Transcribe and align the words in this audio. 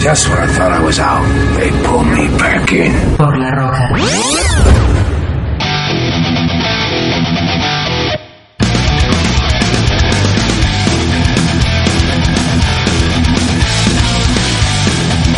Just 0.00 0.28
when 0.28 0.38
I 0.38 0.46
thought 0.46 0.72
I 0.72 0.80
was 0.80 0.98
out, 1.00 1.24
they 1.58 1.70
pulled 1.82 2.06
me 2.06 2.28
back 2.38 2.70
in. 2.72 2.92
Por 3.16 3.36
la 3.36 3.50
roca. 3.50 3.88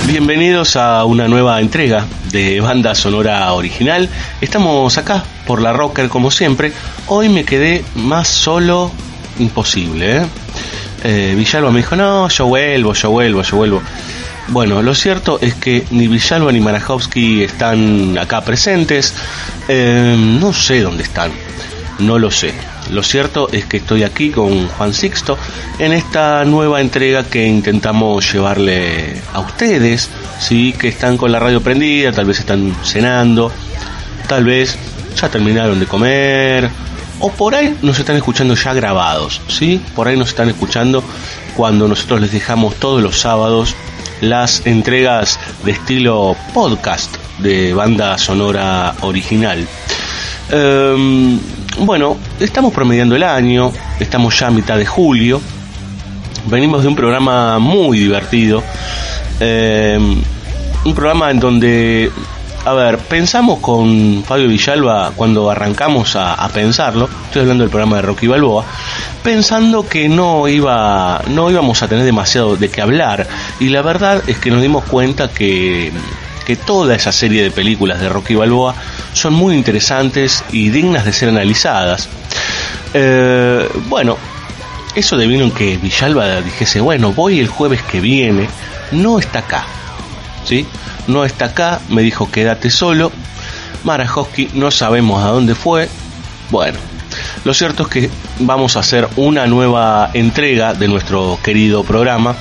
Bienvenidos 0.06 0.76
a 0.76 1.04
una 1.04 1.26
nueva 1.26 1.60
entrega 1.60 2.04
de 2.30 2.60
banda 2.60 2.94
sonora 2.94 3.50
original. 3.54 4.10
Estamos 4.42 4.98
acá 4.98 5.24
por 5.46 5.62
la 5.62 5.72
Rocker 5.72 6.08
como 6.10 6.30
siempre. 6.30 6.72
Hoy 7.06 7.30
me 7.30 7.44
quedé 7.44 7.82
más 7.94 8.28
solo 8.28 8.92
imposible. 9.38 10.18
¿eh? 10.18 10.26
Eh, 11.04 11.34
Villalba 11.34 11.70
me 11.70 11.78
dijo, 11.78 11.96
no, 11.96 12.28
yo 12.28 12.46
vuelvo, 12.46 12.92
yo 12.92 13.10
vuelvo, 13.10 13.42
yo 13.42 13.56
vuelvo. 13.56 13.82
Bueno, 14.50 14.82
lo 14.82 14.96
cierto 14.96 15.38
es 15.40 15.54
que 15.54 15.84
ni 15.92 16.08
Villalba 16.08 16.50
ni 16.50 16.58
Marajowski 16.58 17.44
están 17.44 18.18
acá 18.18 18.40
presentes. 18.40 19.14
Eh, 19.68 20.16
no 20.18 20.52
sé 20.52 20.80
dónde 20.80 21.04
están, 21.04 21.30
no 22.00 22.18
lo 22.18 22.32
sé. 22.32 22.52
Lo 22.90 23.04
cierto 23.04 23.48
es 23.52 23.66
que 23.66 23.76
estoy 23.76 24.02
aquí 24.02 24.30
con 24.30 24.66
Juan 24.66 24.92
Sixto 24.92 25.38
en 25.78 25.92
esta 25.92 26.44
nueva 26.44 26.80
entrega 26.80 27.22
que 27.22 27.46
intentamos 27.46 28.32
llevarle 28.32 29.22
a 29.32 29.38
ustedes, 29.38 30.10
sí, 30.40 30.74
que 30.76 30.88
están 30.88 31.16
con 31.16 31.30
la 31.30 31.38
radio 31.38 31.60
prendida, 31.60 32.10
tal 32.10 32.24
vez 32.24 32.40
están 32.40 32.74
cenando, 32.82 33.52
tal 34.26 34.42
vez 34.42 34.76
ya 35.14 35.28
terminaron 35.28 35.78
de 35.78 35.86
comer, 35.86 36.68
o 37.20 37.30
por 37.30 37.54
ahí 37.54 37.76
nos 37.82 37.98
están 38.00 38.16
escuchando 38.16 38.56
ya 38.56 38.72
grabados, 38.72 39.40
sí, 39.46 39.80
por 39.94 40.08
ahí 40.08 40.16
nos 40.16 40.30
están 40.30 40.48
escuchando 40.48 41.04
cuando 41.60 41.86
nosotros 41.86 42.22
les 42.22 42.32
dejamos 42.32 42.76
todos 42.76 43.02
los 43.02 43.20
sábados 43.20 43.76
las 44.22 44.66
entregas 44.66 45.38
de 45.62 45.72
estilo 45.72 46.34
podcast 46.54 47.14
de 47.36 47.74
banda 47.74 48.16
sonora 48.16 48.94
original. 49.02 49.68
Em, 50.50 51.38
bueno, 51.80 52.16
estamos 52.40 52.72
promediando 52.72 53.14
el 53.14 53.24
año, 53.24 53.72
estamos 54.00 54.40
ya 54.40 54.46
a 54.46 54.50
mitad 54.50 54.78
de 54.78 54.86
julio, 54.86 55.38
venimos 56.46 56.80
de 56.80 56.88
un 56.88 56.96
programa 56.96 57.58
muy 57.58 57.98
divertido, 57.98 58.62
em, 59.38 60.16
un 60.86 60.94
programa 60.94 61.30
en 61.30 61.40
donde, 61.40 62.10
a 62.64 62.72
ver, 62.74 62.98
pensamos 62.98 63.58
con 63.60 64.22
Fabio 64.24 64.48
Villalba 64.48 65.12
cuando 65.16 65.50
arrancamos 65.50 66.14
a, 66.16 66.48
pensarlo, 66.52 67.08
estoy 67.24 67.42
hablando 67.42 67.64
del 67.64 67.70
programa 67.70 67.96
de 67.96 68.02
Rocky 68.02 68.26
Balboa, 68.26 68.64
pensando 69.22 69.88
que 69.88 70.08
no 70.08 70.46
iba, 70.46 71.22
no 71.28 71.50
íbamos 71.50 71.82
a 71.82 71.88
tener 71.88 72.04
demasiado 72.04 72.56
de 72.56 72.68
qué 72.68 72.82
hablar, 72.82 73.26
y 73.60 73.68
la 73.68 73.82
verdad 73.82 74.22
es 74.26 74.38
que 74.38 74.50
nos 74.50 74.62
dimos 74.62 74.84
cuenta 74.84 75.28
que 75.28 75.92
que 76.44 76.56
toda 76.56 76.96
esa 76.96 77.12
serie 77.12 77.44
de 77.44 77.50
películas 77.50 78.00
de 78.00 78.08
Rocky 78.08 78.34
Balboa 78.34 78.74
son 79.12 79.34
muy 79.34 79.54
interesantes 79.54 80.42
y 80.50 80.70
dignas 80.70 81.04
de 81.04 81.12
ser 81.12 81.28
analizadas. 81.28 82.08
Eh, 82.92 83.68
bueno, 83.88 84.16
eso 84.96 85.16
devino 85.16 85.44
en 85.44 85.52
que 85.52 85.76
Villalba 85.76 86.40
dijese, 86.40 86.80
bueno, 86.80 87.12
voy 87.12 87.38
el 87.38 87.46
jueves 87.46 87.82
que 87.82 88.00
viene, 88.00 88.48
no 88.90 89.20
está 89.20 89.40
acá, 89.40 89.64
¿sí? 90.50 90.66
No 91.06 91.24
está 91.24 91.46
acá, 91.46 91.80
me 91.88 92.02
dijo 92.02 92.28
quédate 92.28 92.70
solo, 92.70 93.12
Marajowski 93.84 94.50
no 94.54 94.72
sabemos 94.72 95.22
a 95.22 95.28
dónde 95.28 95.54
fue, 95.54 95.88
bueno, 96.50 96.76
lo 97.44 97.54
cierto 97.54 97.84
es 97.84 97.88
que 97.88 98.10
vamos 98.40 98.76
a 98.76 98.80
hacer 98.80 99.08
una 99.14 99.46
nueva 99.46 100.10
entrega 100.12 100.74
de 100.74 100.88
nuestro 100.88 101.38
querido 101.42 101.84
programa. 101.84 102.34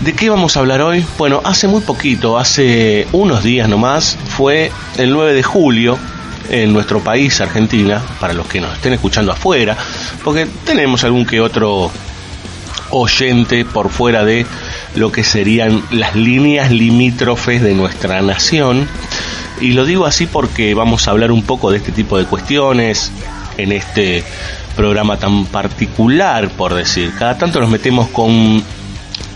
¿De 0.00 0.14
qué 0.14 0.30
vamos 0.30 0.56
a 0.56 0.60
hablar 0.60 0.80
hoy? 0.80 1.04
Bueno, 1.18 1.42
hace 1.44 1.68
muy 1.68 1.82
poquito, 1.82 2.38
hace 2.38 3.06
unos 3.12 3.42
días 3.44 3.68
nomás, 3.68 4.16
fue 4.28 4.72
el 4.96 5.10
9 5.10 5.34
de 5.34 5.42
julio 5.42 5.98
en 6.48 6.72
nuestro 6.72 7.00
país, 7.00 7.40
Argentina, 7.42 8.02
para 8.20 8.32
los 8.32 8.46
que 8.46 8.60
nos 8.60 8.74
estén 8.74 8.94
escuchando 8.94 9.32
afuera, 9.32 9.76
porque 10.24 10.46
tenemos 10.64 11.04
algún 11.04 11.26
que 11.26 11.40
otro 11.40 11.90
oyente 12.90 13.64
por 13.64 13.90
fuera 13.90 14.24
de 14.24 14.46
lo 14.96 15.12
que 15.12 15.22
serían 15.22 15.82
las 15.90 16.16
líneas 16.16 16.70
limítrofes 16.72 17.62
de 17.62 17.74
nuestra 17.74 18.20
nación. 18.22 18.88
Y 19.60 19.72
lo 19.72 19.84
digo 19.84 20.06
así 20.06 20.26
porque 20.26 20.74
vamos 20.74 21.06
a 21.06 21.12
hablar 21.12 21.30
un 21.30 21.42
poco 21.42 21.70
de 21.70 21.78
este 21.78 21.92
tipo 21.92 22.18
de 22.18 22.24
cuestiones 22.24 23.12
en 23.56 23.72
este 23.72 24.24
programa 24.74 25.18
tan 25.18 25.46
particular, 25.46 26.50
por 26.50 26.74
decir. 26.74 27.12
Cada 27.18 27.38
tanto 27.38 27.60
nos 27.60 27.70
metemos 27.70 28.08
con 28.08 28.62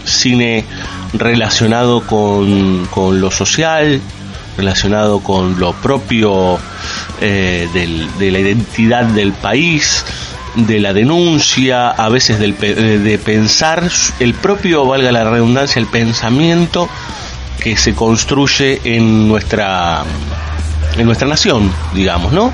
cine 0.05 0.65
relacionado 1.13 2.03
con, 2.03 2.87
con 2.87 3.21
lo 3.21 3.31
social, 3.31 4.01
relacionado 4.57 5.21
con 5.21 5.59
lo 5.59 5.73
propio 5.73 6.59
eh, 7.21 7.69
del, 7.73 8.09
de 8.19 8.31
la 8.31 8.39
identidad 8.41 9.05
del 9.05 9.33
país, 9.33 10.05
de 10.55 10.81
la 10.81 10.93
denuncia, 10.93 11.91
a 11.91 12.09
veces 12.09 12.39
del, 12.39 12.57
eh, 12.61 12.75
de 12.75 13.19
pensar 13.19 13.89
el 14.19 14.35
propio, 14.35 14.87
valga 14.87 15.13
la 15.13 15.25
redundancia, 15.25 15.81
el 15.81 15.87
pensamiento 15.87 16.89
que 17.61 17.77
se 17.77 17.95
construye 17.95 18.81
en 18.85 19.29
nuestra 19.29 20.03
en 20.97 21.07
nuestra 21.07 21.29
nación, 21.29 21.73
digamos, 21.95 22.33
¿no? 22.33 22.53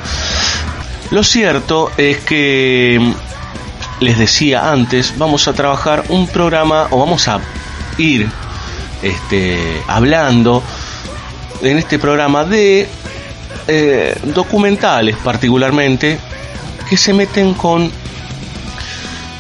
Lo 1.11 1.23
cierto 1.23 1.91
es 1.97 2.19
que 2.19 3.01
les 4.01 4.19
decía 4.19 4.71
antes, 4.71 5.15
vamos 5.17 5.49
a 5.49 5.53
trabajar 5.53 6.05
un 6.09 6.27
programa 6.27 6.89
o 6.91 6.99
vamos 6.99 7.29
a 7.29 7.41
ir 7.97 8.29
este, 9.03 9.59
hablando 9.87 10.63
en 11.63 11.79
este 11.79 11.99
programa 11.99 12.45
de 12.45 12.89
eh, 13.69 14.19
documentales 14.23 15.17
particularmente 15.17 16.19
que 16.89 16.97
se 16.97 17.13
meten 17.13 17.55
con 17.55 17.91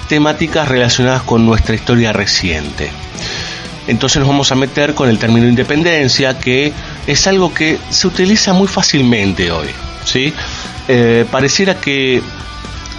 temáticas 0.08 0.68
relacionadas 0.68 1.22
con 1.22 1.44
nuestra 1.46 1.74
historia 1.74 2.12
reciente. 2.12 2.90
Entonces 3.88 4.18
nos 4.18 4.28
vamos 4.28 4.50
a 4.50 4.54
meter 4.54 4.94
con 4.94 5.08
el 5.08 5.18
término 5.18 5.48
independencia, 5.48 6.38
que 6.38 6.72
es 7.06 7.26
algo 7.26 7.54
que 7.54 7.78
se 7.90 8.06
utiliza 8.06 8.52
muy 8.52 8.66
fácilmente 8.66 9.50
hoy. 9.50 9.68
¿sí? 10.04 10.32
Eh, 10.88 11.24
pareciera 11.30 11.76
que 11.80 12.20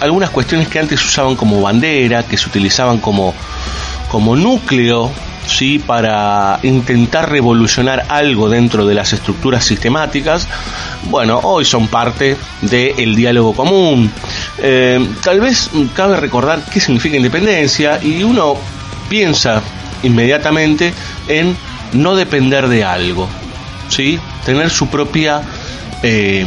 algunas 0.00 0.30
cuestiones 0.30 0.68
que 0.68 0.78
antes 0.78 1.04
usaban 1.04 1.36
como 1.36 1.60
bandera, 1.60 2.22
que 2.22 2.36
se 2.36 2.48
utilizaban 2.48 2.98
como, 2.98 3.34
como 4.10 4.34
núcleo, 4.34 5.10
¿sí? 5.48 5.78
para 5.78 6.60
intentar 6.62 7.30
revolucionar 7.30 8.04
algo 8.08 8.48
dentro 8.48 8.86
de 8.86 8.94
las 8.94 9.12
estructuras 9.12 9.64
sistemáticas, 9.64 10.46
bueno, 11.04 11.40
hoy 11.42 11.64
son 11.64 11.88
parte 11.88 12.36
del 12.60 13.16
diálogo 13.16 13.54
común. 13.54 14.10
Eh, 14.58 15.06
tal 15.22 15.40
vez 15.40 15.70
cabe 15.94 16.16
recordar 16.16 16.62
qué 16.72 16.80
significa 16.80 17.16
independencia 17.16 17.98
y 18.02 18.22
uno 18.22 18.56
piensa 19.08 19.62
inmediatamente 20.02 20.92
en 21.26 21.56
no 21.92 22.14
depender 22.14 22.68
de 22.68 22.84
algo, 22.84 23.28
¿sí? 23.88 24.18
tener 24.44 24.70
su 24.70 24.88
propia... 24.88 25.42
eh, 26.02 26.46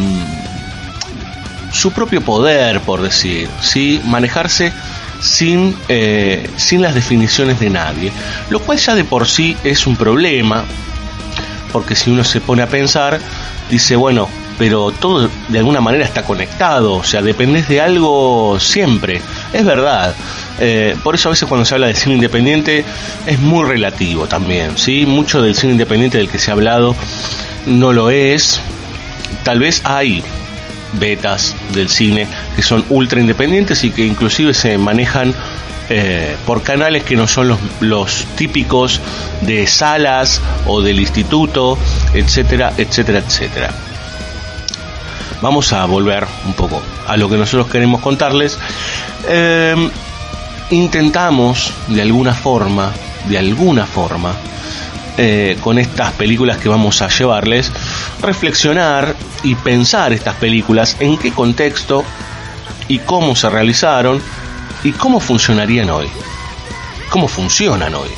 su 1.72 1.92
propio 1.94 2.20
poder, 2.20 2.82
por 2.82 3.02
decir, 3.02 3.48
¿sí? 3.62 4.02
manejarse 4.06 4.74
sin, 5.22 5.76
eh, 5.88 6.50
sin 6.58 6.82
las 6.82 6.96
definiciones 6.96 7.60
de 7.60 7.70
nadie, 7.70 8.12
lo 8.50 8.60
cual 8.60 8.78
ya 8.78 8.96
de 8.96 9.04
por 9.04 9.28
sí 9.28 9.56
es 9.64 9.88
un 9.88 9.96
problema, 9.96 10.66
porque 11.72 11.96
si 11.96 12.10
uno 12.10 12.24
se 12.24 12.42
pone 12.42 12.64
a 12.64 12.68
pensar, 12.68 13.20
dice, 13.70 13.96
bueno, 13.96 14.28
pero 14.58 14.92
todo 14.92 15.30
de 15.48 15.60
alguna 15.60 15.82
manera 15.82 16.04
está 16.04 16.24
conectado, 16.24 16.94
o 16.94 17.04
sea, 17.04 17.22
dependes 17.22 17.68
de 17.68 17.82
algo 17.82 18.60
siempre, 18.60 19.22
es 19.54 19.66
verdad. 19.66 20.14
Eh, 20.60 20.96
por 21.04 21.16
eso 21.16 21.30
a 21.30 21.32
veces 21.32 21.48
cuando 21.48 21.66
se 21.66 21.74
habla 21.74 21.88
de 21.88 21.96
cine 21.96 22.16
independiente 22.16 22.86
es 23.26 23.40
muy 23.40 23.66
relativo 23.66 24.28
también, 24.28 24.78
¿sí? 24.78 25.06
Mucho 25.06 25.42
del 25.42 25.56
cine 25.56 25.72
independiente 25.74 26.18
del 26.18 26.30
que 26.30 26.38
se 26.38 26.52
ha 26.52 26.54
hablado 26.54 26.96
no 27.66 27.94
lo 27.94 28.10
es, 28.10 28.60
tal 29.44 29.60
vez 29.60 29.82
hay 29.84 30.24
betas 30.94 31.56
del 31.74 31.90
cine 31.90 32.28
que 32.56 32.62
son 32.62 32.86
ultra 32.90 33.20
independientes 33.20 33.84
y 33.84 33.92
que 33.92 34.06
inclusive 34.06 34.54
se 34.54 34.78
manejan 34.78 35.34
eh, 35.94 36.38
por 36.46 36.64
canales 36.64 37.04
que 37.04 37.18
no 37.18 37.28
son 37.28 37.58
los, 37.82 38.26
típicos 38.38 39.02
de 39.42 39.68
salas 39.68 40.42
o 40.66 40.82
del 40.82 41.02
instituto, 41.02 41.78
etcétera, 42.14 42.72
etcétera, 42.78 43.20
etcétera. 43.20 43.74
Vamos 45.42 45.74
a 45.74 45.84
volver 45.86 46.26
un 46.46 46.54
poco 46.54 46.82
a 47.08 47.18
lo 47.18 47.30
que 47.30 47.36
nosotros 47.36 47.68
queremos 47.68 48.00
contarles. 48.00 48.58
Eh, 49.28 49.76
intentamos 50.70 51.74
de 51.90 52.02
alguna 52.02 52.34
forma, 52.34 52.94
de 53.28 53.38
alguna 53.38 53.86
forma, 53.86 54.34
eh, 55.18 55.58
con 55.60 55.78
estas 55.78 56.14
películas 56.14 56.58
que 56.58 56.70
vamos 56.70 57.02
a 57.02 57.10
llevarles, 57.10 57.70
reflexionar 58.22 59.16
y 59.44 59.56
pensar 59.56 60.14
estas 60.14 60.36
películas 60.36 60.98
en 61.00 61.18
qué 61.18 61.32
contexto 61.32 62.04
y 62.88 63.00
cómo 63.00 63.36
se 63.36 63.50
realizaron 63.50 64.22
y 64.84 64.92
cómo 64.92 65.20
funcionarían 65.20 65.90
hoy. 65.90 66.10
Cómo 67.10 67.28
funcionan 67.28 67.94
hoy. 67.96 68.10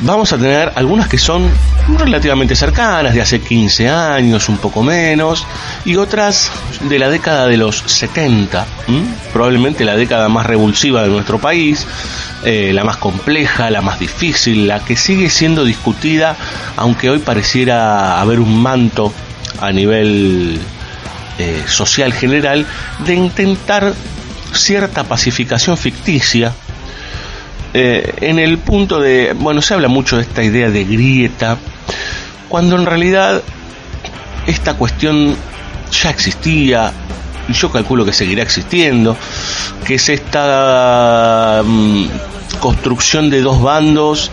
Vamos 0.00 0.32
a 0.32 0.36
tener 0.36 0.72
algunas 0.74 1.08
que 1.08 1.18
son 1.18 1.48
relativamente 1.88 2.56
cercanas, 2.56 3.14
de 3.14 3.20
hace 3.20 3.40
15 3.40 3.88
años, 3.88 4.48
un 4.48 4.58
poco 4.58 4.82
menos, 4.82 5.46
y 5.84 5.96
otras 5.96 6.50
de 6.80 6.98
la 6.98 7.08
década 7.08 7.46
de 7.46 7.56
los 7.56 7.78
70, 7.78 8.66
probablemente 9.32 9.84
la 9.84 9.96
década 9.96 10.28
más 10.28 10.46
revulsiva 10.46 11.02
de 11.02 11.08
nuestro 11.08 11.38
país, 11.38 11.86
eh, 12.44 12.72
la 12.72 12.84
más 12.84 12.96
compleja, 12.96 13.70
la 13.70 13.82
más 13.82 13.98
difícil, 13.98 14.66
la 14.66 14.80
que 14.80 14.96
sigue 14.96 15.30
siendo 15.30 15.64
discutida, 15.64 16.36
aunque 16.76 17.10
hoy 17.10 17.18
pareciera 17.18 18.20
haber 18.20 18.40
un 18.40 18.60
manto 18.60 19.12
a 19.60 19.72
nivel 19.72 20.58
eh, 21.38 21.62
social 21.66 22.12
general 22.12 22.66
de 23.04 23.14
intentar 23.14 23.94
cierta 24.52 25.04
pacificación 25.04 25.76
ficticia 25.76 26.52
eh, 27.78 28.14
en 28.22 28.38
el 28.38 28.56
punto 28.56 29.00
de, 29.00 29.34
bueno, 29.34 29.60
se 29.60 29.74
habla 29.74 29.88
mucho 29.88 30.16
de 30.16 30.22
esta 30.22 30.42
idea 30.42 30.70
de 30.70 30.84
grieta, 30.84 31.58
cuando 32.48 32.74
en 32.74 32.86
realidad 32.86 33.42
esta 34.46 34.78
cuestión 34.78 35.36
ya 35.92 36.08
existía, 36.08 36.90
y 37.46 37.52
yo 37.52 37.70
calculo 37.70 38.06
que 38.06 38.14
seguirá 38.14 38.42
existiendo, 38.42 39.14
que 39.84 39.96
es 39.96 40.08
esta 40.08 41.62
mm, 41.66 42.06
construcción 42.60 43.28
de 43.28 43.42
dos 43.42 43.60
bandos 43.60 44.30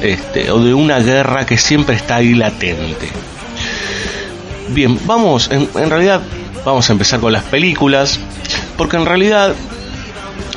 este, 0.00 0.52
o 0.52 0.60
de 0.62 0.72
una 0.72 1.00
guerra 1.00 1.44
que 1.46 1.58
siempre 1.58 1.96
está 1.96 2.14
ahí 2.14 2.34
latente. 2.34 3.08
Bien, 4.68 5.00
vamos, 5.04 5.50
en, 5.50 5.68
en 5.74 5.90
realidad 5.90 6.20
vamos 6.64 6.88
a 6.88 6.92
empezar 6.92 7.18
con 7.18 7.32
las 7.32 7.42
películas, 7.42 8.20
porque 8.76 8.98
en 8.98 9.04
realidad 9.04 9.52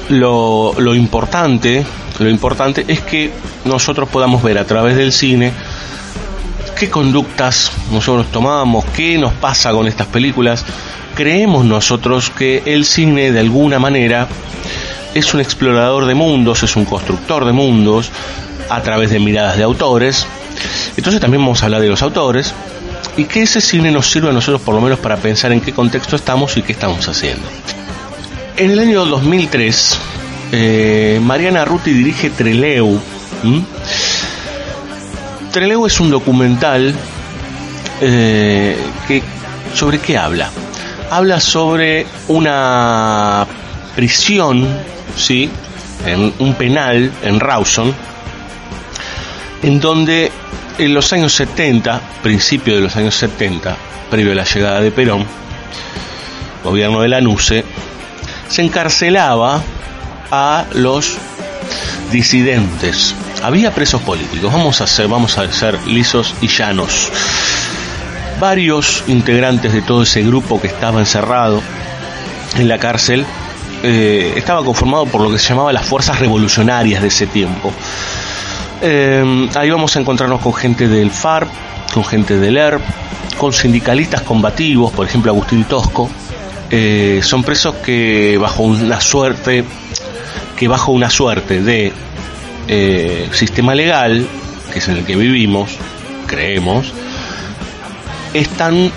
lo, 0.09 0.73
lo 0.77 0.95
importante, 0.95 1.85
lo 2.19 2.29
importante 2.29 2.85
es 2.87 3.01
que 3.01 3.31
nosotros 3.65 4.09
podamos 4.09 4.41
ver 4.43 4.57
a 4.57 4.65
través 4.65 4.95
del 4.95 5.11
cine 5.11 5.51
qué 6.77 6.89
conductas 6.89 7.71
nosotros 7.91 8.27
tomamos, 8.31 8.85
qué 8.85 9.17
nos 9.17 9.33
pasa 9.33 9.71
con 9.71 9.87
estas 9.87 10.07
películas. 10.07 10.63
Creemos 11.15 11.65
nosotros 11.65 12.29
que 12.29 12.61
el 12.65 12.85
cine 12.85 13.31
de 13.31 13.39
alguna 13.39 13.79
manera 13.79 14.27
es 15.13 15.33
un 15.33 15.39
explorador 15.39 16.05
de 16.05 16.13
mundos, 16.13 16.61
es 16.63 16.75
un 16.75 16.85
constructor 16.85 17.45
de 17.45 17.51
mundos 17.51 18.11
a 18.69 18.81
través 18.81 19.09
de 19.09 19.19
miradas 19.19 19.57
de 19.57 19.63
autores. 19.63 20.27
Entonces 20.95 21.19
también 21.19 21.41
vamos 21.41 21.61
a 21.61 21.65
hablar 21.65 21.81
de 21.81 21.89
los 21.89 22.01
autores 22.01 22.53
y 23.15 23.25
que 23.25 23.41
ese 23.41 23.61
cine 23.61 23.91
nos 23.91 24.11
sirve 24.11 24.29
a 24.29 24.33
nosotros 24.33 24.61
por 24.61 24.75
lo 24.75 24.81
menos 24.81 24.99
para 24.99 25.17
pensar 25.17 25.51
en 25.51 25.61
qué 25.61 25.73
contexto 25.73 26.15
estamos 26.15 26.55
y 26.57 26.61
qué 26.61 26.73
estamos 26.73 27.07
haciendo. 27.07 27.47
En 28.57 28.71
el 28.71 28.79
año 28.79 29.05
2003, 29.05 29.99
eh, 30.51 31.19
Mariana 31.21 31.63
Ruti 31.63 31.93
dirige 31.93 32.31
Treleu. 32.31 32.99
Treleu 35.51 35.85
es 35.85 35.99
un 35.99 36.09
documental 36.09 36.95
eh, 38.01 38.75
que 39.07 39.21
sobre 39.75 39.99
qué 39.99 40.17
habla. 40.17 40.49
Habla 41.11 41.39
sobre 41.39 42.07
una 42.29 43.45
prisión, 43.95 44.67
sí, 45.15 45.51
en 46.07 46.33
un 46.39 46.55
penal 46.55 47.11
en 47.21 47.39
Rawson, 47.39 47.93
en 49.61 49.79
donde 49.79 50.31
en 50.79 50.95
los 50.95 51.13
años 51.13 51.31
70, 51.33 52.01
principio 52.23 52.73
de 52.73 52.81
los 52.81 52.95
años 52.95 53.13
70, 53.13 53.77
previo 54.09 54.31
a 54.31 54.35
la 54.35 54.45
llegada 54.45 54.81
de 54.81 54.89
Perón, 54.89 55.27
gobierno 56.63 57.01
de 57.01 57.07
la 57.07 57.21
NUCE, 57.21 57.63
se 58.49 58.61
encarcelaba 58.61 59.61
a 60.31 60.65
los 60.73 61.17
disidentes. 62.11 63.15
Había 63.43 63.73
presos 63.73 64.01
políticos, 64.01 64.51
vamos 64.51 64.81
a 64.81 64.87
ser, 64.87 65.07
vamos 65.07 65.37
a 65.37 65.51
ser 65.51 65.85
lisos 65.87 66.33
y 66.41 66.47
llanos. 66.47 67.11
Varios 68.39 69.03
integrantes 69.07 69.73
de 69.73 69.81
todo 69.81 70.03
ese 70.03 70.23
grupo 70.23 70.61
que 70.61 70.67
estaba 70.67 70.99
encerrado 70.99 71.61
en 72.55 72.67
la 72.67 72.77
cárcel 72.77 73.25
eh, 73.83 74.33
estaba 74.35 74.63
conformado 74.63 75.05
por 75.05 75.21
lo 75.21 75.31
que 75.31 75.39
se 75.39 75.49
llamaba 75.49 75.71
las 75.73 75.85
fuerzas 75.85 76.19
revolucionarias 76.19 77.01
de 77.01 77.07
ese 77.07 77.27
tiempo. 77.27 77.71
Eh, 78.81 79.49
ahí 79.55 79.69
vamos 79.69 79.95
a 79.95 79.99
encontrarnos 79.99 80.41
con 80.41 80.53
gente 80.53 80.87
del 80.87 81.11
FARC, 81.11 81.49
con 81.93 82.05
gente 82.05 82.37
del 82.37 82.57
ERP, 82.57 82.81
con 83.37 83.53
sindicalistas 83.53 84.21
combativos, 84.21 84.91
por 84.91 85.05
ejemplo 85.05 85.31
Agustín 85.31 85.63
Tosco, 85.65 86.09
eh, 86.71 87.21
son 87.23 87.43
presos 87.43 87.75
que 87.75 88.37
bajo 88.37 88.63
una 88.63 88.99
suerte 88.99 89.63
que 90.55 90.67
bajo 90.67 90.91
una 90.91 91.09
suerte 91.09 91.61
de 91.61 91.93
eh, 92.67 93.29
sistema 93.31 93.73
legal 93.73 94.27
que 94.73 94.79
es 94.79 94.87
en 94.89 94.97
el 94.97 95.05
que 95.05 95.15
vivimos 95.15 95.77
creemos 96.25 96.91
están 98.33 98.91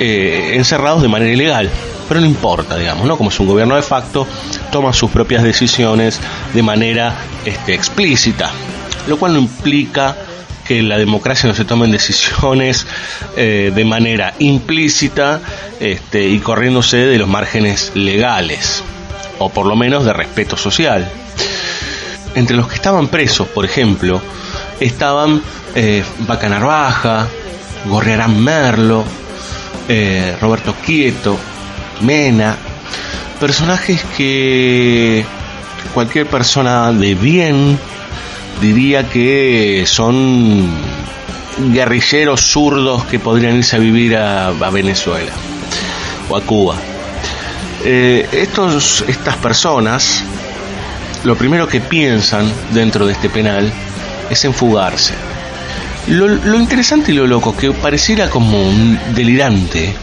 eh, 0.00 0.52
encerrados 0.54 1.02
de 1.02 1.08
manera 1.08 1.32
ilegal. 1.32 1.70
Pero 2.08 2.20
no 2.20 2.26
importa 2.26 2.76
digamos 2.76 3.06
no 3.06 3.18
como 3.18 3.28
es 3.28 3.38
un 3.38 3.46
gobierno 3.46 3.76
de 3.76 3.82
facto 3.82 4.26
toman 4.72 4.94
sus 4.94 5.10
propias 5.10 5.42
decisiones 5.42 6.18
de 6.54 6.62
manera 6.62 7.14
este, 7.44 7.74
explícita 7.74 8.50
lo 9.06 9.18
cual 9.18 9.34
no 9.34 9.40
implica 9.40 10.16
que 10.68 10.80
en 10.80 10.88
la 10.90 10.98
democracia 10.98 11.48
no 11.48 11.54
se 11.54 11.64
tomen 11.64 11.90
decisiones 11.90 12.86
eh, 13.36 13.72
de 13.74 13.84
manera 13.86 14.34
implícita 14.38 15.40
este, 15.80 16.28
y 16.28 16.38
corriéndose 16.40 16.98
de 16.98 17.16
los 17.16 17.26
márgenes 17.26 17.92
legales, 17.94 18.84
o 19.38 19.48
por 19.48 19.64
lo 19.64 19.76
menos 19.76 20.04
de 20.04 20.12
respeto 20.12 20.58
social. 20.58 21.10
Entre 22.34 22.54
los 22.54 22.68
que 22.68 22.74
estaban 22.74 23.08
presos, 23.08 23.48
por 23.48 23.64
ejemplo, 23.64 24.20
estaban 24.78 25.40
eh, 25.74 26.04
Bacanarvaja, 26.20 27.26
Gorriarán 27.86 28.38
Merlo, 28.38 29.04
eh, 29.88 30.36
Roberto 30.38 30.74
Quieto, 30.84 31.38
Mena, 32.02 32.56
personajes 33.40 34.04
que 34.18 35.24
cualquier 35.94 36.26
persona 36.26 36.92
de 36.92 37.14
bien 37.14 37.78
diría 38.60 39.08
que 39.08 39.84
son 39.86 40.68
guerrilleros 41.72 42.40
zurdos 42.40 43.04
que 43.04 43.18
podrían 43.18 43.56
irse 43.56 43.76
a 43.76 43.78
vivir 43.78 44.16
a, 44.16 44.50
Venezuela 44.70 45.32
o 46.28 46.36
a 46.36 46.40
Cuba. 46.42 46.76
Eh, 47.84 48.28
estos, 48.32 49.04
estas 49.08 49.36
personas, 49.36 50.22
lo 51.24 51.36
primero 51.36 51.68
que 51.68 51.80
piensan 51.80 52.50
dentro 52.72 53.06
de 53.06 53.12
este 53.12 53.28
penal 53.28 53.72
es 54.30 54.44
en 54.44 54.54
fugarse. 54.54 55.14
Lo, 56.08 56.58
interesante 56.58 57.12
y 57.12 57.14
lo 57.14 57.26
loco, 57.26 57.54
que 57.54 57.70
pareciera 57.72 58.30
como 58.30 58.60
un 58.62 58.98
delirante, 59.14 59.94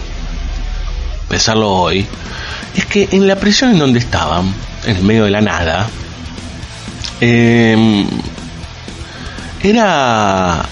pensarlo 1.27 1.71
hoy, 1.71 2.05
es 2.75 2.85
que 2.85 3.09
en 3.11 3.27
la 3.27 3.37
prisión 3.37 3.71
en 3.71 3.79
donde 3.79 3.99
estaban, 3.99 4.53
en 4.85 4.97
el 4.97 5.03
medio 5.03 5.23
de 5.23 5.31
la 5.31 5.41
nada, 5.41 5.89
eh, 7.21 8.05
era, 9.69 10.63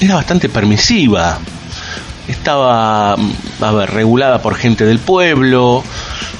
era 0.00 0.14
bastante 0.14 0.48
permisiva. 0.48 1.38
Estaba, 2.28 3.14
a 3.14 3.72
ver, 3.72 3.90
regulada 3.90 4.40
por 4.40 4.54
gente 4.54 4.84
del 4.86 4.98
pueblo, 4.98 5.82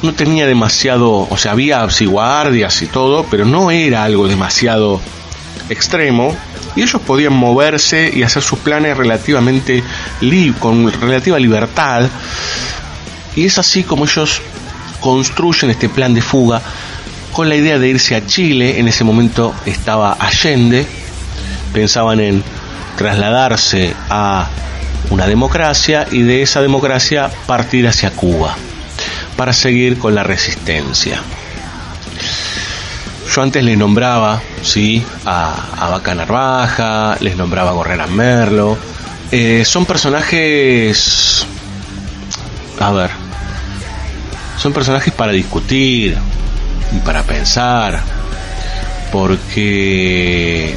no 0.03 0.15
tenía 0.15 0.47
demasiado, 0.47 1.27
o 1.29 1.37
sea, 1.37 1.53
había 1.53 1.87
guardias 2.07 2.81
y 2.83 2.87
todo, 2.87 3.27
pero 3.31 3.45
no 3.45 3.71
era 3.71 4.05
algo 4.05 4.29
demasiado 4.29 5.01
extremo 5.69 6.35
y 6.77 6.83
ellos 6.83 7.01
podían 7.03 7.35
moverse 7.35 8.11
y 8.15 8.23
hacer 8.23 8.43
sus 8.43 8.59
planes 8.59 8.97
relativamente 8.97 9.83
con 10.59 10.91
relativa 10.93 11.39
libertad 11.39 12.09
y 13.35 13.47
es 13.47 13.59
así 13.59 13.83
como 13.83 14.05
ellos 14.05 14.43
construyen 15.01 15.71
este 15.71 15.89
plan 15.89 16.13
de 16.13 16.21
fuga 16.21 16.61
con 17.33 17.49
la 17.49 17.57
idea 17.57 17.79
de 17.79 17.89
irse 17.89 18.15
a 18.15 18.27
Chile 18.27 18.79
en 18.79 18.89
ese 18.89 19.05
momento 19.05 19.55
estaba 19.65 20.17
Allende 20.21 20.87
pensaban 21.75 22.21
en 22.21 22.43
trasladarse 22.97 23.95
a 24.09 24.49
una 25.11 25.27
democracia 25.27 26.07
y 26.11 26.23
de 26.23 26.41
esa 26.41 26.63
democracia 26.63 27.31
partir 27.47 27.87
hacia 27.87 28.11
Cuba 28.13 28.57
para 29.37 29.53
seguir 29.53 29.99
con 29.99 30.15
la 30.15 30.23
resistencia. 30.23 31.21
Yo 33.35 33.43
antes 33.43 33.65
les 33.65 33.77
nombraba, 33.77 34.41
sí, 34.63 35.05
a, 35.25 35.89
Vaca 35.91 36.15
Narvaja, 36.15 37.17
les 37.21 37.37
nombraba 37.37 37.71
a 37.71 37.73
Gorrera 37.73 38.07
Merlo. 38.07 38.79
Eh, 39.33 39.65
son 39.65 39.87
personajes, 39.87 41.45
a 42.79 42.93
ver, 42.93 43.11
son 44.57 44.73
personajes 44.73 45.13
para 45.13 45.33
discutir 45.33 46.17
y 46.95 46.99
para 47.01 47.25
pensar, 47.25 48.01
porque 49.11 50.77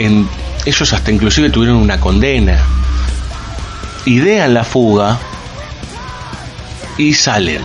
en, 0.00 0.28
ellos 0.66 0.92
hasta 0.92 1.12
inclusive 1.12 1.50
tuvieron 1.50 1.76
una 1.76 2.00
condena, 2.00 2.64
idean 4.04 4.54
la 4.54 4.64
fuga 4.64 5.18
y 6.98 7.14
salen 7.14 7.62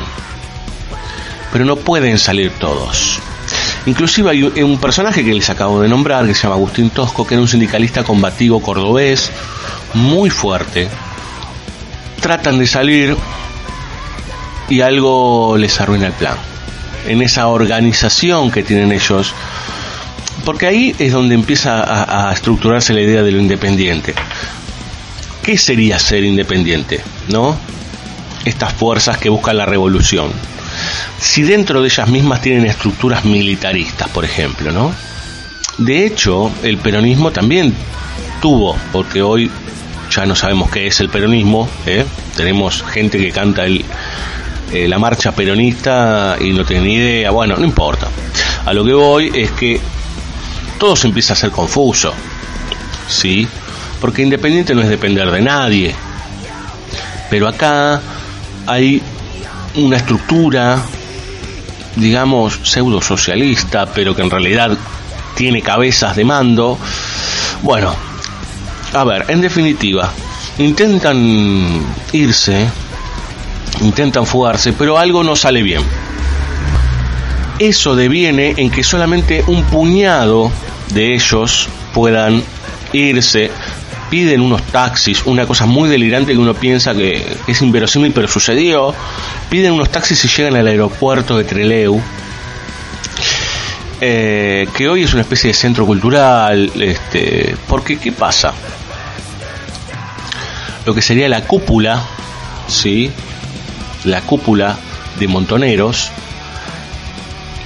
pero 1.56 1.64
no 1.64 1.78
pueden 1.78 2.20
salir 2.20 2.52
todos. 2.60 3.22
Inclusive 3.86 4.30
hay 4.30 4.44
un 4.44 4.78
personaje 4.78 5.24
que 5.24 5.34
les 5.34 5.50
acabo 5.50 5.80
de 5.80 5.88
nombrar, 5.88 6.28
que 6.28 6.36
se 6.36 6.44
llama 6.44 6.56
Agustín 6.56 6.90
Tosco, 6.90 7.26
que 7.26 7.36
era 7.36 7.42
un 7.42 7.48
sindicalista 7.48 8.04
combativo 8.04 8.62
cordobés, 8.62 9.32
muy 9.94 10.30
fuerte. 10.30 10.90
Tratan 12.20 12.60
de 12.60 12.68
salir 12.68 13.16
y 14.68 14.82
algo 14.82 15.56
les 15.58 15.80
arruina 15.80 16.08
el 16.08 16.12
plan. 16.12 16.36
En 17.08 17.22
esa 17.22 17.48
organización 17.48 18.52
que 18.52 18.62
tienen 18.62 18.92
ellos, 18.92 19.34
porque 20.46 20.68
ahí 20.68 20.96
es 21.00 21.12
donde 21.12 21.36
empieza 21.36 22.28
a, 22.30 22.32
estructurarse 22.32 22.94
la 22.94 23.02
idea 23.02 23.24
de 23.24 23.32
lo 23.32 23.40
independiente. 23.40 24.14
¿Qué 25.44 25.58
sería 25.58 26.00
ser 26.00 26.24
independiente? 26.24 27.02
¿No? 27.30 27.58
Estas 28.46 28.74
fuerzas 28.74 29.18
que 29.18 29.30
buscan 29.30 29.58
la 29.58 29.66
revolución 29.66 30.32
si 31.20 31.44
dentro 31.44 31.82
de 31.82 31.88
ellas 31.88 32.08
mismas 32.10 32.42
tienen 32.42 32.66
estructuras 32.66 33.26
militaristas, 33.26 34.10
por 34.10 34.26
ejemplo, 34.26 34.72
¿no? 34.72 34.94
De 35.78 36.06
hecho, 36.06 36.52
el 36.64 36.78
peronismo 36.78 37.32
también 37.32 37.74
tuvo, 38.42 38.78
porque 38.92 39.22
hoy 39.22 39.52
ya 40.10 40.26
no 40.26 40.36
sabemos 40.36 40.70
qué 40.70 40.88
es 40.88 41.00
el 41.00 41.10
peronismo, 41.10 41.68
¿eh? 41.86 42.06
tenemos 42.36 42.84
gente 42.84 43.18
que 43.18 43.32
canta 43.32 43.66
el, 43.66 43.84
eh, 44.72 44.88
la 44.88 45.00
marcha 45.00 45.34
peronista 45.34 46.38
y 46.40 46.52
no 46.52 46.64
tiene 46.64 46.88
ni 46.88 46.94
idea, 46.96 47.32
bueno, 47.32 47.58
no 47.58 47.66
importa. 47.66 48.08
A 48.66 48.74
lo 48.74 48.86
que 48.86 48.94
voy 48.94 49.32
es 49.34 49.52
que 49.52 49.80
todo 50.78 50.96
se 50.96 51.08
empieza 51.08 51.34
a 51.34 51.36
ser 51.36 51.52
confuso, 51.52 52.14
¿sí? 53.08 53.48
Porque 54.02 54.22
independiente 54.22 54.76
no 54.76 54.82
es 54.82 54.90
depender 54.90 55.32
de 55.32 55.42
nadie, 55.42 55.96
pero 57.30 57.48
acá 57.48 58.02
hay 58.68 59.02
una 59.76 59.98
estructura, 59.98 60.82
digamos, 61.96 62.60
pseudo 62.64 63.02
socialista, 63.02 63.86
pero 63.88 64.16
que 64.16 64.22
en 64.22 64.30
realidad 64.30 64.78
tiene 65.36 65.62
cabezas 65.62 66.16
de 66.16 66.24
mando. 66.24 66.78
Bueno, 67.62 67.94
a 68.94 69.04
ver, 69.04 69.26
en 69.28 69.42
definitiva, 69.42 70.12
intentan 70.58 71.82
irse, 72.14 72.70
intentan 73.82 74.26
fugarse, 74.26 74.74
pero 74.74 74.98
algo 74.98 75.24
no 75.24 75.36
sale 75.36 75.62
bien. 75.62 75.82
Eso 77.60 77.96
deviene 77.96 78.54
en 78.58 78.70
que 78.70 78.84
solamente 78.84 79.44
un 79.48 79.64
puñado 79.64 80.52
de 80.94 81.16
ellos 81.16 81.70
puedan 81.94 82.44
irse 82.94 83.50
piden 84.10 84.42
unos 84.42 84.62
taxis, 84.64 85.26
una 85.26 85.46
cosa 85.46 85.66
muy 85.66 85.90
delirante 85.90 86.34
que 86.34 86.38
uno 86.38 86.54
piensa 86.54 86.94
que 86.94 87.38
es 87.48 87.62
inverosímil, 87.62 88.12
pero 88.14 88.28
sucedió. 88.28 88.94
Piden 89.50 89.74
unos 89.74 89.90
taxis 89.90 90.24
y 90.26 90.28
llegan 90.28 90.56
al 90.56 90.68
aeropuerto 90.68 91.38
de 91.38 91.44
Treleu, 91.44 92.02
eh, 94.02 94.68
que 94.76 94.88
hoy 94.88 95.04
es 95.04 95.14
una 95.14 95.22
especie 95.22 95.50
de 95.50 95.54
centro 95.54 95.86
cultural. 95.86 96.72
Este, 96.80 97.56
porque, 97.68 97.98
¿qué 97.98 98.12
pasa? 98.12 98.54
Lo 100.86 100.94
que 100.94 101.02
sería 101.02 101.28
la 101.28 101.42
cúpula, 101.42 102.04
¿sí? 102.68 103.12
La 104.04 104.22
cúpula 104.22 104.78
de 105.20 105.28
Montoneros, 105.28 106.12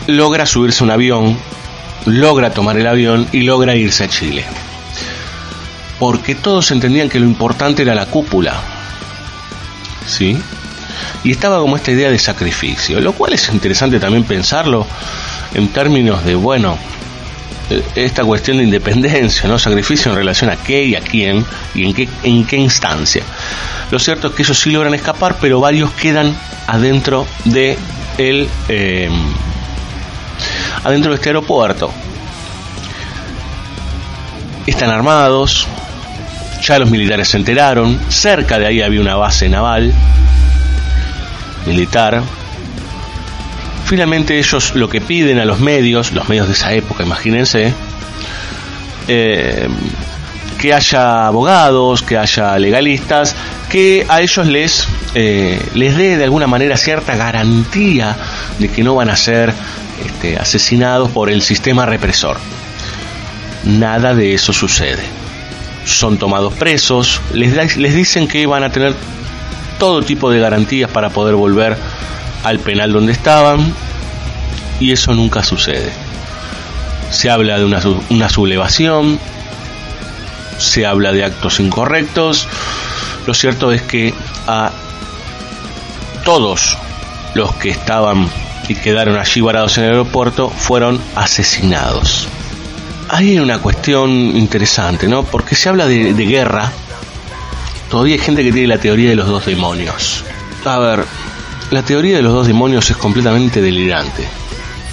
logra 0.10 0.46
subirse 0.46 0.84
a 0.84 0.86
un 0.86 0.92
avión, 0.92 1.38
logra 2.06 2.52
tomar 2.52 2.78
el 2.78 2.88
avión 2.88 3.28
y 3.32 3.42
logra 3.42 3.76
irse 3.76 4.04
a 4.04 4.10
Chile 4.10 4.46
porque 6.00 6.34
todos 6.34 6.72
entendían 6.72 7.10
que 7.10 7.20
lo 7.20 7.26
importante 7.26 7.82
era 7.84 7.94
la 7.94 8.06
cúpula. 8.06 8.60
¿Sí? 10.08 10.38
Y 11.24 11.32
estaba 11.32 11.60
como 11.60 11.76
esta 11.76 11.92
idea 11.92 12.10
de 12.10 12.18
sacrificio, 12.18 13.00
lo 13.02 13.12
cual 13.12 13.34
es 13.34 13.50
interesante 13.50 14.00
también 14.00 14.24
pensarlo 14.24 14.88
en 15.54 15.68
términos 15.68 16.24
de, 16.24 16.36
bueno, 16.36 16.78
eh, 17.70 17.84
esta 17.96 18.24
cuestión 18.24 18.58
de 18.58 18.64
independencia, 18.64 19.48
¿no? 19.48 19.60
Sacrificio 19.60 20.12
en 20.12 20.18
relación 20.18 20.50
a 20.50 20.56
qué 20.56 20.84
y 20.86 20.96
a 20.96 21.02
quién 21.02 21.46
y 21.76 21.86
en 21.86 21.94
qué, 21.94 22.10
en 22.24 22.46
qué 22.46 22.56
instancia. 22.56 23.24
Lo 23.92 24.00
cierto 24.00 24.28
es 24.28 24.34
que 24.34 24.44
ellos 24.44 24.58
sí 24.58 24.72
logran 24.72 24.94
escapar, 24.94 25.38
pero 25.40 25.60
varios 25.60 25.92
quedan 25.92 26.36
adentro 26.68 27.28
de 27.46 27.78
el, 28.18 28.48
eh, 28.70 29.10
adentro 30.84 31.12
de 31.12 31.16
este 31.16 31.30
aeropuerto. 31.30 31.92
Están 34.66 34.90
armados, 34.90 35.68
ya 36.62 36.78
los 36.80 36.90
militares 36.90 37.30
se 37.30 37.38
enteraron, 37.38 38.00
cerca 38.10 38.60
de 38.60 38.68
ahí 38.68 38.82
había 38.82 39.02
una 39.02 39.16
base 39.16 39.50
naval 39.50 39.94
militar. 41.66 42.22
Finalmente 43.86 44.38
ellos 44.38 44.76
lo 44.76 44.90
que 44.90 45.02
piden 45.02 45.40
a 45.40 45.46
los 45.46 45.60
medios, 45.60 46.12
los 46.12 46.30
medios 46.30 46.48
de 46.48 46.54
esa 46.54 46.74
época, 46.74 47.04
imagínense, 47.04 47.74
eh, 49.08 49.68
que 50.60 50.74
haya 50.74 51.26
abogados, 51.26 52.04
que 52.04 52.18
haya 52.18 52.58
legalistas, 52.60 53.36
que 53.70 54.06
a 54.08 54.22
ellos 54.22 54.46
les, 54.46 54.88
eh, 55.16 55.60
les 55.74 55.96
dé 55.96 56.18
de 56.18 56.26
alguna 56.26 56.48
manera 56.48 56.78
cierta 56.78 57.16
garantía 57.16 58.16
de 58.60 58.70
que 58.70 58.84
no 58.84 58.96
van 58.96 59.10
a 59.10 59.16
ser 59.16 59.54
este, 60.06 60.38
asesinados 60.38 61.10
por 61.10 61.30
el 61.30 61.42
sistema 61.42 61.86
represor. 61.86 62.38
Nada 63.64 64.14
de 64.14 64.34
eso 64.34 64.54
sucede 64.54 65.20
son 65.86 66.18
tomados 66.18 66.54
presos, 66.54 67.22
les, 67.34 67.78
les 67.78 67.96
dicen 67.96 68.28
que 68.28 68.46
van 68.46 68.64
a 68.64 68.72
tener 68.72 68.94
todo 69.80 70.02
tipo 70.02 70.30
de 70.30 70.40
garantías 70.40 70.90
para 70.90 71.10
poder 71.10 71.36
volver 71.36 71.78
al 72.44 72.60
penal 72.60 72.92
donde 72.92 73.12
estaban 73.12 73.74
y 74.80 74.92
eso 74.92 75.14
nunca 75.14 75.44
sucede. 75.44 75.92
Se 77.10 77.30
habla 77.30 77.58
de 77.58 77.66
una, 77.66 77.82
una 78.10 78.30
sublevación, 78.30 79.20
se 80.60 80.86
habla 80.86 81.12
de 81.12 81.24
actos 81.24 81.60
incorrectos, 81.60 82.48
lo 83.26 83.34
cierto 83.34 83.72
es 83.72 83.82
que 83.82 84.14
a 84.48 84.72
todos 86.24 86.78
los 87.34 87.56
que 87.56 87.70
estaban 87.70 88.30
y 88.68 88.76
quedaron 88.76 89.18
allí 89.18 89.42
varados 89.42 89.78
en 89.78 89.86
el 89.86 89.92
aeropuerto 89.92 90.50
fueron 90.50 91.02
asesinados 91.16 92.28
hay 93.10 93.40
una 93.40 93.58
cuestión 93.58 94.12
interesante, 94.12 95.08
¿no? 95.08 95.24
Porque 95.24 95.56
se 95.56 95.68
habla 95.68 95.88
de, 95.88 96.14
guerra. 96.14 96.72
Todavía 97.90 98.16
hay 98.16 98.22
gente 98.22 98.44
que 98.44 98.52
tiene 98.52 98.68
la 98.68 98.78
teoría 98.78 99.10
de 99.10 99.16
los 99.16 99.28
dos 99.28 99.46
demonios. 99.48 100.24
A 100.64 100.78
ver, 100.78 101.06
la 101.72 101.82
teoría 101.82 102.18
de 102.18 102.22
los 102.22 102.34
dos 102.34 102.46
demonios 102.46 102.90
es 102.90 102.98
completamente 102.98 103.62
delirante. 103.62 104.28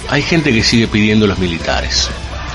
Hay 0.09 0.23
gente 0.23 0.51
que 0.51 0.63
sigue 0.63 0.87
pidiendo 0.87 1.27
los 1.27 1.37
militares. 1.37 2.09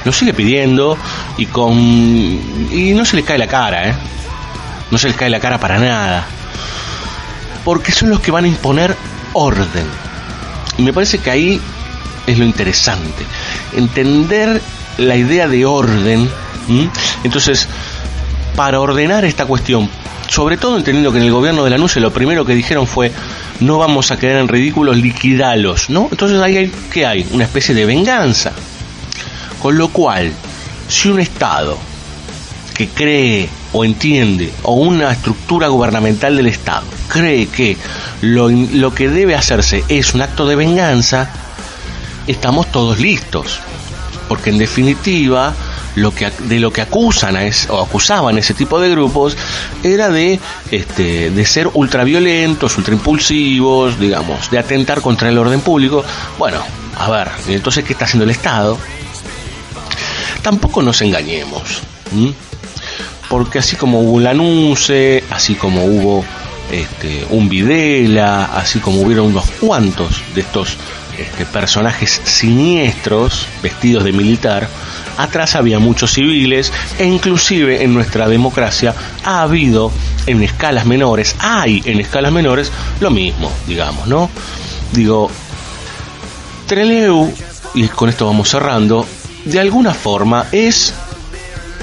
Lo 0.05 0.13
sigue 0.13 0.35
pidiendo 0.35 0.97
y 1.39 1.47
con. 1.47 1.73
y 1.79 2.93
no 2.95 3.05
se 3.05 3.17
les 3.17 3.25
cae 3.25 3.39
la 3.39 3.47
cara, 3.47 3.89
¿eh? 3.89 3.95
No 4.91 4.99
se 4.99 5.09
les 5.09 5.17
cae 5.17 5.31
la 5.31 5.41
cara 5.41 5.59
para 5.59 5.79
nada. 5.79 6.27
Porque 7.65 7.93
son 7.93 8.11
los 8.11 8.21
que 8.21 8.31
van 8.31 8.45
a 8.45 8.49
imponer 8.49 8.97
orden. 9.33 9.87
Y 10.79 10.83
me 10.83 10.93
parece 10.93 11.19
que 11.19 11.31
ahí 11.31 11.61
es 12.27 12.39
lo 12.39 12.45
interesante. 12.45 13.25
Entender 13.77 14.61
la 14.99 15.17
idea 15.17 15.49
de 15.49 15.65
orden. 15.65 16.29
Entonces, 17.25 17.69
para 18.57 18.81
ordenar 18.81 19.25
esta 19.25 19.47
cuestión, 19.47 19.89
sobre 20.29 20.57
todo 20.57 20.77
entendiendo 20.77 21.13
que 21.13 21.19
en 21.19 21.25
el 21.25 21.33
gobierno 21.33 21.65
de 21.65 21.71
la 21.71 21.79
NUCE 21.79 22.01
lo 22.01 22.13
primero 22.13 22.45
que 22.45 22.55
dijeron 22.55 22.87
fue 22.87 23.13
no 23.61 23.79
vamos 23.79 24.11
a 24.11 24.19
quedar 24.19 24.39
en 24.39 24.49
ridículos, 24.49 24.97
liquidalos, 24.97 25.91
¿no? 25.91 26.09
Entonces 26.11 26.41
ahí 26.41 26.57
hay, 26.57 26.73
¿qué 26.91 27.07
hay? 27.07 27.27
Una 27.33 27.45
especie 27.45 27.75
de 27.75 27.85
venganza. 27.85 28.53
Con 29.63 29.79
lo 29.79 29.89
cual, 29.89 30.33
si 30.89 31.09
un 31.09 31.21
Estado 31.21 31.79
que 32.75 32.89
cree 32.89 33.49
o 33.73 33.85
entiende, 33.85 34.53
o 34.65 34.73
una 34.73 35.13
estructura 35.13 35.69
gubernamental 35.69 36.37
del 36.37 36.49
Estado, 36.49 36.83
cree 37.07 37.47
que 37.47 37.77
lo, 38.23 38.49
lo 38.51 38.93
que 38.93 39.09
debe 39.09 39.37
hacerse 39.37 39.85
es 39.89 40.15
un 40.15 40.23
acto 40.23 40.47
de 40.47 40.57
venganza, 40.57 41.31
estamos 42.27 42.71
todos 42.73 42.99
listos 42.99 43.61
porque 44.33 44.49
en 44.49 44.57
definitiva 44.57 45.53
lo 45.95 46.15
que 46.15 46.31
de 46.31 46.59
lo 46.59 46.73
que 46.73 46.81
acusan 46.81 47.37
a 47.37 47.43
o 47.69 47.83
acusaban 47.83 48.39
ese 48.39 48.55
tipo 48.55 48.81
de 48.81 48.89
grupos 48.89 49.37
era 49.83 50.09
de 50.09 50.41
este 50.71 51.31
de 51.31 51.45
ser 51.45 51.69
ultraviolentos, 51.75 52.79
ultraimpulsivos, 52.79 54.01
digamos, 54.01 54.51
de 54.51 54.59
atentar 54.59 55.03
contra 55.03 55.29
el 55.29 55.37
orden 55.37 55.61
público. 55.61 56.03
Bueno, 56.39 56.63
a 56.97 57.11
ver, 57.11 57.29
entonces 57.49 57.85
qué 57.85 57.93
está 57.93 58.07
haciendo 58.07 58.25
el 58.25 58.31
Estado? 58.31 58.79
Tampoco 60.43 60.83
nos 60.83 61.01
engañemos, 61.03 61.83
porque 63.29 63.61
así 63.61 63.77
como 63.77 64.01
hubo 64.01 64.13
un 64.13 64.25
Lanuse, 64.25 65.23
así 65.31 65.55
como 65.55 65.85
hubo 65.85 66.25
este, 66.71 67.25
un 67.31 67.49
Videla, 67.49 68.47
así 68.47 68.81
como 68.81 69.01
hubieron 69.03 69.27
unos 69.27 69.51
cuantos 69.53 70.23
de 70.35 70.41
estos 70.41 70.77
este, 71.17 71.47
personajes 71.47 72.21
siniestros 72.25 73.47
vestidos 73.63 74.05
de 74.05 74.13
militar, 74.13 74.69
atrás 75.19 75.55
había 75.55 75.79
muchos 75.79 76.13
civiles 76.13 76.73
e 76.99 77.05
inclusive 77.05 77.85
en 77.85 77.95
nuestra 77.95 78.29
democracia 78.29 78.95
ha 79.25 79.43
habido 79.43 79.93
en 80.27 80.43
escalas 80.43 80.87
menores, 80.87 81.37
hay 81.39 81.83
en 81.85 82.01
escalas 82.01 82.33
menores 82.33 82.73
lo 83.01 83.11
mismo, 83.11 83.53
digamos, 83.67 84.09
¿no? 84.09 84.31
Digo, 84.93 85.31
Treleu, 86.67 87.33
y 87.75 87.89
con 87.89 88.09
esto 88.09 88.27
vamos 88.27 88.49
cerrando, 88.49 89.07
de 89.45 89.61
alguna 89.61 89.95
forma 89.95 90.47
es 90.53 90.95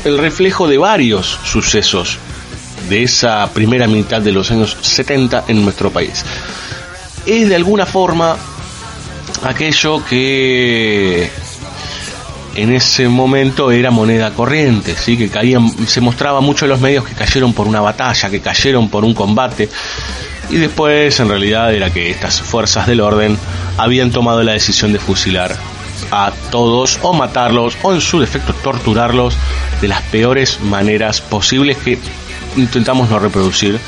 el 0.05 0.17
reflejo 0.17 0.67
de 0.67 0.77
varios 0.77 1.39
sucesos 1.43 2.17
de 2.87 3.03
esa 3.03 3.49
primera 3.53 3.87
mitad 3.87 4.21
de 4.21 4.31
los 4.31 4.49
años 4.51 4.77
70 4.81 5.45
en 5.47 5.63
nuestro 5.63 5.91
país. 5.91 6.23
Es 7.25 7.49
de 7.49 7.55
alguna 7.55 7.85
forma 7.85 8.37
aquello 9.43 10.03
que 10.05 11.29
en 12.55 12.73
ese 12.73 13.07
momento 13.07 13.71
era 13.71 13.91
moneda 13.91 14.31
corriente, 14.31 14.95
¿sí? 14.95 15.17
que 15.17 15.29
caían, 15.29 15.87
se 15.87 16.01
mostraba 16.01 16.41
mucho 16.41 16.65
en 16.65 16.69
los 16.69 16.79
medios 16.79 17.05
que 17.05 17.13
cayeron 17.13 17.53
por 17.53 17.67
una 17.67 17.81
batalla, 17.81 18.29
que 18.29 18.39
cayeron 18.39 18.89
por 18.89 19.03
un 19.05 19.13
combate, 19.13 19.69
y 20.49 20.55
después 20.55 21.19
en 21.19 21.29
realidad 21.29 21.73
era 21.73 21.91
que 21.91 22.09
estas 22.09 22.41
fuerzas 22.41 22.87
del 22.87 23.01
orden 23.01 23.37
habían 23.77 24.11
tomado 24.11 24.41
la 24.43 24.53
decisión 24.53 24.91
de 24.91 24.99
fusilar 24.99 25.55
a 26.11 26.31
todos 26.51 26.99
o 27.01 27.13
matarlos 27.13 27.77
o 27.81 27.93
en 27.93 28.01
su 28.01 28.19
defecto 28.19 28.53
torturarlos 28.53 29.35
de 29.81 29.87
las 29.87 30.01
peores 30.03 30.59
maneras 30.61 31.21
posibles 31.21 31.77
que 31.77 31.99
intentamos 32.57 33.09
no 33.09 33.19
reproducir 33.19 33.79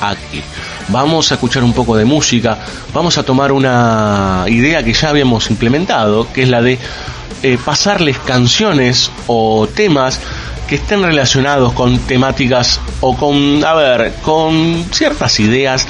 aquí. 0.00 0.42
Vamos 0.88 1.30
a 1.30 1.34
escuchar 1.34 1.62
un 1.64 1.72
poco 1.72 1.96
de 1.96 2.04
música, 2.04 2.58
vamos 2.94 3.18
a 3.18 3.22
tomar 3.22 3.52
una 3.52 4.44
idea 4.46 4.82
que 4.82 4.92
ya 4.92 5.10
habíamos 5.10 5.50
implementado, 5.50 6.32
que 6.32 6.42
es 6.44 6.48
la 6.48 6.62
de 6.62 6.78
eh, 7.42 7.58
pasarles 7.62 8.18
canciones 8.18 9.10
o 9.26 9.68
temas 9.68 10.20
que 10.66 10.76
estén 10.76 11.02
relacionados 11.02 11.72
con 11.72 11.98
temáticas 12.00 12.80
o 13.00 13.16
con, 13.16 13.64
a 13.64 13.74
ver, 13.74 14.14
con 14.22 14.84
ciertas 14.92 15.40
ideas 15.40 15.86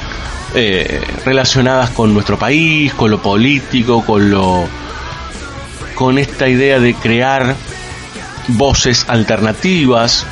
eh, 0.55 1.01
relacionadas 1.25 1.91
con 1.91 2.15
nuestro 2.15 2.39
país, 2.39 2.95
con 2.95 3.11
lo 3.11 3.21
político, 3.21 4.05
con 4.05 4.31
lo, 4.31 4.67
con 5.99 6.17
esta 6.17 6.49
idea 6.49 6.79
de 6.79 6.95
crear 6.95 7.57
voces 8.47 9.05
alternativas 9.09 10.25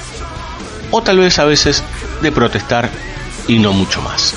o 0.93 1.03
tal 1.03 1.19
vez 1.19 1.41
a 1.41 1.45
veces 1.45 1.83
de 2.23 2.31
protestar 2.31 2.89
y 3.49 3.59
no 3.59 3.73
mucho 3.73 4.01
más. 4.01 4.33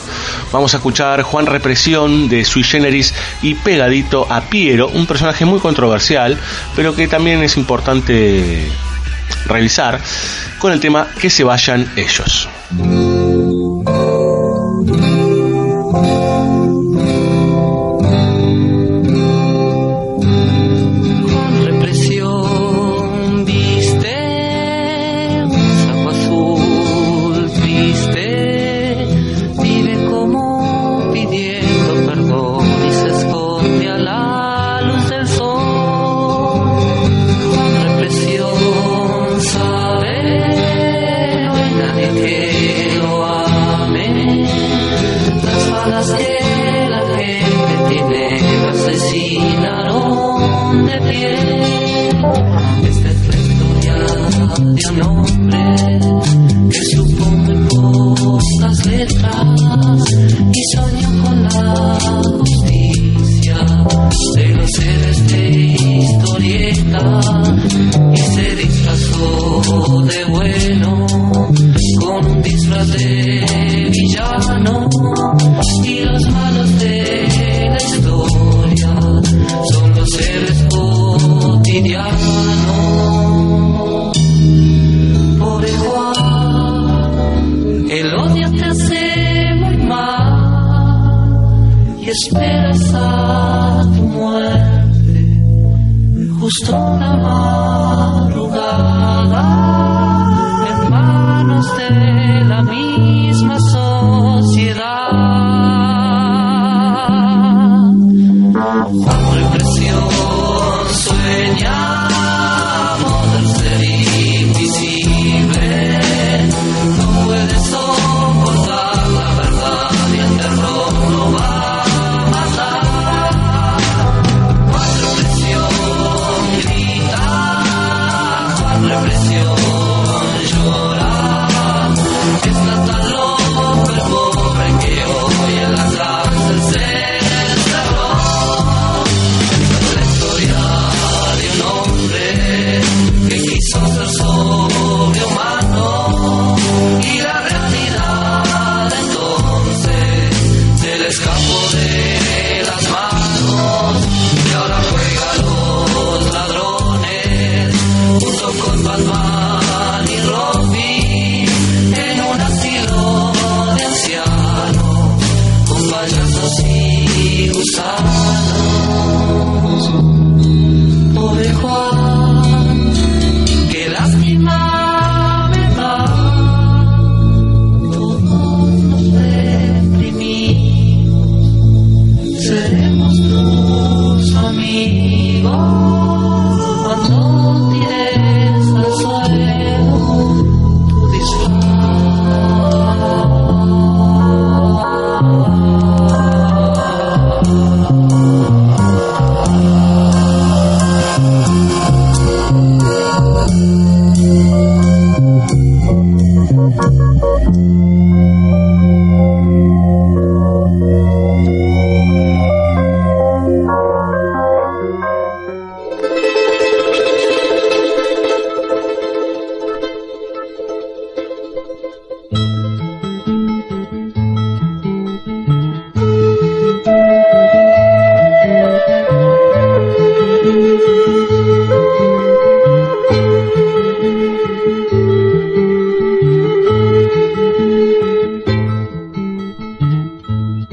Vamos 0.51 0.73
a 0.73 0.77
escuchar 0.77 1.21
Juan 1.21 1.45
Represión 1.45 2.29
de 2.29 2.43
Sui 2.45 2.63
Generis 2.63 3.13
y 3.43 3.53
pegadito 3.53 4.25
a 4.27 4.41
Piero, 4.41 4.87
un 4.87 5.05
personaje 5.05 5.45
muy 5.45 5.59
controversial, 5.59 6.35
pero 6.75 6.95
que 6.95 7.07
también 7.07 7.43
es 7.43 7.57
importante 7.57 8.67
revisar 9.45 10.01
con 10.57 10.71
el 10.71 10.79
tema 10.79 11.09
Que 11.21 11.29
se 11.29 11.43
vayan 11.43 11.91
ellos. 11.95 12.49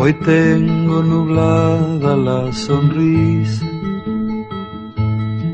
Hoy 0.07 0.15
tengo 0.25 1.03
nublada 1.03 2.17
la 2.17 2.53
sonrisa, 2.53 3.67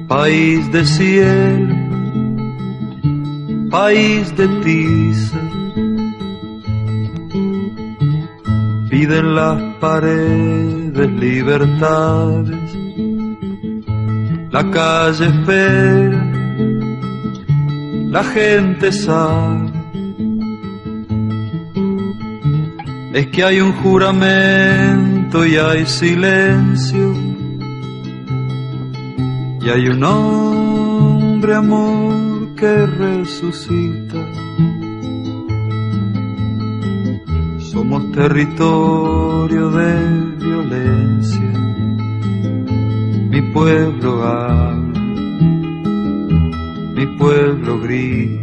país 0.06 0.70
de 0.70 0.84
cielo, 0.84 1.74
país 3.70 4.36
de 4.36 4.48
tiza. 4.62 5.38
Piden 8.90 9.34
las 9.34 9.58
paredes 9.80 11.10
libertades, 11.12 12.76
la 14.50 14.70
calle 14.70 15.28
espera, 15.28 16.30
la 18.10 18.22
gente 18.22 18.92
sabe 18.92 19.61
es 23.12 23.26
que 23.26 23.44
hay 23.44 23.60
un 23.60 23.72
juramento 23.72 25.44
y 25.44 25.56
hay 25.56 25.84
silencio. 25.86 27.14
Y 29.60 29.68
hay 29.68 29.88
un 29.88 30.02
hombre 30.02 31.54
amor 31.54 32.54
que 32.56 32.86
resucita. 32.86 34.18
Somos 37.58 38.10
territorio 38.12 39.70
de 39.70 40.36
violencia. 40.38 41.52
Mi 43.30 43.42
pueblo 43.52 44.22
habla, 44.22 45.00
mi 46.94 47.06
pueblo 47.18 47.80
grita 47.80 48.41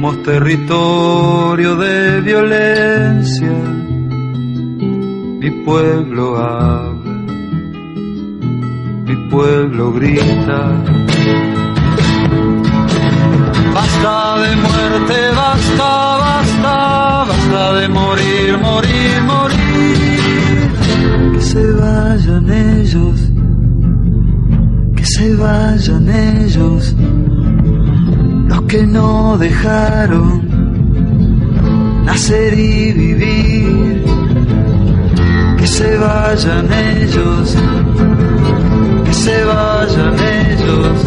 Somos 0.00 0.22
territorio 0.22 1.76
de 1.76 2.22
violencia, 2.22 3.52
mi 5.40 5.50
pueblo 5.62 6.38
habla, 6.38 7.12
mi 9.04 9.14
pueblo 9.28 9.92
grita. 9.92 10.72
Basta 13.74 14.38
de 14.40 14.56
muerte, 14.56 15.16
basta, 15.36 16.16
basta, 16.24 17.24
basta 17.28 17.74
de 17.74 17.88
morir, 17.90 18.56
morir, 18.56 19.22
morir. 19.26 20.70
Que 21.34 21.40
se 21.42 21.72
vayan 21.72 22.50
ellos, 22.50 23.30
que 24.96 25.04
se 25.04 25.36
vayan 25.36 26.08
ellos 26.08 26.96
los 28.50 28.62
que 28.62 28.84
no 28.84 29.38
dejaron 29.38 30.42
nacer 32.04 32.52
y 32.58 32.92
vivir, 32.92 34.04
que 35.56 35.66
se 35.68 35.96
vayan 35.96 36.68
ellos, 36.72 37.56
que 39.04 39.14
se 39.14 39.44
vayan 39.44 40.16
ellos, 40.42 40.98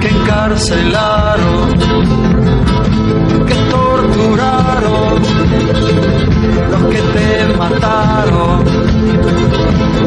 que 0.00 0.08
encarcelaron, 0.08 1.78
que 3.46 3.54
torturaron, 3.70 5.22
que 6.90 7.00
te 7.14 7.28
mataron, 7.56 8.64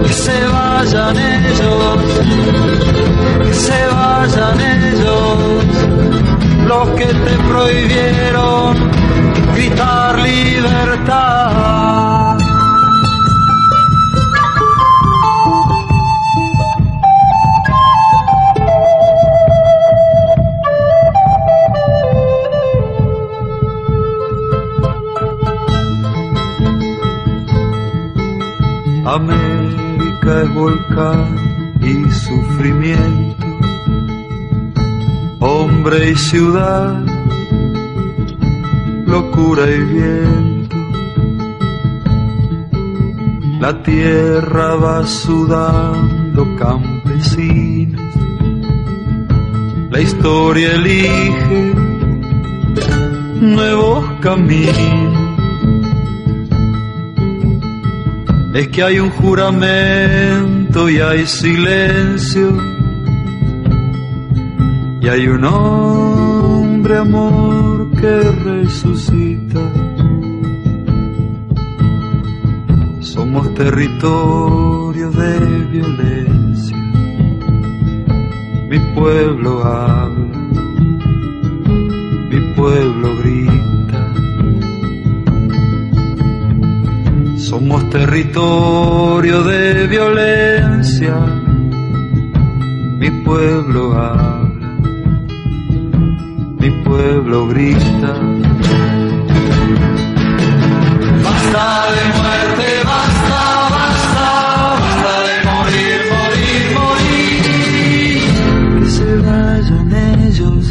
que 0.03 0.13
se 0.13 0.47
vayan 0.47 1.17
ellos, 1.17 1.97
que 3.45 3.53
se 3.53 3.87
vayan 3.87 4.61
ellos 4.61 5.37
los 6.67 6.89
que 6.97 7.05
te 7.05 7.37
prohibieron 7.49 8.77
gritar 9.53 10.19
libertad. 10.19 12.00
Hombre 35.39 36.11
y 36.11 36.15
ciudad, 36.15 37.03
locura 39.07 39.63
y 39.69 39.79
viento. 39.79 40.77
La 43.59 43.81
tierra 43.81 44.75
va 44.75 45.05
sudando 45.07 46.55
campesinos, 46.57 48.01
la 49.89 50.01
historia 50.01 50.75
elige 50.75 51.73
nuevos 53.41 54.05
caminos. 54.21 55.10
Es 58.53 58.67
que 58.67 58.83
hay 58.83 58.99
un 58.99 59.09
juramento 59.11 60.89
y 60.89 60.99
hay 60.99 61.25
silencio 61.25 62.51
y 64.99 65.07
hay 65.07 65.27
un 65.27 65.45
hombre 65.45 66.97
amor 66.97 67.89
que 67.91 68.19
resucita. 68.43 69.61
Somos 72.99 73.53
territorio 73.53 75.09
de 75.11 75.39
violencia. 75.71 76.77
Mi 78.69 78.79
pueblo 78.93 79.63
habla, 79.63 80.37
mi 82.29 82.53
pueblo 82.53 83.20
Somos 87.51 87.87
territorio 87.89 89.43
de 89.43 89.85
violencia. 89.87 91.15
Mi 92.97 93.11
pueblo 93.25 93.93
habla 93.93 94.41
pueblo 96.91 97.47
grita. 97.47 98.13
Basta 101.25 101.67
de 101.95 102.03
muerte, 102.19 102.67
basta, 102.91 103.41
basta, 103.75 104.29
basta 104.81 105.13
de 105.27 105.35
morir, 105.49 105.99
morir, 106.13 106.63
morir. 106.79 108.19
Que 108.79 108.87
se 108.97 109.11
vayan 109.27 109.89
ellos, 110.25 110.63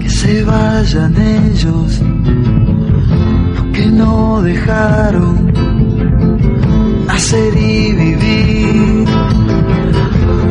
que 0.00 0.10
se 0.20 0.32
vayan 0.44 1.14
ellos, 1.36 1.85
dejaron 4.46 5.52
nacer 7.06 7.54
y 7.56 7.92
vivir. 7.92 9.08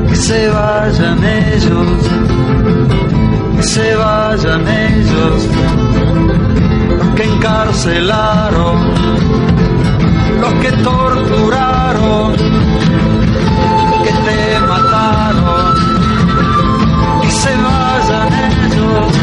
Que 0.10 0.15
se 0.15 0.49
vayan 0.49 1.23
ellos 1.23 2.25
se 3.65 3.95
vayan 3.95 4.67
ellos, 4.67 5.47
los 6.97 7.10
que 7.15 7.23
encarcelaron, 7.23 8.77
los 10.39 10.53
que 10.62 10.71
torturaron, 10.71 12.36
que 14.03 14.12
te 14.25 14.60
mataron, 14.67 15.73
que 17.21 17.31
se 17.31 17.53
vayan 17.67 18.34
ellos, 18.51 19.13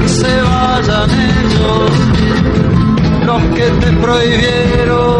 que 0.00 0.08
se 0.08 0.42
vayan 0.42 1.10
ellos, 1.10 1.90
los 1.90 2.05
que 3.54 3.70
te 3.80 3.92
prohibieron 3.92 5.15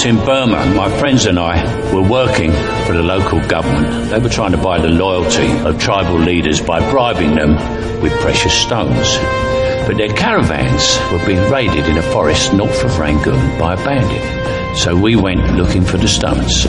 was 0.00 0.06
in 0.06 0.16
Burma. 0.24 0.64
My 0.74 0.88
friends 0.98 1.26
and 1.26 1.38
I 1.38 1.62
were 1.92 2.02
working 2.02 2.52
for 2.86 2.92
the 2.92 3.02
local 3.02 3.40
government. 3.46 4.08
They 4.10 4.18
were 4.18 4.30
trying 4.30 4.52
to 4.52 4.58
buy 4.58 4.80
the 4.80 4.88
loyalty 4.88 5.50
of 5.66 5.78
tribal 5.78 6.18
leaders 6.18 6.60
by 6.60 6.78
bribing 6.90 7.34
them 7.34 7.56
with 8.00 8.12
precious 8.20 8.54
stones. 8.54 9.18
But 9.86 9.96
their 9.98 10.08
caravans 10.08 10.98
were 11.12 11.26
being 11.26 11.50
raided 11.50 11.86
in 11.86 11.98
a 11.98 12.02
forest 12.02 12.54
north 12.54 12.82
of 12.82 12.98
Rangoon 12.98 13.58
by 13.58 13.74
a 13.74 13.76
bandit. 13.76 14.78
So 14.78 14.96
we 14.96 15.16
went 15.16 15.56
looking 15.56 15.84
for 15.84 15.98
the 15.98 16.08
stones. 16.08 16.66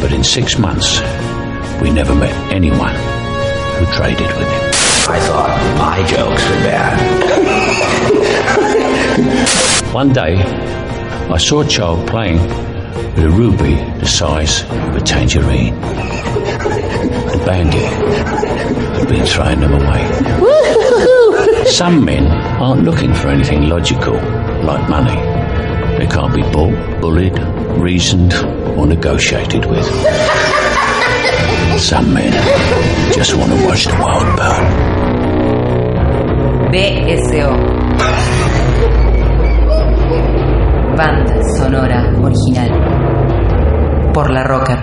But 0.00 0.12
in 0.12 0.24
six 0.24 0.56
months, 0.58 1.00
we 1.82 1.90
never 1.90 2.14
met 2.14 2.34
anyone 2.52 2.94
who 3.76 3.84
traded 3.94 4.28
with 4.38 4.48
him. 4.48 4.70
I 5.10 5.20
thought 5.20 5.50
my 5.78 6.02
jokes 6.06 6.44
were 6.48 6.62
bad. 6.64 6.98
One 9.92 10.12
day, 10.12 10.36
I 11.30 11.36
saw 11.36 11.60
a 11.60 11.66
child 11.66 12.08
playing 12.08 12.40
with 12.40 13.24
a 13.24 13.30
ruby 13.30 13.74
the 14.00 14.06
size 14.06 14.62
of 14.62 14.96
a 14.96 15.00
tangerine. 15.00 15.74
The 15.78 17.42
bandit 17.44 17.84
had 18.98 19.08
been 19.08 19.26
throwing 19.26 19.60
them 19.60 19.74
away. 19.74 21.64
Some 21.66 22.04
men 22.04 22.26
aren't 22.26 22.84
looking 22.84 23.12
for 23.12 23.28
anything 23.28 23.68
logical, 23.68 24.14
like 24.64 24.88
money. 24.88 25.20
They 25.98 26.06
can't 26.06 26.34
be 26.34 26.42
bought, 26.42 27.00
bullied, 27.02 27.38
reasoned, 27.78 28.32
or 28.78 28.86
negotiated 28.86 29.66
with. 29.66 29.84
Some 31.78 32.14
men 32.14 32.32
just 33.12 33.34
want 33.36 33.52
to 33.52 33.66
watch 33.66 33.84
the 33.84 33.94
world 34.02 34.36
burn. 34.38 34.66
BSO. 36.72 38.37
Banda 40.98 41.40
sonora 41.56 42.12
original. 42.20 44.10
Por 44.12 44.32
la 44.32 44.42
Rocker. 44.42 44.78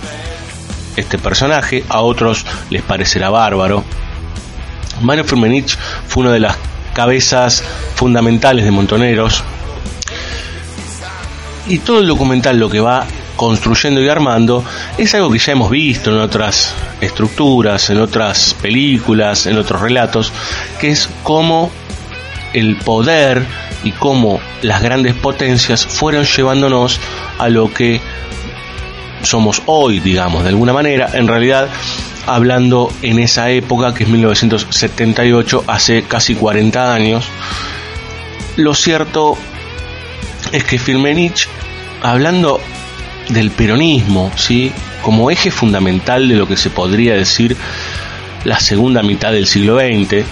este 0.95 1.17
personaje, 1.17 1.83
a 1.89 2.01
otros 2.01 2.45
les 2.69 2.81
parecerá 2.81 3.29
bárbaro. 3.29 3.83
Mario 5.01 5.23
Firmenich 5.23 5.77
fue 6.07 6.23
una 6.23 6.33
de 6.33 6.39
las 6.39 6.57
cabezas 6.93 7.63
fundamentales 7.95 8.65
de 8.65 8.71
Montoneros 8.71 9.43
y 11.67 11.79
todo 11.79 11.99
el 11.99 12.07
documental 12.07 12.57
lo 12.57 12.69
que 12.69 12.79
va 12.79 13.05
construyendo 13.35 14.01
y 14.01 14.09
armando 14.09 14.65
es 14.97 15.13
algo 15.15 15.31
que 15.31 15.39
ya 15.39 15.53
hemos 15.53 15.69
visto 15.69 16.11
en 16.11 16.17
otras 16.17 16.73
estructuras, 16.99 17.89
en 17.89 18.01
otras 18.01 18.53
películas, 18.55 19.45
en 19.45 19.57
otros 19.57 19.81
relatos, 19.81 20.33
que 20.81 20.89
es 20.89 21.09
cómo 21.23 21.71
el 22.53 22.75
poder 22.77 23.45
y 23.83 23.91
cómo 23.91 24.41
las 24.61 24.81
grandes 24.81 25.13
potencias 25.13 25.85
fueron 25.85 26.25
llevándonos 26.25 26.99
a 27.37 27.47
lo 27.47 27.73
que 27.73 28.01
somos 29.23 29.61
hoy, 29.65 29.99
digamos, 29.99 30.43
de 30.43 30.49
alguna 30.49 30.73
manera, 30.73 31.09
en 31.13 31.27
realidad 31.27 31.69
hablando 32.25 32.91
en 33.01 33.19
esa 33.19 33.49
época, 33.49 33.93
que 33.93 34.03
es 34.03 34.09
1978, 34.09 35.63
hace 35.67 36.03
casi 36.03 36.35
40 36.35 36.93
años, 36.93 37.25
lo 38.55 38.73
cierto 38.73 39.37
es 40.51 40.63
que 40.63 40.77
Firmenich, 40.77 41.47
hablando 42.01 42.59
del 43.29 43.51
peronismo, 43.51 44.31
¿sí? 44.35 44.71
como 45.01 45.31
eje 45.31 45.51
fundamental 45.51 46.27
de 46.27 46.35
lo 46.35 46.47
que 46.47 46.57
se 46.57 46.69
podría 46.69 47.15
decir 47.15 47.55
la 48.43 48.59
segunda 48.59 49.01
mitad 49.01 49.31
del 49.31 49.47
siglo 49.47 49.79
XX, 49.79 50.25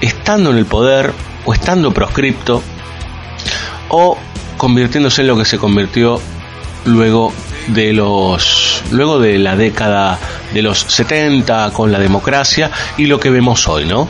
estando 0.00 0.50
en 0.50 0.58
el 0.58 0.66
poder 0.66 1.12
o 1.44 1.54
estando 1.54 1.92
proscripto, 1.92 2.62
o 3.88 4.18
convirtiéndose 4.56 5.22
en 5.22 5.28
lo 5.28 5.36
que 5.36 5.44
se 5.44 5.58
convirtió 5.58 6.20
luego 6.84 7.32
de 7.68 7.92
los 7.92 8.82
luego 8.90 9.18
de 9.18 9.38
la 9.38 9.56
década 9.56 10.18
de 10.52 10.62
los 10.62 10.80
70 10.80 11.70
con 11.72 11.90
la 11.90 11.98
democracia 11.98 12.70
y 12.96 13.06
lo 13.06 13.18
que 13.18 13.30
vemos 13.30 13.66
hoy, 13.68 13.86
¿no? 13.86 14.08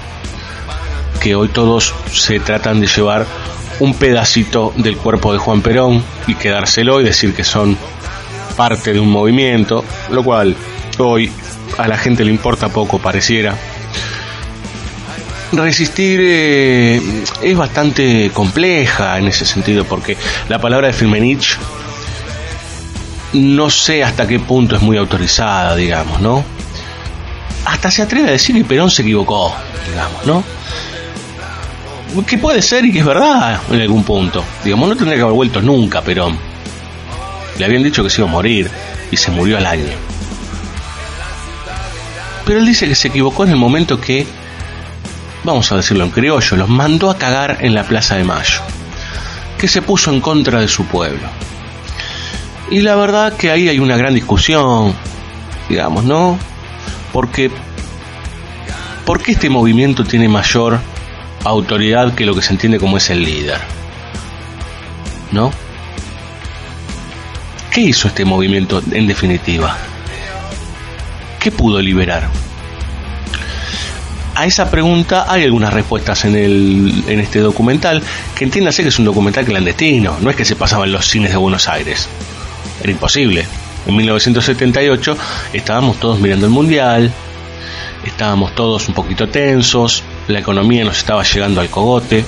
Que 1.20 1.34
hoy 1.34 1.48
todos 1.48 1.94
se 2.12 2.40
tratan 2.40 2.80
de 2.80 2.86
llevar 2.86 3.26
un 3.80 3.94
pedacito 3.94 4.72
del 4.76 4.96
cuerpo 4.96 5.32
de 5.32 5.38
Juan 5.38 5.62
Perón 5.62 6.02
y 6.26 6.34
quedárselo 6.34 7.00
y 7.00 7.04
decir 7.04 7.34
que 7.34 7.44
son 7.44 7.76
parte 8.56 8.92
de 8.92 9.00
un 9.00 9.10
movimiento, 9.10 9.84
lo 10.10 10.22
cual 10.22 10.54
hoy 10.98 11.30
a 11.78 11.88
la 11.88 11.96
gente 11.96 12.24
le 12.24 12.30
importa 12.30 12.68
poco, 12.68 12.98
pareciera. 12.98 13.56
Resistir 15.52 16.20
eh, 16.22 17.00
es 17.42 17.56
bastante 17.56 18.30
compleja 18.32 19.18
en 19.18 19.28
ese 19.28 19.44
sentido 19.44 19.84
porque 19.84 20.16
la 20.48 20.60
palabra 20.60 20.88
de 20.88 20.92
Firmenich 20.92 21.58
no 23.34 23.68
sé 23.68 24.04
hasta 24.04 24.26
qué 24.26 24.38
punto 24.38 24.76
es 24.76 24.82
muy 24.82 24.96
autorizada, 24.96 25.74
digamos, 25.74 26.20
¿no? 26.20 26.44
Hasta 27.64 27.90
se 27.90 28.02
atreve 28.02 28.28
a 28.28 28.32
decir 28.32 28.54
que 28.54 28.64
Perón 28.64 28.90
se 28.90 29.02
equivocó, 29.02 29.54
digamos, 29.88 30.24
¿no? 30.24 30.44
Que 32.24 32.38
puede 32.38 32.62
ser 32.62 32.84
y 32.84 32.92
que 32.92 33.00
es 33.00 33.04
verdad 33.04 33.60
en 33.70 33.80
algún 33.80 34.04
punto. 34.04 34.44
Digamos, 34.62 34.88
no 34.88 34.94
tendría 34.94 35.16
que 35.16 35.22
haber 35.22 35.34
vuelto 35.34 35.60
nunca 35.60 36.00
Perón. 36.00 36.38
Le 37.58 37.64
habían 37.64 37.82
dicho 37.82 38.04
que 38.04 38.10
se 38.10 38.20
iba 38.20 38.28
a 38.28 38.32
morir 38.32 38.70
y 39.10 39.16
se 39.16 39.32
murió 39.32 39.58
al 39.58 39.66
año. 39.66 39.92
Pero 42.46 42.60
él 42.60 42.66
dice 42.66 42.86
que 42.86 42.94
se 42.94 43.08
equivocó 43.08 43.44
en 43.44 43.50
el 43.50 43.56
momento 43.56 44.00
que, 44.00 44.26
vamos 45.42 45.72
a 45.72 45.76
decirlo 45.76 46.04
en 46.04 46.10
criollo, 46.10 46.56
los 46.56 46.68
mandó 46.68 47.10
a 47.10 47.18
cagar 47.18 47.58
en 47.60 47.74
la 47.74 47.82
Plaza 47.82 48.16
de 48.16 48.24
Mayo. 48.24 48.60
Que 49.58 49.66
se 49.66 49.82
puso 49.82 50.12
en 50.12 50.20
contra 50.20 50.60
de 50.60 50.68
su 50.68 50.84
pueblo. 50.84 51.28
Y 52.74 52.80
la 52.80 52.96
verdad 52.96 53.36
que 53.36 53.52
ahí 53.52 53.68
hay 53.68 53.78
una 53.78 53.96
gran 53.96 54.14
discusión, 54.14 54.92
digamos, 55.68 56.02
¿no? 56.02 56.36
Porque 57.12 57.48
¿por 59.06 59.22
qué 59.22 59.30
este 59.30 59.48
movimiento 59.48 60.02
tiene 60.02 60.28
mayor 60.28 60.80
autoridad 61.44 62.16
que 62.16 62.26
lo 62.26 62.34
que 62.34 62.42
se 62.42 62.52
entiende 62.52 62.80
como 62.80 62.96
es 62.96 63.10
el 63.10 63.22
líder? 63.22 63.60
¿No? 65.30 65.52
¿Qué 67.70 67.82
hizo 67.82 68.08
este 68.08 68.24
movimiento 68.24 68.82
en 68.90 69.06
definitiva? 69.06 69.76
¿Qué 71.38 71.52
pudo 71.52 71.80
liberar? 71.80 72.28
A 74.34 74.46
esa 74.46 74.68
pregunta 74.68 75.26
hay 75.28 75.44
algunas 75.44 75.72
respuestas 75.72 76.24
en, 76.24 76.34
el, 76.34 77.04
en 77.06 77.20
este 77.20 77.38
documental, 77.38 78.02
que 78.34 78.42
entiéndase 78.42 78.82
que 78.82 78.88
es 78.88 78.98
un 78.98 79.04
documental 79.04 79.44
clandestino, 79.44 80.16
no 80.20 80.28
es 80.28 80.34
que 80.34 80.44
se 80.44 80.56
pasaba 80.56 80.86
en 80.86 80.90
los 80.90 81.06
cines 81.06 81.30
de 81.30 81.36
Buenos 81.36 81.68
Aires. 81.68 82.08
Era 82.84 82.92
imposible. 82.92 83.46
En 83.86 83.96
1978 83.96 85.16
estábamos 85.54 85.98
todos 85.98 86.20
mirando 86.20 86.44
el 86.44 86.52
Mundial, 86.52 87.10
estábamos 88.04 88.54
todos 88.54 88.88
un 88.88 88.94
poquito 88.94 89.26
tensos, 89.26 90.02
la 90.28 90.40
economía 90.40 90.84
nos 90.84 90.98
estaba 90.98 91.22
llegando 91.22 91.62
al 91.62 91.70
cogote 91.70 92.26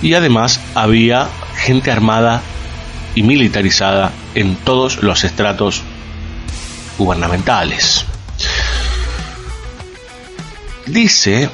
y 0.00 0.14
además 0.14 0.58
había 0.74 1.28
gente 1.54 1.90
armada 1.90 2.40
y 3.14 3.22
militarizada 3.22 4.10
en 4.34 4.56
todos 4.56 5.02
los 5.02 5.22
estratos 5.24 5.82
gubernamentales. 6.96 8.06
Dice 10.86 11.50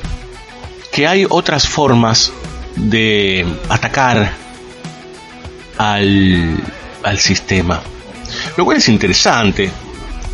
que 0.93 1.09
hay 1.09 1.27
otras 1.29 1.67
formas 1.67 2.33
de 2.77 3.45
atacar 3.69 4.35
al, 5.79 6.63
al 7.03 7.19
sistema, 7.19 7.83
lo 8.57 8.65
cual 8.65 8.79
es 8.79 8.89
interesante. 8.89 9.71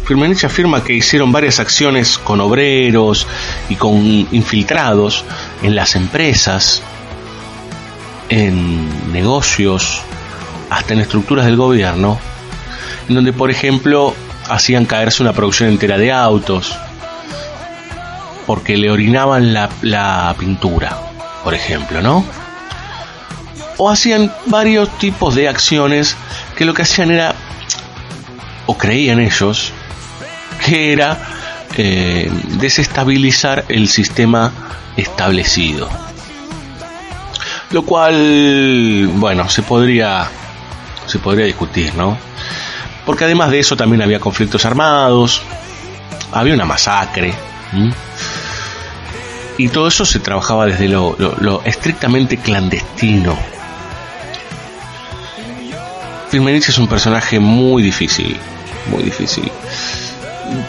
Firmenich 0.04 0.44
afirma 0.44 0.82
que 0.82 0.92
hicieron 0.92 1.30
varias 1.30 1.60
acciones 1.60 2.18
con 2.18 2.40
obreros 2.40 3.26
y 3.68 3.76
con 3.76 3.96
infiltrados 4.32 5.24
en 5.62 5.74
las 5.74 5.94
empresas, 5.94 6.82
en 8.28 9.12
negocios, 9.12 10.02
hasta 10.70 10.94
en 10.94 11.00
estructuras 11.00 11.46
del 11.46 11.56
gobierno, 11.56 12.18
en 13.08 13.14
donde, 13.14 13.32
por 13.32 13.50
ejemplo, 13.50 14.14
hacían 14.48 14.86
caerse 14.86 15.22
una 15.22 15.32
producción 15.32 15.68
entera 15.68 15.98
de 15.98 16.12
autos, 16.12 16.76
porque 18.46 18.76
le 18.76 18.90
orinaban 18.90 19.52
la, 19.52 19.68
la 19.82 20.34
pintura, 20.38 20.96
por 21.44 21.54
ejemplo, 21.54 22.00
¿no? 22.02 22.24
O 23.76 23.88
hacían 23.90 24.32
varios 24.46 24.88
tipos 24.98 25.34
de 25.34 25.48
acciones 25.48 26.16
que 26.56 26.64
lo 26.64 26.74
que 26.74 26.82
hacían 26.82 27.10
era, 27.10 27.34
o 28.70 28.78
creían 28.78 29.18
ellos, 29.18 29.72
que 30.64 30.92
era 30.92 31.18
eh, 31.76 32.30
desestabilizar 32.60 33.64
el 33.68 33.88
sistema 33.88 34.52
establecido. 34.96 35.88
Lo 37.72 37.82
cual, 37.84 39.10
bueno, 39.14 39.48
se 39.48 39.62
podría 39.62 40.28
se 41.06 41.18
podría 41.18 41.46
discutir, 41.46 41.96
¿no? 41.96 42.16
Porque 43.04 43.24
además 43.24 43.50
de 43.50 43.58
eso 43.58 43.76
también 43.76 44.02
había 44.02 44.20
conflictos 44.20 44.64
armados, 44.64 45.42
había 46.30 46.54
una 46.54 46.64
masacre, 46.64 47.34
y 49.58 49.68
todo 49.68 49.88
eso 49.88 50.04
se 50.04 50.20
trabajaba 50.20 50.66
desde 50.66 50.86
lo, 50.88 51.16
lo 51.18 51.62
estrictamente 51.64 52.36
clandestino. 52.36 53.36
Firmenich 56.28 56.68
es 56.68 56.78
un 56.78 56.86
personaje 56.86 57.40
muy 57.40 57.82
difícil, 57.82 58.36
muy 58.86 59.02
difícil. 59.02 59.50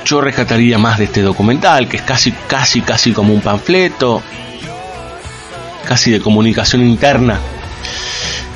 Yo 0.06 0.22
rescataría 0.22 0.78
más 0.78 0.98
de 0.98 1.06
este 1.06 1.22
documental, 1.22 1.88
que 1.88 1.98
es 1.98 2.04
casi, 2.04 2.32
casi, 2.32 2.82
casi 2.82 3.14
como 3.14 3.34
un 3.34 3.42
panfleto, 3.42 4.22
casi 5.88 6.12
de 6.12 6.20
comunicación 6.20 6.86
interna 6.86 7.40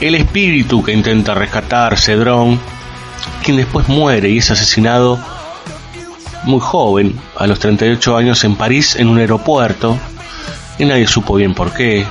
el 0.01 0.15
espíritu 0.15 0.83
que 0.83 0.91
intenta 0.91 1.33
rescatar 1.33 1.97
Cedrón, 1.97 2.59
quien 3.43 3.57
después 3.57 3.87
muere 3.87 4.29
y 4.29 4.39
es 4.39 4.51
asesinado 4.51 5.19
muy 6.43 6.59
joven, 6.59 7.19
a 7.37 7.47
los 7.47 7.59
38 7.59 8.17
años 8.17 8.43
en 8.43 8.55
París, 8.55 8.95
en 8.97 9.07
un 9.07 9.17
aeropuerto, 9.17 9.97
y 10.77 10.85
nadie 10.85 11.07
supo 11.07 11.35
bien 11.35 11.55
por 11.55 11.73
qué. 11.73 12.05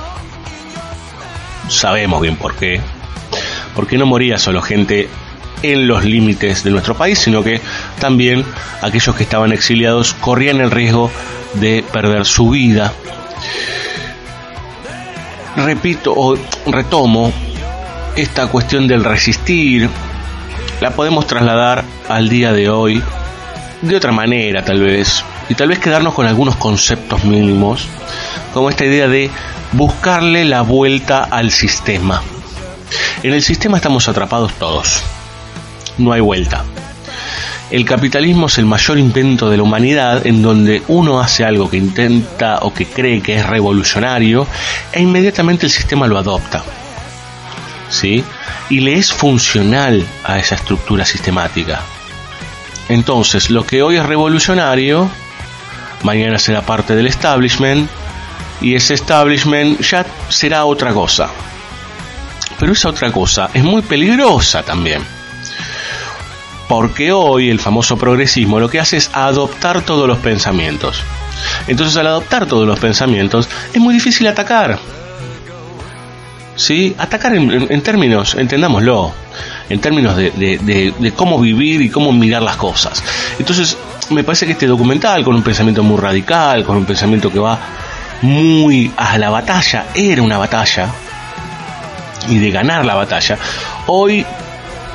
Sabemos 1.69 2.21
bien 2.21 2.35
por 2.35 2.55
qué. 2.55 2.81
Porque 3.75 3.97
no 3.97 4.05
moría 4.05 4.37
solo 4.37 4.61
gente 4.61 5.07
en 5.61 5.87
los 5.87 6.03
límites 6.03 6.63
de 6.63 6.71
nuestro 6.71 6.95
país, 6.95 7.19
sino 7.19 7.43
que 7.43 7.61
también 7.99 8.45
aquellos 8.81 9.15
que 9.15 9.23
estaban 9.23 9.51
exiliados 9.51 10.13
corrían 10.13 10.61
el 10.61 10.71
riesgo 10.71 11.11
de 11.55 11.83
perder 11.91 12.25
su 12.25 12.49
vida. 12.49 12.93
Repito 15.55 16.13
o 16.15 16.37
retomo 16.67 17.31
esta 18.15 18.47
cuestión 18.47 18.87
del 18.87 19.03
resistir 19.03 19.89
la 20.81 20.91
podemos 20.91 21.27
trasladar 21.27 21.83
al 22.09 22.29
día 22.29 22.51
de 22.51 22.69
hoy 22.69 23.01
de 23.81 23.95
otra 23.95 24.11
manera 24.11 24.63
tal 24.63 24.81
vez 24.81 25.23
y 25.47 25.55
tal 25.55 25.69
vez 25.69 25.79
quedarnos 25.79 26.13
con 26.13 26.27
algunos 26.27 26.55
conceptos 26.55 27.23
mínimos 27.23 27.87
como 28.53 28.69
esta 28.69 28.85
idea 28.85 29.07
de 29.07 29.29
buscarle 29.73 30.45
la 30.45 30.61
vuelta 30.61 31.23
al 31.23 31.51
sistema. 31.51 32.21
En 33.23 33.33
el 33.33 33.43
sistema 33.43 33.77
estamos 33.77 34.07
atrapados 34.07 34.53
todos. 34.53 35.03
No 35.97 36.11
hay 36.11 36.21
vuelta. 36.21 36.65
El 37.71 37.83
capitalismo 37.83 38.45
es 38.45 38.57
el 38.57 38.65
mayor 38.65 38.99
invento 38.99 39.49
de 39.49 39.57
la 39.57 39.63
humanidad 39.63 40.25
en 40.27 40.41
donde 40.41 40.83
uno 40.87 41.19
hace 41.19 41.43
algo 41.43 41.69
que 41.69 41.77
intenta 41.77 42.59
o 42.61 42.73
que 42.73 42.85
cree 42.85 43.21
que 43.21 43.37
es 43.37 43.45
revolucionario 43.45 44.47
e 44.91 45.01
inmediatamente 45.01 45.65
el 45.65 45.71
sistema 45.71 46.05
lo 46.05 46.17
adopta. 46.17 46.63
¿sí? 47.89 48.23
Y 48.69 48.81
le 48.81 48.93
es 48.93 49.11
funcional 49.11 50.05
a 50.23 50.37
esa 50.37 50.55
estructura 50.55 51.05
sistemática. 51.05 51.81
Entonces, 52.89 53.49
lo 53.49 53.65
que 53.65 53.81
hoy 53.81 53.97
es 53.97 54.05
revolucionario, 54.05 55.09
mañana 56.03 56.37
será 56.37 56.61
parte 56.61 56.95
del 56.95 57.07
establishment, 57.07 57.89
y 58.61 58.75
ese 58.75 58.93
establishment 58.93 59.81
ya 59.81 60.05
será 60.29 60.65
otra 60.65 60.93
cosa. 60.93 61.29
Pero 62.59 62.71
esa 62.71 62.89
otra 62.89 63.11
cosa 63.11 63.49
es 63.53 63.63
muy 63.63 63.81
peligrosa 63.81 64.63
también. 64.63 65.14
Porque 66.67 67.11
hoy 67.11 67.49
el 67.49 67.59
famoso 67.59 67.97
progresismo 67.97 68.59
lo 68.59 68.69
que 68.69 68.79
hace 68.79 68.97
es 68.97 69.11
adoptar 69.13 69.81
todos 69.81 70.07
los 70.07 70.17
pensamientos. 70.17 71.03
Entonces 71.67 71.95
al 71.97 72.07
adoptar 72.07 72.45
todos 72.45 72.67
los 72.67 72.79
pensamientos 72.79 73.47
es 73.73 73.79
muy 73.79 73.93
difícil 73.93 74.27
atacar. 74.27 74.79
¿sí? 76.55 76.95
Atacar 76.97 77.35
en, 77.35 77.81
términos, 77.81 78.35
entendámoslo, 78.35 79.13
en 79.69 79.79
términos 79.79 80.15
de, 80.15 81.13
cómo 81.15 81.39
vivir 81.39 81.81
y 81.81 81.89
cómo 81.89 82.11
mirar 82.11 82.41
las 82.41 82.57
cosas. 82.57 83.03
Entonces, 83.37 83.77
me 84.09 84.23
parece 84.23 84.45
que 84.45 84.53
este 84.53 84.67
documental, 84.67 85.23
con 85.23 85.35
un 85.35 85.43
pensamiento 85.43 85.83
muy 85.83 85.97
radical, 85.97 86.63
con 86.63 86.77
un 86.77 86.85
pensamiento 86.85 87.31
que 87.31 87.39
va 87.39 87.59
muy 88.21 88.91
a 88.97 89.17
la 89.17 89.29
batalla, 89.29 89.87
era 89.93 90.21
una 90.21 90.37
batalla, 90.37 90.89
y 92.29 92.39
de 92.39 92.51
ganar 92.51 92.85
la 92.85 92.95
batalla, 92.95 93.37
hoy 93.87 94.25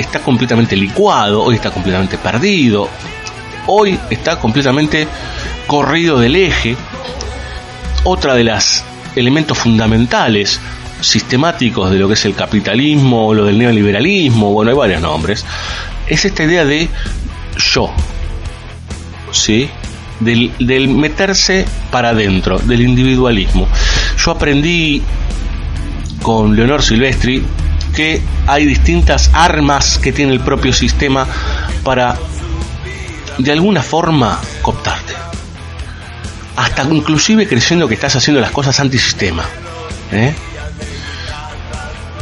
está 0.00 0.20
completamente 0.20 0.76
licuado, 0.76 1.42
hoy 1.42 1.56
está 1.56 1.70
completamente 1.70 2.18
perdido, 2.18 2.88
hoy 3.66 3.98
está 4.10 4.38
completamente 4.38 5.06
corrido 5.66 6.18
del 6.18 6.36
eje. 6.36 6.76
Otra 8.04 8.34
de 8.34 8.44
las 8.44 8.84
elementos 9.14 9.58
fundamentales 9.58 10.60
sistemáticos 11.00 11.90
de 11.90 11.98
lo 11.98 12.08
que 12.08 12.14
es 12.14 12.24
el 12.24 12.34
capitalismo 12.34 13.32
lo 13.34 13.44
del 13.44 13.58
neoliberalismo, 13.58 14.52
bueno, 14.52 14.70
hay 14.70 14.76
varios 14.76 15.02
nombres, 15.02 15.44
es 16.06 16.24
esta 16.24 16.44
idea 16.44 16.64
de 16.64 16.88
yo, 17.56 17.90
¿sí? 19.32 19.68
Del, 20.20 20.52
del 20.58 20.88
meterse 20.88 21.64
para 21.90 22.10
adentro, 22.10 22.58
del 22.58 22.82
individualismo. 22.82 23.66
Yo 24.22 24.32
aprendí 24.32 25.02
con 26.20 26.54
Leonor 26.54 26.82
Silvestri 26.82 27.42
que 28.00 28.22
hay 28.46 28.64
distintas 28.64 29.30
armas 29.34 29.98
que 29.98 30.10
tiene 30.10 30.32
el 30.32 30.40
propio 30.40 30.72
sistema 30.72 31.26
para 31.84 32.16
de 33.36 33.52
alguna 33.52 33.82
forma 33.82 34.40
cooptarte. 34.62 35.12
Hasta 36.56 36.84
inclusive 36.84 37.46
creyendo 37.46 37.86
que 37.86 37.92
estás 37.96 38.16
haciendo 38.16 38.40
las 38.40 38.52
cosas 38.52 38.80
antisistema. 38.80 39.44
¿eh? 40.12 40.32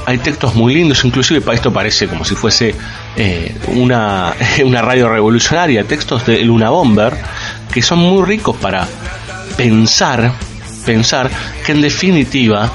hay 0.04 0.18
textos 0.18 0.56
muy 0.56 0.74
lindos, 0.74 1.04
inclusive 1.04 1.42
para 1.42 1.54
esto 1.54 1.72
parece 1.72 2.08
como 2.08 2.24
si 2.24 2.34
fuese 2.34 2.74
eh, 3.14 3.54
una, 3.68 4.34
una 4.64 4.82
radio 4.82 5.08
revolucionaria, 5.08 5.84
textos 5.84 6.26
de 6.26 6.42
Luna 6.42 6.70
Bomber, 6.70 7.16
que 7.72 7.82
son 7.82 8.00
muy 8.00 8.24
ricos 8.24 8.56
para 8.56 8.84
pensar, 9.56 10.32
pensar 10.84 11.30
que 11.64 11.70
en 11.70 11.82
definitiva 11.82 12.68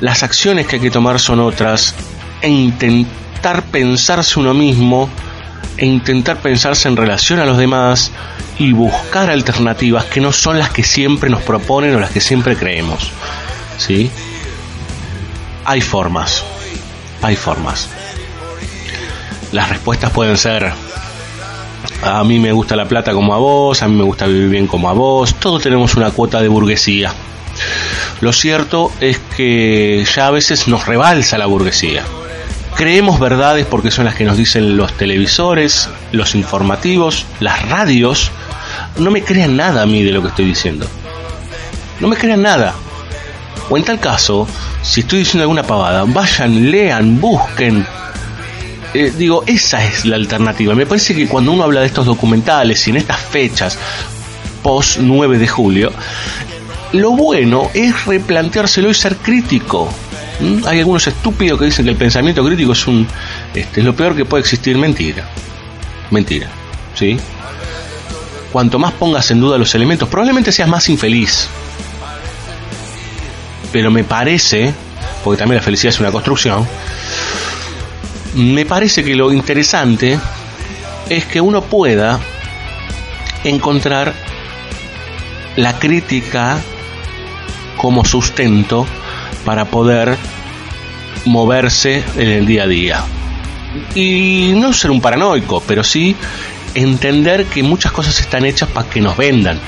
las 0.00 0.22
acciones 0.22 0.66
que 0.66 0.76
hay 0.76 0.82
que 0.82 0.90
tomar 0.90 1.20
son 1.20 1.40
otras 1.40 1.94
e 2.42 2.48
intentar 2.48 3.62
pensarse 3.64 4.40
uno 4.40 4.54
mismo 4.54 5.08
e 5.76 5.86
intentar 5.86 6.38
pensarse 6.38 6.88
en 6.88 6.96
relación 6.96 7.38
a 7.38 7.46
los 7.46 7.58
demás 7.58 8.10
y 8.58 8.72
buscar 8.72 9.30
alternativas 9.30 10.04
que 10.06 10.20
no 10.20 10.32
son 10.32 10.58
las 10.58 10.70
que 10.70 10.82
siempre 10.82 11.30
nos 11.30 11.42
proponen 11.42 11.94
o 11.94 12.00
las 12.00 12.10
que 12.10 12.20
siempre 12.20 12.56
creemos. 12.56 13.10
¿Sí? 13.78 14.10
Hay 15.64 15.80
formas, 15.80 16.44
hay 17.22 17.36
formas. 17.36 17.88
Las 19.52 19.68
respuestas 19.68 20.10
pueden 20.10 20.36
ser 20.36 20.72
a 22.02 22.24
mí 22.24 22.38
me 22.38 22.52
gusta 22.52 22.76
la 22.76 22.86
plata 22.86 23.12
como 23.12 23.34
a 23.34 23.38
vos, 23.38 23.82
a 23.82 23.88
mí 23.88 23.96
me 23.96 24.04
gusta 24.04 24.26
vivir 24.26 24.48
bien 24.48 24.66
como 24.66 24.88
a 24.88 24.92
vos, 24.92 25.34
todos 25.34 25.62
tenemos 25.62 25.94
una 25.94 26.10
cuota 26.10 26.40
de 26.40 26.48
burguesía. 26.48 27.12
Lo 28.20 28.32
cierto 28.32 28.92
es 29.00 29.18
que 29.36 30.04
ya 30.14 30.26
a 30.26 30.30
veces 30.30 30.68
nos 30.68 30.86
rebalsa 30.86 31.38
la 31.38 31.46
burguesía. 31.46 32.04
Creemos 32.76 33.18
verdades 33.18 33.66
porque 33.66 33.90
son 33.90 34.04
las 34.04 34.14
que 34.14 34.24
nos 34.24 34.36
dicen 34.36 34.76
los 34.76 34.92
televisores, 34.96 35.88
los 36.12 36.34
informativos, 36.34 37.26
las 37.40 37.68
radios. 37.68 38.30
No 38.96 39.10
me 39.10 39.22
crean 39.22 39.56
nada 39.56 39.82
a 39.82 39.86
mí 39.86 40.02
de 40.02 40.12
lo 40.12 40.22
que 40.22 40.28
estoy 40.28 40.44
diciendo. 40.44 40.86
No 41.98 42.08
me 42.08 42.16
crean 42.16 42.42
nada. 42.42 42.74
O 43.68 43.76
en 43.76 43.84
tal 43.84 44.00
caso, 44.00 44.46
si 44.82 45.00
estoy 45.00 45.20
diciendo 45.20 45.42
alguna 45.42 45.62
pavada, 45.62 46.04
vayan, 46.04 46.70
lean, 46.70 47.20
busquen, 47.20 47.86
eh, 48.92 49.12
digo, 49.16 49.44
esa 49.46 49.84
es 49.84 50.04
la 50.04 50.16
alternativa. 50.16 50.74
Me 50.74 50.86
parece 50.86 51.14
que 51.14 51.28
cuando 51.28 51.52
uno 51.52 51.62
habla 51.62 51.80
de 51.80 51.86
estos 51.86 52.06
documentales 52.06 52.86
y 52.86 52.90
en 52.90 52.96
estas 52.96 53.20
fechas 53.20 53.78
post 54.62 54.98
9 55.00 55.38
de 55.38 55.46
julio, 55.48 55.92
lo 56.92 57.12
bueno 57.12 57.70
es 57.74 58.04
replanteárselo 58.06 58.90
y 58.90 58.94
ser 58.94 59.16
crítico. 59.16 59.88
¿Mm? 60.40 60.66
Hay 60.66 60.78
algunos 60.78 61.06
estúpidos 61.06 61.58
que 61.58 61.66
dicen 61.66 61.84
que 61.84 61.90
el 61.90 61.96
pensamiento 61.96 62.44
crítico 62.44 62.72
es 62.72 62.86
un 62.86 63.06
este, 63.54 63.80
es 63.80 63.86
lo 63.86 63.94
peor 63.94 64.16
que 64.16 64.24
puede 64.24 64.40
existir. 64.42 64.76
Mentira. 64.78 65.28
Mentira. 66.10 66.48
¿Sí? 66.94 67.18
Cuanto 68.52 68.78
más 68.78 68.92
pongas 68.92 69.30
en 69.30 69.40
duda 69.40 69.58
los 69.58 69.74
elementos, 69.74 70.08
probablemente 70.08 70.50
seas 70.50 70.68
más 70.68 70.88
infeliz. 70.88 71.48
Pero 73.72 73.90
me 73.90 74.02
parece, 74.02 74.74
porque 75.22 75.38
también 75.38 75.58
la 75.58 75.62
felicidad 75.62 75.94
es 75.94 76.00
una 76.00 76.10
construcción, 76.10 76.66
me 78.34 78.66
parece 78.66 79.04
que 79.04 79.14
lo 79.14 79.32
interesante 79.32 80.18
es 81.08 81.24
que 81.26 81.40
uno 81.40 81.62
pueda 81.62 82.18
encontrar 83.44 84.12
la 85.56 85.78
crítica 85.78 86.58
como 87.80 88.04
sustento 88.04 88.86
para 89.46 89.64
poder 89.64 90.18
moverse 91.24 92.04
en 92.16 92.28
el 92.28 92.46
día 92.46 92.64
a 92.64 92.66
día. 92.66 93.04
Y 93.94 94.52
no 94.54 94.74
ser 94.74 94.90
un 94.90 95.00
paranoico, 95.00 95.62
pero 95.66 95.82
sí 95.82 96.14
entender 96.74 97.46
que 97.46 97.62
muchas 97.62 97.90
cosas 97.92 98.20
están 98.20 98.44
hechas 98.44 98.68
para 98.68 98.88
que 98.90 99.00
nos 99.00 99.16
vendan. 99.16 99.58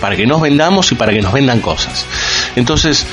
Para 0.00 0.14
que 0.14 0.28
nos 0.28 0.40
vendamos 0.40 0.92
y 0.92 0.94
para 0.94 1.12
que 1.12 1.20
nos 1.20 1.32
vendan 1.32 1.60
cosas. 1.60 2.06
Entonces, 2.54 3.04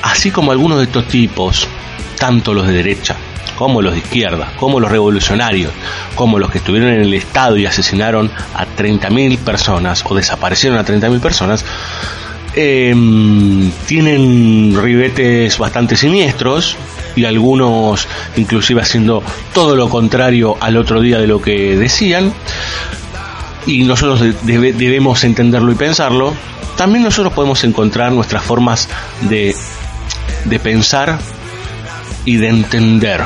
así 0.00 0.30
como 0.30 0.50
algunos 0.50 0.78
de 0.78 0.84
estos 0.84 1.06
tipos, 1.06 1.68
tanto 2.18 2.54
los 2.54 2.66
de 2.66 2.72
derecha 2.72 3.16
como 3.56 3.82
los 3.82 3.92
de 3.92 3.98
izquierda, 3.98 4.54
como 4.56 4.80
los 4.80 4.90
revolucionarios, 4.90 5.70
como 6.14 6.38
los 6.38 6.50
que 6.50 6.58
estuvieron 6.58 6.90
en 6.90 7.02
el 7.02 7.12
Estado 7.12 7.58
y 7.58 7.66
asesinaron 7.66 8.30
a 8.54 8.64
30.000 8.64 9.38
personas 9.38 10.02
o 10.08 10.14
desaparecieron 10.14 10.78
a 10.78 10.84
30.000 10.84 11.20
personas, 11.20 11.64
em, 12.54 13.70
tienen 13.86 14.76
ribetes 14.80 15.58
bastante 15.58 15.96
siniestros 15.96 16.76
y 17.16 17.24
algunos 17.24 18.06
inclusive 18.36 18.80
haciendo 18.80 19.22
todo 19.52 19.76
lo 19.76 19.88
contrario 19.88 20.56
al 20.60 20.76
otro 20.76 21.00
día 21.00 21.18
de 21.18 21.26
lo 21.26 21.40
que 21.40 21.76
decían. 21.76 22.32
Y 23.66 23.84
nosotros 23.84 24.20
debemos 24.42 25.22
entenderlo 25.22 25.70
y 25.70 25.76
pensarlo, 25.76 26.34
también 26.76 27.04
nosotros 27.04 27.32
podemos 27.32 27.62
encontrar 27.64 28.12
nuestras 28.12 28.42
formas 28.42 28.88
de, 29.22 29.54
de 30.44 30.58
pensar 30.58 31.18
y 32.24 32.36
de 32.36 32.48
entender. 32.48 33.20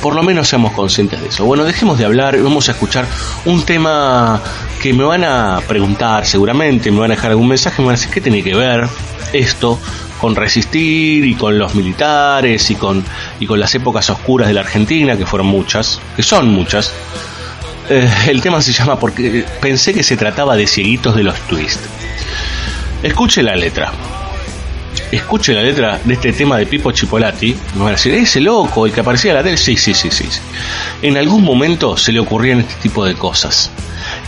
Por 0.00 0.14
lo 0.14 0.22
menos 0.22 0.48
seamos 0.48 0.72
conscientes 0.72 1.20
de 1.20 1.28
eso. 1.28 1.44
Bueno, 1.44 1.64
dejemos 1.64 1.98
de 1.98 2.04
hablar 2.04 2.36
y 2.36 2.40
vamos 2.40 2.68
a 2.68 2.72
escuchar 2.72 3.06
un 3.44 3.62
tema 3.64 4.40
que 4.78 4.92
me 4.92 5.04
van 5.04 5.24
a 5.24 5.60
preguntar 5.66 6.26
seguramente, 6.26 6.90
me 6.90 7.00
van 7.00 7.10
a 7.10 7.14
dejar 7.14 7.32
algún 7.32 7.48
mensaje, 7.48 7.82
me 7.82 7.86
van 7.86 7.96
a 7.96 7.98
decir 7.98 8.12
qué 8.12 8.20
tiene 8.20 8.42
que 8.42 8.54
ver 8.54 8.88
esto 9.32 9.78
con 10.20 10.34
resistir 10.34 11.24
y 11.24 11.34
con 11.34 11.58
los 11.58 11.74
militares 11.74 12.70
y 12.70 12.74
con, 12.74 13.04
y 13.40 13.46
con 13.46 13.60
las 13.60 13.74
épocas 13.74 14.08
oscuras 14.10 14.48
de 14.48 14.54
la 14.54 14.60
Argentina, 14.60 15.16
que 15.16 15.26
fueron 15.26 15.46
muchas, 15.48 16.00
que 16.16 16.22
son 16.22 16.48
muchas. 16.48 16.92
Eh, 17.88 18.08
el 18.28 18.40
tema 18.40 18.60
se 18.60 18.72
llama 18.72 18.98
porque 18.98 19.44
pensé 19.60 19.94
que 19.94 20.02
se 20.02 20.16
trataba 20.16 20.56
de 20.56 20.66
cieguitos 20.66 21.14
de 21.14 21.22
los 21.22 21.38
twists. 21.42 21.88
Escuche 23.02 23.42
la 23.42 23.54
letra 23.54 23.92
escuche 25.12 25.54
la 25.54 25.62
letra 25.62 26.00
de 26.04 26.14
este 26.14 26.32
tema 26.32 26.58
de 26.58 26.66
Pipo 26.66 26.92
Chipolati, 26.92 27.56
me 27.74 27.80
van 27.80 27.88
a 27.88 27.92
decir, 27.92 28.12
ese 28.14 28.40
loco, 28.40 28.86
el 28.86 28.92
que 28.92 29.00
aparecía 29.00 29.30
en 29.30 29.36
la 29.36 29.42
tele, 29.42 29.56
sí, 29.56 29.76
sí, 29.76 29.94
sí, 29.94 30.10
sí. 30.10 30.28
En 31.02 31.16
algún 31.16 31.42
momento 31.44 31.96
se 31.96 32.12
le 32.12 32.20
ocurrían 32.20 32.60
este 32.60 32.74
tipo 32.82 33.04
de 33.04 33.14
cosas. 33.14 33.70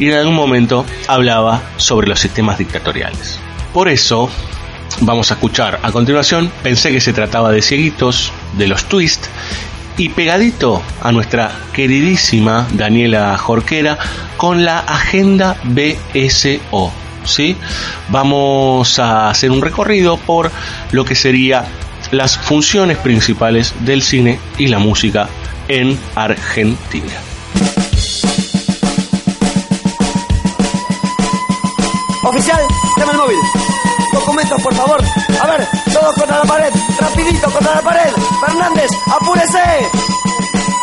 Y 0.00 0.08
en 0.08 0.14
algún 0.14 0.34
momento 0.34 0.84
hablaba 1.06 1.62
sobre 1.76 2.08
los 2.08 2.18
sistemas 2.18 2.58
dictatoriales. 2.58 3.38
Por 3.72 3.88
eso, 3.88 4.28
vamos 5.02 5.30
a 5.30 5.34
escuchar 5.34 5.78
a 5.82 5.92
continuación, 5.92 6.50
pensé 6.64 6.90
que 6.90 7.00
se 7.00 7.12
trataba 7.12 7.52
de 7.52 7.62
cieguitos, 7.62 8.32
de 8.54 8.66
los 8.66 8.86
twists, 8.86 9.30
y 9.96 10.08
pegadito 10.08 10.82
a 11.02 11.12
nuestra 11.12 11.52
queridísima 11.72 12.66
Daniela 12.72 13.36
Jorquera 13.38 13.98
con 14.36 14.64
la 14.64 14.80
agenda 14.80 15.56
BSO 15.62 16.92
¿sí? 17.24 17.56
Vamos 18.08 18.98
a 18.98 19.30
hacer 19.30 19.50
un 19.50 19.62
recorrido 19.62 20.16
por 20.16 20.50
lo 20.92 21.04
que 21.04 21.14
sería 21.14 21.64
las 22.10 22.36
funciones 22.36 22.98
principales 22.98 23.74
del 23.80 24.02
cine 24.02 24.38
y 24.58 24.68
la 24.68 24.78
música 24.78 25.28
en 25.68 25.98
Argentina. 26.14 27.29
Documentos, 34.12 34.60
por 34.62 34.74
favor. 34.74 35.00
A 35.40 35.46
ver, 35.46 35.68
todos 35.92 36.14
contra 36.14 36.38
la 36.38 36.44
pared. 36.44 36.72
Rapidito 36.98 37.50
contra 37.50 37.74
la 37.74 37.82
pared. 37.82 38.12
Fernández, 38.46 38.90
apúrese. 39.06 39.62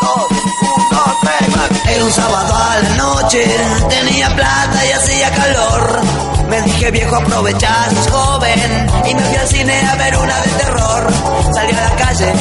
Dos, 0.01 1.15
tres, 1.21 1.95
Era 1.95 2.05
un 2.05 2.11
sábado 2.11 2.55
a 2.55 2.79
la 2.81 2.89
noche. 2.95 3.43
Tenía 3.89 4.29
plata 4.35 4.85
y 4.85 4.91
hacía 4.91 5.31
calor 5.31 6.27
me 6.47 6.61
dije 6.61 6.91
viejo 6.91 7.15
aprovechar, 7.15 7.93
joven 8.09 8.87
Y 9.05 9.13
me 9.13 9.21
fui 9.21 9.35
al 9.35 9.47
cine 9.47 9.81
a 9.81 9.95
ver 9.95 10.17
una 10.17 10.41
de 10.41 10.49
terror 10.51 11.07
Salí 11.53 11.73
a 11.73 11.81
la 11.81 11.95
calle, 11.97 12.33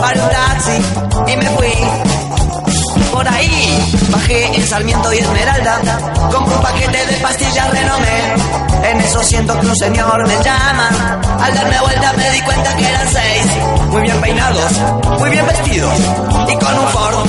paré 0.00 0.20
un 0.20 0.28
taxi 0.28 1.32
y 1.32 1.36
me 1.36 1.46
fui 1.46 1.72
por 3.14 3.28
ahí 3.28 3.94
Bajé 4.10 4.56
en 4.56 4.66
Sarmiento 4.66 5.12
y 5.12 5.18
Esmeralda 5.18 5.80
Compré 6.32 6.56
un 6.56 6.62
paquete 6.62 7.06
de 7.06 7.16
pastillas 7.18 7.70
renomé 7.70 8.18
En 8.90 9.00
eso 9.00 9.22
siento 9.22 9.58
que 9.60 9.66
un 9.66 9.76
señor 9.76 10.26
me 10.26 10.42
llama 10.42 11.20
Al 11.40 11.54
darme 11.54 11.80
vuelta 11.80 12.12
me 12.14 12.30
di 12.30 12.40
cuenta 12.42 12.76
que 12.76 12.88
eran 12.88 13.08
seis 13.08 13.46
Muy 13.88 14.02
bien 14.02 14.20
peinados, 14.20 14.72
muy 15.18 15.30
bien 15.30 15.46
vestidos 15.46 15.94
Y 16.48 16.56
con 16.56 16.78
un 16.78 16.88
Ford 16.88 17.28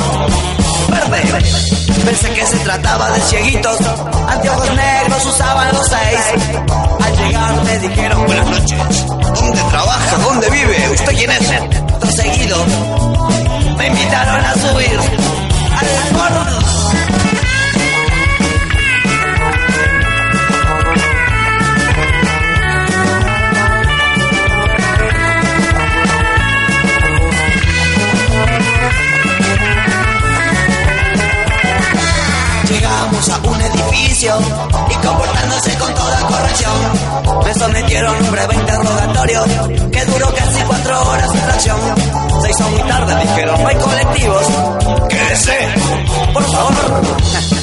verde 0.90 1.44
Pensé 2.04 2.30
que 2.34 2.46
se 2.46 2.58
trataba 2.58 3.10
de 3.12 3.22
cieguitos, 3.22 3.80
anteojos 4.28 4.76
negros 4.76 5.26
usaban 5.26 5.74
los 5.74 5.88
seis. 5.88 6.70
Al 7.04 7.18
llegar 7.18 7.64
me 7.64 7.80
dijeron 7.80 8.26
buenas 8.28 8.48
noches. 8.48 9.06
¿Dónde 9.08 9.62
trabaja? 9.72 10.18
¿Dónde 10.18 10.50
vive? 10.52 10.90
¿Usted 10.92 11.16
quién 11.16 11.32
es? 11.32 12.00
Todo 12.00 12.12
seguido 12.12 12.58
me 13.78 13.88
invitaron 13.88 14.46
a 14.46 14.54
subir 14.54 15.45
al 15.80 15.88
Ford 16.16 17.25
y 34.04 34.96
comportándose 35.06 35.78
con 35.78 35.94
toda 35.94 36.20
corrección. 36.28 36.74
Me 37.46 37.54
sometieron 37.54 38.16
un 38.24 38.32
breve 38.32 38.56
interrogatorio 38.56 39.44
que 39.92 40.06
duró 40.06 40.34
casi 40.34 40.62
cuatro 40.64 41.10
horas 41.10 41.34
de 41.34 41.40
tracción. 41.40 41.78
Se 42.42 42.50
hizo 42.50 42.70
muy 42.72 42.82
tarde, 42.82 43.16
dijeron, 43.22 43.62
no 43.62 43.68
hay 43.68 43.76
colectivos. 43.76 44.48
Quédese, 45.10 45.58
por 46.34 46.44
favor. 46.44 47.55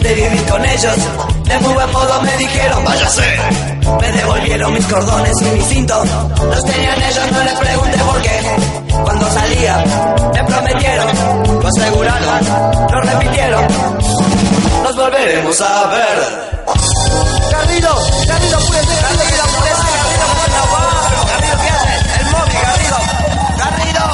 De 0.00 0.14
vivir 0.14 0.44
con 0.48 0.64
ellos. 0.64 0.96
De 1.44 1.58
muy 1.58 1.74
buen 1.74 1.92
modo 1.92 2.22
me 2.22 2.36
dijeron, 2.38 2.84
váyase. 2.84 3.36
Me 4.00 4.12
devolvieron 4.12 4.72
mis 4.72 4.86
cordones 4.86 5.42
y 5.42 5.44
mi 5.44 5.60
cinto. 5.62 6.02
Los 6.50 6.64
tenían 6.64 7.02
ellos, 7.02 7.32
no 7.32 7.44
les 7.44 7.54
pregunté 7.58 7.98
por 7.98 8.22
qué. 8.22 8.40
Cuando 9.04 9.30
salía, 9.30 9.84
me 10.34 10.44
prometieron, 10.44 11.08
lo 11.60 11.68
aseguraron, 11.68 12.40
lo 12.90 13.00
repitieron. 13.02 13.66
Nos 14.82 14.96
volveremos 14.96 15.60
a 15.60 15.86
ver. 15.88 16.52
Garrido, 17.50 17.94
Garrido, 18.26 18.56
apúrese, 18.56 18.94
Garrido, 19.02 19.36
la 19.36 19.44
apúrese, 19.44 19.88
Garrido, 19.98 20.26
por 20.38 20.50
favor. 20.50 20.84
Garrido, 21.28 21.56
¿qué 21.62 21.68
haces? 21.70 22.20
El 22.20 22.26
móvil, 22.30 22.58
Garrido. 22.62 22.98
Garrido. 23.58 24.04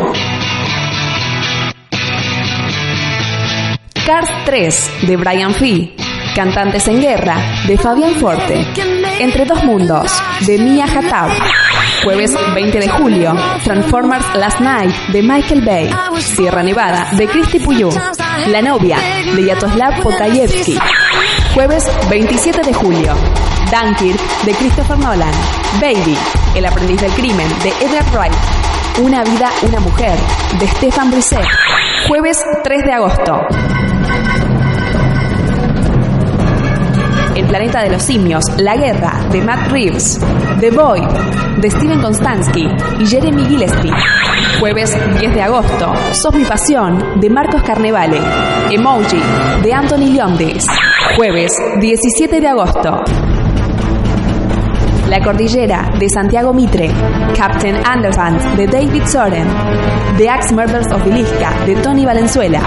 Cars 4.05 4.29
3 4.45 4.91
de 5.01 5.17
Brian 5.17 5.55
Fee. 5.55 5.95
Cantantes 6.35 6.87
en 6.87 7.01
Guerra 7.01 7.37
de 7.65 7.75
Fabián 7.79 8.13
Forte. 8.15 8.63
Entre 9.19 9.45
dos 9.45 9.63
mundos 9.63 10.11
de 10.45 10.57
Mia 10.57 10.85
Hatab. 10.85 11.29
Jueves 12.03 12.33
20 12.53 12.79
de 12.79 12.89
julio. 12.89 13.33
Transformers 13.63 14.25
Last 14.35 14.59
Night 14.59 14.93
de 15.11 15.21
Michael 15.21 15.61
Bay. 15.61 15.89
Sierra 16.19 16.63
Nevada 16.63 17.07
de 17.13 17.27
Christy 17.27 17.59
Puyú. 17.59 17.89
La 18.47 18.61
novia 18.61 18.97
de 19.35 19.43
Yatoslav 19.45 20.01
Pokayevsky. 20.01 20.77
Jueves 21.53 21.85
27 22.09 22.61
de 22.61 22.73
julio. 22.73 23.13
Dunkirk 23.71 24.19
de 24.45 24.53
Christopher 24.53 24.97
Nolan. 24.99 25.33
Baby, 25.81 26.17
El 26.55 26.65
aprendiz 26.65 27.01
del 27.01 27.11
crimen 27.11 27.47
de 27.63 27.69
Edgar 27.85 28.05
Wright. 28.13 28.33
Una 28.99 29.23
vida, 29.23 29.49
una 29.67 29.79
mujer 29.79 30.17
de 30.59 30.67
Stefan 30.67 31.11
Brisset. 31.11 31.45
Jueves 32.07 32.41
3 32.63 32.83
de 32.83 32.93
agosto. 32.93 33.41
Planeta 37.57 37.81
de 37.81 37.89
los 37.89 38.03
simios, 38.03 38.43
La 38.59 38.77
guerra 38.77 39.27
de 39.31 39.41
Matt 39.41 39.71
Reeves. 39.71 40.19
The 40.59 40.69
Boy 40.69 41.01
de 41.57 41.71
Steven 41.71 41.99
Konstansky 42.03 42.67
y 42.99 43.05
Jeremy 43.07 43.45
Gillespie. 43.45 43.91
Jueves 44.59 44.95
10 45.19 45.33
de 45.33 45.41
agosto. 45.41 45.91
Sos 46.11 46.35
mi 46.35 46.43
pasión 46.43 47.19
de 47.19 47.31
Marcos 47.31 47.63
Carnevale. 47.63 48.19
Emoji 48.69 49.19
de 49.63 49.73
Anthony 49.73 50.13
Leondis. 50.13 50.67
Jueves 51.15 51.51
17 51.81 52.39
de 52.39 52.47
agosto. 52.47 53.03
La 55.09 55.23
Cordillera 55.23 55.89
de 55.97 56.09
Santiago 56.09 56.53
Mitre, 56.53 56.89
Captain 57.35 57.75
Underpants 57.75 58.57
de 58.57 58.67
David 58.67 59.03
Soren, 59.05 59.47
The 60.17 60.29
Axe 60.29 60.53
Murders 60.53 60.91
of 60.93 61.03
Villisca 61.05 61.65
de 61.65 61.75
Tony 61.75 62.05
Valenzuela, 62.05 62.61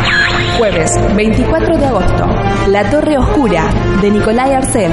jueves 0.57 0.91
24 1.15 1.77
de 1.77 1.85
agosto, 1.85 2.27
La 2.69 2.89
Torre 2.89 3.19
Oscura 3.19 3.69
de 4.01 4.11
Nicolai 4.11 4.55
Arcel, 4.55 4.91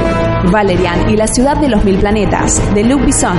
Valerian 0.52 1.10
y 1.10 1.16
la 1.16 1.28
Ciudad 1.28 1.56
de 1.58 1.70
los 1.70 1.86
Mil 1.86 1.98
Planetas 1.98 2.74
de 2.74 2.84
Luc 2.84 3.06
Bisson, 3.06 3.38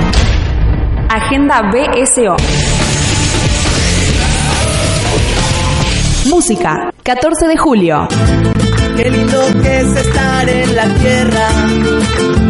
Agenda 1.09 1.61
BSO. 1.71 2.35
Música, 6.29 6.91
14 7.03 7.47
de 7.47 7.57
julio. 7.57 8.07
Qué 8.97 9.09
lindo 9.11 9.39
que 9.61 9.81
es 9.81 9.95
estar 9.95 10.49
en 10.49 10.75
la 10.75 10.85
tierra. 10.95 12.48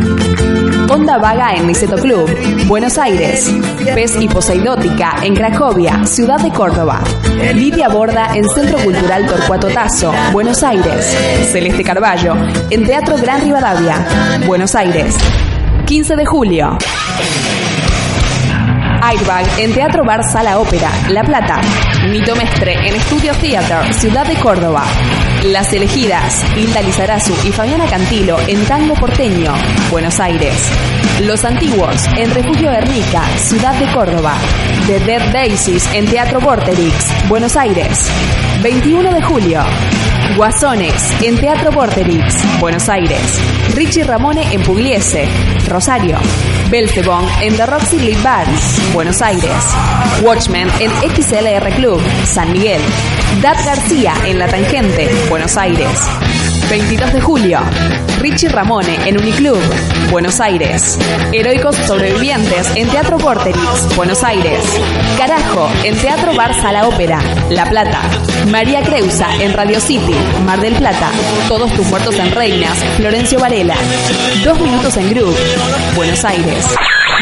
Onda 0.89 1.17
Vaga 1.19 1.53
en 1.53 1.67
Niceto 1.67 1.97
Club, 1.97 2.27
Buenos 2.67 2.97
Aires. 2.97 3.47
Pez 3.93 4.19
y 4.19 4.27
Poseidótica 4.27 5.17
en 5.21 5.35
Cracovia, 5.35 6.03
Ciudad 6.05 6.39
de 6.39 6.49
Córdoba. 6.51 7.01
Lidia 7.53 7.89
Borda 7.89 8.35
en 8.35 8.47
Centro 8.49 8.79
Cultural 8.79 9.27
Torcuato 9.27 9.67
Tazo, 9.67 10.11
Buenos 10.31 10.63
Aires. 10.63 11.05
Celeste 11.51 11.83
Carballo 11.83 12.35
en 12.71 12.85
Teatro 12.85 13.17
Gran 13.17 13.41
Rivadavia, 13.41 14.03
Buenos 14.47 14.73
Aires. 14.73 15.15
15 15.85 16.15
de 16.15 16.25
julio. 16.25 16.77
Airbag 19.01 19.45
en 19.59 19.73
Teatro 19.73 20.03
Bar 20.03 20.23
Sala 20.23 20.59
Ópera, 20.59 20.89
La 21.09 21.23
Plata. 21.23 21.61
Mito 22.07 22.35
Mestre 22.35 22.73
en 22.87 22.95
Estudio 22.95 23.33
Theater, 23.35 23.93
Ciudad 23.93 24.25
de 24.25 24.35
Córdoba. 24.35 24.83
Las 25.43 25.71
elegidas, 25.73 26.43
Hilda 26.55 26.81
Lizarazu 26.81 27.33
y 27.45 27.51
Fabiana 27.51 27.85
Cantilo 27.85 28.39
en 28.47 28.63
Tango 28.65 28.95
Porteño, 28.95 29.53
Buenos 29.91 30.19
Aires. 30.19 30.71
Los 31.21 31.43
Antiguos 31.43 32.07
en 32.17 32.33
Refugio 32.33 32.71
Guernica, 32.71 33.23
Ciudad 33.37 33.75
de 33.75 33.91
Córdoba. 33.91 34.33
The 34.87 34.99
Dead 35.01 35.31
Daisies 35.33 35.87
en 35.93 36.05
Teatro 36.05 36.39
Vorterix, 36.39 37.27
Buenos 37.27 37.55
Aires. 37.57 38.09
21 38.63 39.13
de 39.13 39.21
julio. 39.21 39.61
Guasones 40.35 41.13
en 41.21 41.37
Teatro 41.37 41.71
Vorterix, 41.71 42.59
Buenos 42.59 42.87
Aires. 42.89 43.39
Richie 43.75 44.03
Ramone 44.03 44.43
en 44.51 44.61
Pugliese, 44.63 45.27
Rosario. 45.67 46.17
Belzebón 46.69 47.25
en 47.41 47.55
The 47.55 47.65
Roxy 47.65 47.99
Live 47.99 48.19
Buenos 48.93 49.21
Aires. 49.21 49.51
Watchmen 50.21 50.67
en 50.79 50.91
XLR 50.91 51.69
Club, 51.75 52.01
San 52.25 52.51
Miguel. 52.51 52.81
Dat 53.41 53.57
García 53.65 54.13
en 54.25 54.39
La 54.39 54.47
Tangente, 54.47 55.09
Buenos 55.29 55.57
Aires. 55.57 56.38
22 56.69 57.13
de 57.13 57.21
julio. 57.21 57.59
Richie 58.21 58.49
Ramone 58.49 58.95
en 59.07 59.17
Uniclub, 59.19 59.57
Buenos 60.11 60.39
Aires. 60.39 60.99
Heroicos 61.31 61.75
Sobrevivientes 61.75 62.69
en 62.75 62.87
Teatro 62.89 63.17
Vorterix, 63.17 63.95
Buenos 63.95 64.23
Aires. 64.23 64.59
Carajo 65.17 65.67
en 65.83 65.97
Teatro 65.97 66.35
Bar 66.35 66.53
Sala 66.61 66.87
Ópera, 66.87 67.19
La 67.49 67.65
Plata. 67.65 68.01
María 68.51 68.83
Creusa 68.83 69.27
en 69.41 69.53
Radio 69.53 69.79
City, 69.79 70.13
Mar 70.45 70.61
del 70.61 70.75
Plata. 70.75 71.09
Todos 71.47 71.73
tus 71.73 71.87
muertos 71.87 72.15
en 72.19 72.31
Reinas, 72.31 72.77
Florencio 72.97 73.39
Varela. 73.39 73.75
Dos 74.43 74.59
minutos 74.59 74.95
en 74.97 75.09
Group, 75.09 75.35
Buenos 75.95 76.23
Aires. 76.23 76.67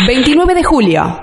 29 0.08 0.56
de 0.56 0.64
julio. 0.64 1.22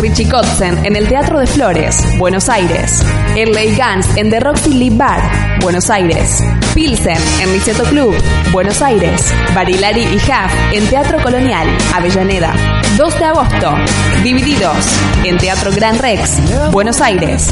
Richie 0.00 0.28
Kotzen 0.28 0.84
en 0.84 0.94
el 0.94 1.08
Teatro 1.08 1.40
de 1.40 1.46
Flores, 1.46 1.96
Buenos 2.18 2.48
Aires. 2.48 3.04
Erley 3.34 3.74
Gans 3.74 4.06
en 4.16 4.30
The 4.30 4.38
Roxy 4.38 4.72
Live 4.74 4.96
Bar, 4.96 5.58
Buenos 5.60 5.90
Aires. 5.90 6.42
Pilsen 6.72 7.18
en 7.40 7.52
Niceto 7.52 7.82
Club, 7.84 8.14
Buenos 8.52 8.80
Aires. 8.80 9.34
Barilari 9.54 10.02
y 10.02 10.16
Huff 10.16 10.72
en 10.72 10.86
Teatro 10.88 11.20
Colonial, 11.20 11.66
Avellaneda. 11.92 12.54
2 12.96 13.18
de 13.18 13.24
agosto. 13.24 13.74
Divididos 14.22 14.76
en 15.24 15.36
Teatro 15.36 15.72
Gran 15.72 15.98
Rex, 15.98 16.38
Buenos 16.70 17.00
Aires. 17.00 17.50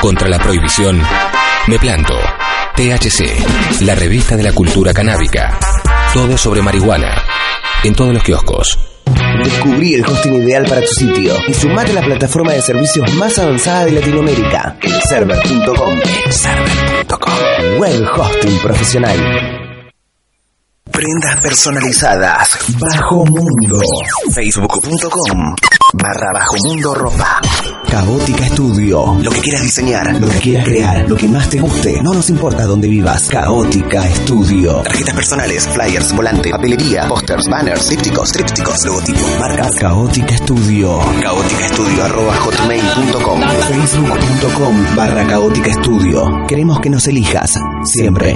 Contra 0.00 0.28
la 0.28 0.38
prohibición, 0.38 1.00
me 1.66 1.78
planto. 1.78 2.14
THC, 2.74 3.82
la 3.82 3.94
revista 3.94 4.36
de 4.36 4.42
la 4.42 4.52
cultura 4.52 4.92
canábica. 4.92 5.58
Todo 6.12 6.36
sobre 6.36 6.60
marihuana. 6.60 7.22
En 7.84 7.94
todos 7.94 8.12
los 8.12 8.22
kioscos. 8.22 8.78
Descubrí 9.42 9.94
el 9.94 10.04
hosting 10.04 10.34
ideal 10.34 10.66
para 10.68 10.82
tu 10.82 10.88
sitio 10.88 11.34
y 11.48 11.54
sumate 11.54 11.92
a 11.92 11.94
la 11.94 12.02
plataforma 12.02 12.52
de 12.52 12.60
servicios 12.60 13.14
más 13.14 13.38
avanzada 13.38 13.86
de 13.86 13.92
Latinoamérica, 13.92 14.76
elserver.com. 14.82 15.98
Elserver.com. 16.26 17.78
Web 17.78 18.06
hosting 18.14 18.58
profesional. 18.58 19.55
Prendas 20.96 21.38
personalizadas. 21.42 22.56
Bajo 22.78 23.26
Mundo. 23.26 23.78
Facebook.com. 24.32 25.54
Barra 25.92 26.30
Bajo 26.32 26.56
Mundo 26.66 26.94
Ropa. 26.94 27.38
Caótica 27.90 28.46
Estudio. 28.46 29.18
Lo 29.20 29.30
que 29.30 29.40
quieras 29.40 29.60
diseñar, 29.60 30.18
lo 30.18 30.26
que 30.26 30.38
quieras 30.38 30.64
crear, 30.64 31.06
lo 31.06 31.14
que 31.14 31.28
más 31.28 31.50
te 31.50 31.60
guste. 31.60 32.00
No 32.02 32.14
nos 32.14 32.30
importa 32.30 32.64
dónde 32.64 32.88
vivas. 32.88 33.28
Caótica 33.28 34.08
Estudio. 34.08 34.76
Tarjetas 34.76 35.14
personales, 35.14 35.68
flyers, 35.68 36.16
volante, 36.16 36.48
papelería, 36.48 37.06
pósters, 37.08 37.46
banners, 37.46 37.84
trípticos, 37.88 38.32
trípticos, 38.32 38.86
logotipos, 38.86 39.38
marcas. 39.38 39.74
Caótica 39.78 40.34
Estudio. 40.34 40.98
Caótica 41.20 41.66
Estudio 41.66 42.04
arroba 42.04 42.36
hotmail.com. 42.36 43.40
Facebook.com 43.68 44.96
barra 44.96 45.26
Caótica 45.26 45.68
Estudio. 45.68 46.46
Queremos 46.48 46.80
que 46.80 46.88
nos 46.88 47.06
elijas. 47.06 47.52
Siempre. 47.84 48.34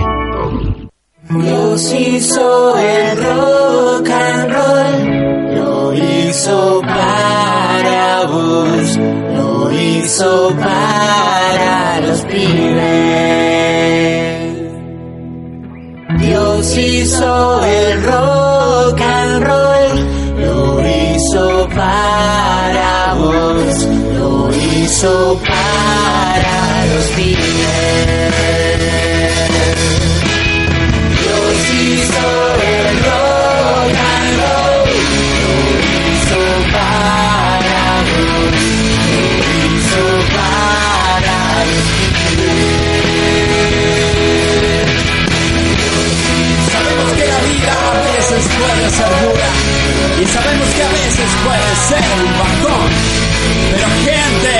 Dios 1.31 1.93
hizo 1.93 2.76
el 2.76 3.16
rock 3.16 4.11
and 4.11 4.53
roll, 4.53 5.55
lo 5.55 5.95
hizo 5.95 6.81
para 6.81 8.24
vos, 8.26 8.99
lo 8.99 9.70
hizo 9.70 10.57
para 10.59 12.01
los 12.01 12.20
pibes. 12.22 12.81
Dios 16.18 16.76
hizo 16.76 17.64
el 17.64 18.03
rock 18.03 19.01
and 19.01 19.45
roll, 19.47 20.07
lo 20.37 20.81
hizo 20.85 21.68
para 21.68 23.14
vos, 23.14 23.87
lo 24.18 24.51
hizo 24.51 25.41
para 25.47 26.87
los 26.87 27.07
pibes. 27.14 28.59
Puede 48.59 48.91
ser 48.91 49.11
dura 49.22 49.51
y 50.20 50.26
sabemos 50.26 50.68
que 50.68 50.82
a 50.82 50.88
veces 50.88 51.30
puede 51.45 51.76
ser 51.88 52.05
un 52.18 52.24
bajón, 52.38 52.91
pero 53.72 53.88
gente 54.05 54.55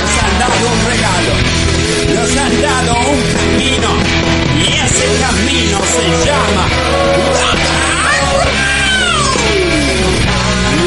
nos 0.00 0.12
han 0.22 0.34
dado 0.38 0.64
un 0.72 0.80
regalo, 0.92 1.32
nos 2.14 2.30
han 2.36 2.54
dado 2.62 2.92
un 3.10 3.20
camino 3.36 3.90
y 4.58 4.60
ese 4.72 5.06
camino 5.20 5.78
se 5.94 6.04
llama 6.26 6.64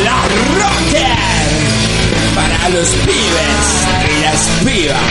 La 0.04 0.20
Rocker. 0.60 1.16
Para 2.36 2.62
los 2.70 2.90
pibes 2.90 3.66
y 4.10 4.12
las 4.22 4.42
pibas. 4.66 5.06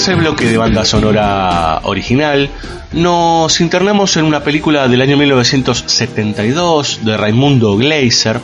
Tercer 0.00 0.16
bloque 0.16 0.46
de 0.46 0.56
banda 0.56 0.84
sonora 0.84 1.80
original, 1.82 2.48
nos 2.92 3.60
internamos 3.60 4.16
en 4.16 4.24
una 4.24 4.42
película 4.42 4.88
del 4.88 5.02
año 5.02 5.18
1972 5.18 7.00
de 7.04 7.16
Raimundo 7.18 7.76
Gleiser, 7.76 8.40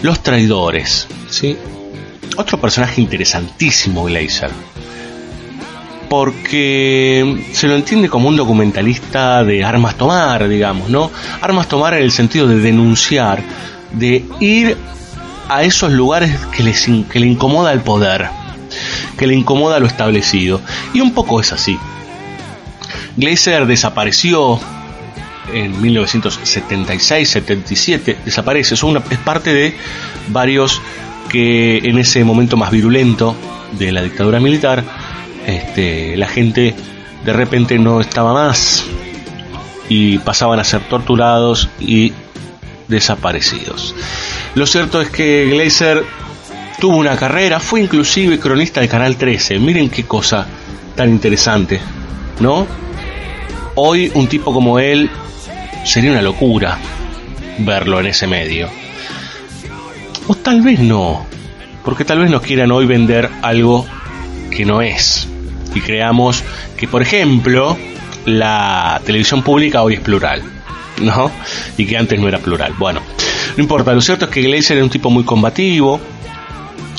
Los 0.00 0.22
Traidores. 0.22 1.08
¿sí? 1.28 1.58
Otro 2.36 2.58
personaje 2.58 3.02
interesantísimo, 3.02 4.04
Gleiser, 4.04 4.50
porque 6.08 7.44
se 7.52 7.68
lo 7.68 7.74
entiende 7.74 8.08
como 8.08 8.28
un 8.28 8.36
documentalista 8.36 9.44
de 9.44 9.62
armas 9.62 9.96
tomar, 9.96 10.48
digamos, 10.48 10.88
¿no? 10.88 11.10
Armas 11.42 11.68
tomar 11.68 11.94
en 11.94 12.02
el 12.02 12.12
sentido 12.12 12.46
de 12.46 12.60
denunciar, 12.60 13.42
de 13.96 14.24
ir 14.40 14.76
a 15.48 15.64
esos 15.64 15.92
lugares 15.92 16.38
que, 16.56 16.62
les, 16.62 16.86
que 17.10 17.20
le 17.20 17.26
incomoda 17.26 17.72
el 17.72 17.80
poder 17.80 18.28
que 19.16 19.26
le 19.26 19.34
incomoda 19.34 19.80
lo 19.80 19.86
establecido. 19.86 20.60
Y 20.92 21.00
un 21.00 21.14
poco 21.14 21.40
es 21.40 21.50
así. 21.52 21.78
Glazer 23.16 23.66
desapareció 23.66 24.60
en 25.52 25.80
1976-77, 25.80 28.16
desaparece, 28.24 28.74
es, 28.74 28.82
una, 28.82 29.00
parte 29.00 29.54
de 29.54 29.76
varios 30.28 30.82
que 31.28 31.78
en 31.78 31.98
ese 31.98 32.24
momento 32.24 32.56
más 32.56 32.70
virulento 32.70 33.36
de 33.78 33.92
la 33.92 34.02
dictadura 34.02 34.40
militar, 34.40 34.82
este, 35.46 36.16
la 36.16 36.28
gente 36.28 36.74
de 37.24 37.32
repente 37.32 37.78
no 37.78 38.00
estaba 38.00 38.34
más 38.34 38.84
y 39.88 40.18
pasaban 40.18 40.58
a 40.58 40.64
ser 40.64 40.80
torturados 40.82 41.68
y 41.78 42.12
desaparecidos. 42.88 43.94
Lo 44.54 44.66
cierto 44.66 45.00
es 45.00 45.10
que 45.10 45.46
Glazer 45.50 46.04
tuvo 46.80 46.96
una 46.96 47.16
carrera, 47.16 47.60
fue 47.60 47.80
inclusive 47.80 48.38
cronista 48.38 48.80
de 48.80 48.88
Canal 48.88 49.16
13. 49.16 49.58
Miren 49.58 49.88
qué 49.88 50.04
cosa 50.04 50.46
tan 50.94 51.10
interesante, 51.10 51.80
¿no? 52.40 52.66
Hoy 53.74 54.10
un 54.14 54.26
tipo 54.26 54.52
como 54.52 54.78
él 54.78 55.10
sería 55.84 56.12
una 56.12 56.22
locura 56.22 56.78
verlo 57.58 58.00
en 58.00 58.06
ese 58.06 58.26
medio. 58.26 58.68
O 60.26 60.34
tal 60.34 60.62
vez 60.62 60.80
no, 60.80 61.26
porque 61.84 62.04
tal 62.04 62.18
vez 62.18 62.30
nos 62.30 62.42
quieran 62.42 62.72
hoy 62.72 62.86
vender 62.86 63.30
algo 63.42 63.86
que 64.50 64.64
no 64.64 64.82
es. 64.82 65.28
Y 65.74 65.80
creamos 65.80 66.42
que, 66.76 66.88
por 66.88 67.02
ejemplo, 67.02 67.76
la 68.24 69.00
televisión 69.04 69.42
pública 69.42 69.82
hoy 69.82 69.94
es 69.94 70.00
plural, 70.00 70.42
¿no? 71.00 71.30
Y 71.76 71.86
que 71.86 71.96
antes 71.96 72.18
no 72.20 72.28
era 72.28 72.38
plural. 72.38 72.74
Bueno, 72.78 73.00
no 73.56 73.62
importa, 73.62 73.92
lo 73.92 74.00
cierto 74.00 74.26
es 74.26 74.30
que 74.30 74.42
Glazer 74.42 74.76
era 74.76 74.84
un 74.84 74.90
tipo 74.90 75.10
muy 75.10 75.24
combativo, 75.24 76.00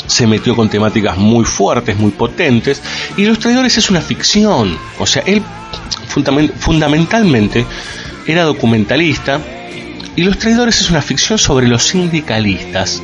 se 0.08 0.26
metió 0.26 0.56
con 0.56 0.70
temáticas 0.70 1.18
muy 1.18 1.46
fuertes, 1.46 1.98
muy 1.98 2.12
potentes, 2.12 2.82
y 3.18 3.26
Los 3.26 3.40
Traidores 3.40 3.78
es 3.78 3.90
una 3.90 4.02
ficción, 4.02 4.78
o 5.00 5.06
sea, 5.06 5.24
él 5.26 5.42
fundamentalmente 6.60 7.66
era 8.26 8.44
documentalista, 8.44 9.40
y 10.16 10.24
Los 10.24 10.40
Traidores 10.40 10.82
es 10.82 10.90
una 10.90 11.02
ficción 11.02 11.38
sobre 11.38 11.68
los 11.68 11.84
sindicalistas, 11.84 13.02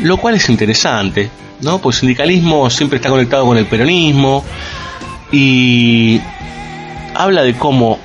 lo 0.00 0.16
cual 0.16 0.34
es 0.34 0.48
interesante, 0.48 1.30
¿no? 1.60 1.78
Pues 1.78 1.96
el 1.96 2.00
sindicalismo 2.00 2.68
siempre 2.68 2.96
está 2.96 3.08
conectado 3.08 3.46
con 3.46 3.56
el 3.56 3.66
peronismo, 3.66 4.44
y 5.32 6.20
habla 7.14 7.42
de 7.42 7.54
cómo 7.54 7.98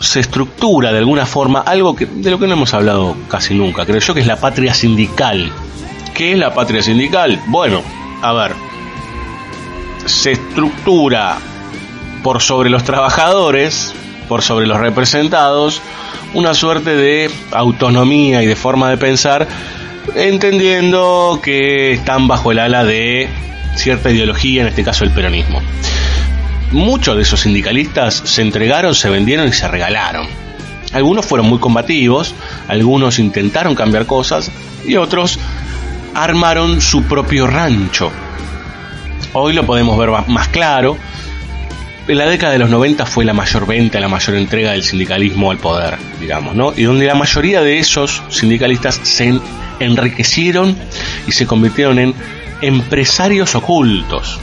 se 0.00 0.20
estructura 0.20 0.92
de 0.92 0.98
alguna 0.98 1.26
forma 1.26 1.60
algo 1.60 1.94
que, 1.94 2.06
de 2.06 2.30
lo 2.30 2.38
que 2.38 2.46
no 2.46 2.54
hemos 2.54 2.74
hablado 2.74 3.16
casi 3.28 3.54
nunca, 3.54 3.86
creo 3.86 4.00
yo 4.00 4.14
que 4.14 4.20
es 4.20 4.26
la 4.26 4.36
patria 4.36 4.74
sindical, 4.74 5.52
¿Qué 6.14 6.32
es 6.32 6.38
la 6.38 6.52
patria 6.52 6.82
sindical? 6.82 7.40
Bueno, 7.46 7.82
a 8.20 8.32
ver, 8.32 8.52
se 10.04 10.32
estructura 10.32 11.38
por 12.22 12.42
sobre 12.42 12.68
los 12.68 12.84
trabajadores 12.84 13.94
por 14.30 14.42
sobre 14.42 14.68
los 14.68 14.78
representados, 14.78 15.82
una 16.34 16.54
suerte 16.54 16.94
de 16.94 17.28
autonomía 17.50 18.40
y 18.44 18.46
de 18.46 18.54
forma 18.54 18.88
de 18.88 18.96
pensar, 18.96 19.48
entendiendo 20.14 21.40
que 21.42 21.90
están 21.94 22.28
bajo 22.28 22.52
el 22.52 22.60
ala 22.60 22.84
de 22.84 23.28
cierta 23.74 24.08
ideología, 24.08 24.62
en 24.62 24.68
este 24.68 24.84
caso 24.84 25.02
el 25.02 25.10
peronismo. 25.10 25.60
Muchos 26.72 27.16
de 27.16 27.22
esos 27.22 27.40
sindicalistas 27.40 28.14
se 28.14 28.42
entregaron, 28.42 28.94
se 28.94 29.10
vendieron 29.10 29.48
y 29.48 29.52
se 29.52 29.66
regalaron. 29.66 30.28
Algunos 30.92 31.26
fueron 31.26 31.48
muy 31.48 31.58
combativos, 31.58 32.34
algunos 32.68 33.18
intentaron 33.18 33.74
cambiar 33.74 34.06
cosas 34.06 34.50
y 34.86 34.96
otros 34.96 35.38
armaron 36.14 36.80
su 36.80 37.04
propio 37.04 37.46
rancho. 37.46 38.12
Hoy 39.32 39.52
lo 39.52 39.64
podemos 39.66 39.98
ver 39.98 40.10
más 40.28 40.48
claro. 40.48 40.96
En 42.08 42.18
la 42.18 42.26
década 42.26 42.52
de 42.52 42.58
los 42.58 42.70
90 42.70 43.06
fue 43.06 43.24
la 43.24 43.32
mayor 43.32 43.66
venta, 43.66 44.00
la 44.00 44.08
mayor 44.08 44.36
entrega 44.36 44.72
del 44.72 44.82
sindicalismo 44.82 45.50
al 45.50 45.58
poder, 45.58 45.96
digamos, 46.20 46.54
¿no? 46.54 46.72
Y 46.76 46.84
donde 46.84 47.06
la 47.06 47.14
mayoría 47.14 47.62
de 47.62 47.78
esos 47.78 48.22
sindicalistas 48.30 49.00
se 49.02 49.38
enriquecieron 49.78 50.76
y 51.26 51.32
se 51.32 51.46
convirtieron 51.46 51.98
en 51.98 52.14
empresarios 52.62 53.54
ocultos. 53.54 54.40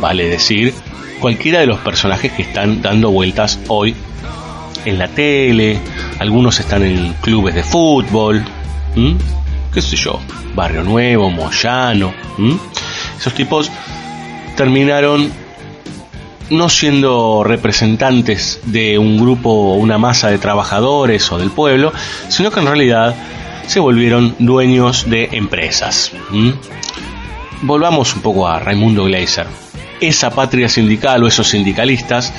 Vale 0.00 0.28
decir, 0.28 0.74
cualquiera 1.20 1.60
de 1.60 1.66
los 1.66 1.78
personajes 1.80 2.32
que 2.32 2.42
están 2.42 2.82
dando 2.82 3.10
vueltas 3.10 3.58
hoy 3.68 3.94
en 4.84 4.98
la 4.98 5.08
tele, 5.08 5.78
algunos 6.18 6.58
están 6.60 6.82
en 6.82 7.12
clubes 7.14 7.54
de 7.54 7.62
fútbol, 7.62 8.44
qué 9.72 9.82
sé 9.82 9.96
yo, 9.96 10.20
Barrio 10.54 10.82
Nuevo, 10.82 11.30
Moyano. 11.30 12.12
Esos 13.18 13.34
tipos 13.34 13.70
terminaron 14.56 15.30
no 16.50 16.68
siendo 16.68 17.44
representantes 17.44 18.60
de 18.64 18.98
un 18.98 19.18
grupo 19.18 19.50
o 19.50 19.74
una 19.74 19.98
masa 19.98 20.30
de 20.30 20.38
trabajadores 20.38 21.30
o 21.30 21.38
del 21.38 21.50
pueblo, 21.50 21.92
sino 22.28 22.50
que 22.50 22.60
en 22.60 22.66
realidad 22.66 23.14
se 23.66 23.80
volvieron 23.80 24.34
dueños 24.38 25.10
de 25.10 25.28
empresas. 25.32 26.12
Volvamos 27.62 28.14
un 28.14 28.22
poco 28.22 28.48
a 28.48 28.58
Raimundo 28.60 29.04
Gleiser. 29.04 29.67
Esa 30.00 30.30
patria 30.30 30.68
sindical 30.68 31.22
o 31.24 31.26
esos 31.26 31.48
sindicalistas 31.48 32.32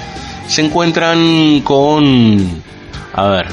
se 0.47 0.61
encuentran 0.61 1.61
con... 1.61 2.61
A 3.13 3.27
ver, 3.27 3.47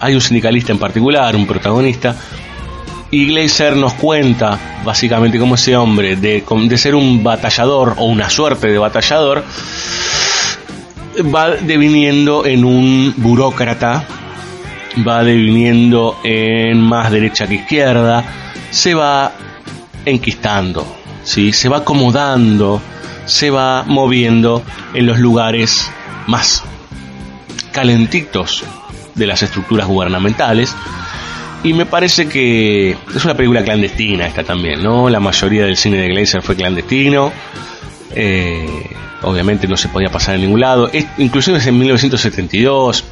hay 0.00 0.14
un 0.14 0.20
sindicalista 0.20 0.72
en 0.72 0.78
particular, 0.78 1.36
un 1.36 1.46
protagonista, 1.46 2.16
y 3.12 3.26
Glazer 3.26 3.76
nos 3.76 3.92
cuenta 3.94 4.58
básicamente 4.84 5.38
cómo 5.38 5.54
ese 5.54 5.76
hombre, 5.76 6.16
de, 6.16 6.42
de 6.42 6.78
ser 6.78 6.94
un 6.94 7.22
batallador 7.22 7.94
o 7.98 8.06
una 8.06 8.28
suerte 8.30 8.68
de 8.68 8.78
batallador, 8.78 9.44
va 11.34 11.50
deviniendo 11.50 12.46
en 12.46 12.64
un 12.64 13.14
burócrata, 13.16 14.04
va 15.06 15.22
deviniendo 15.22 16.18
en 16.24 16.80
más 16.80 17.10
derecha 17.10 17.46
que 17.46 17.56
izquierda, 17.56 18.24
se 18.70 18.94
va 18.94 19.32
enquistando, 20.04 20.86
¿sí? 21.22 21.52
se 21.52 21.68
va 21.68 21.78
acomodando, 21.78 22.80
se 23.26 23.50
va 23.50 23.84
moviendo 23.86 24.62
en 24.94 25.06
los 25.06 25.18
lugares 25.18 25.90
más 26.26 26.64
calentitos 27.72 28.64
de 29.14 29.26
las 29.26 29.42
estructuras 29.42 29.86
gubernamentales. 29.86 30.74
Y 31.64 31.74
me 31.74 31.86
parece 31.86 32.28
que 32.28 32.96
es 33.14 33.24
una 33.24 33.34
película 33.34 33.62
clandestina 33.62 34.26
esta 34.26 34.42
también, 34.42 34.82
¿no? 34.82 35.08
La 35.08 35.20
mayoría 35.20 35.64
del 35.64 35.76
cine 35.76 35.98
de 35.98 36.08
Glazer 36.08 36.42
fue 36.42 36.56
clandestino. 36.56 37.32
Eh, 38.14 38.90
obviamente 39.22 39.68
no 39.68 39.76
se 39.76 39.88
podía 39.88 40.10
pasar 40.10 40.34
en 40.34 40.42
ningún 40.42 40.60
lado. 40.60 40.90
Es, 40.92 41.06
inclusive 41.18 41.58
es 41.58 41.66
en 41.66 41.78
1972. 41.78 43.04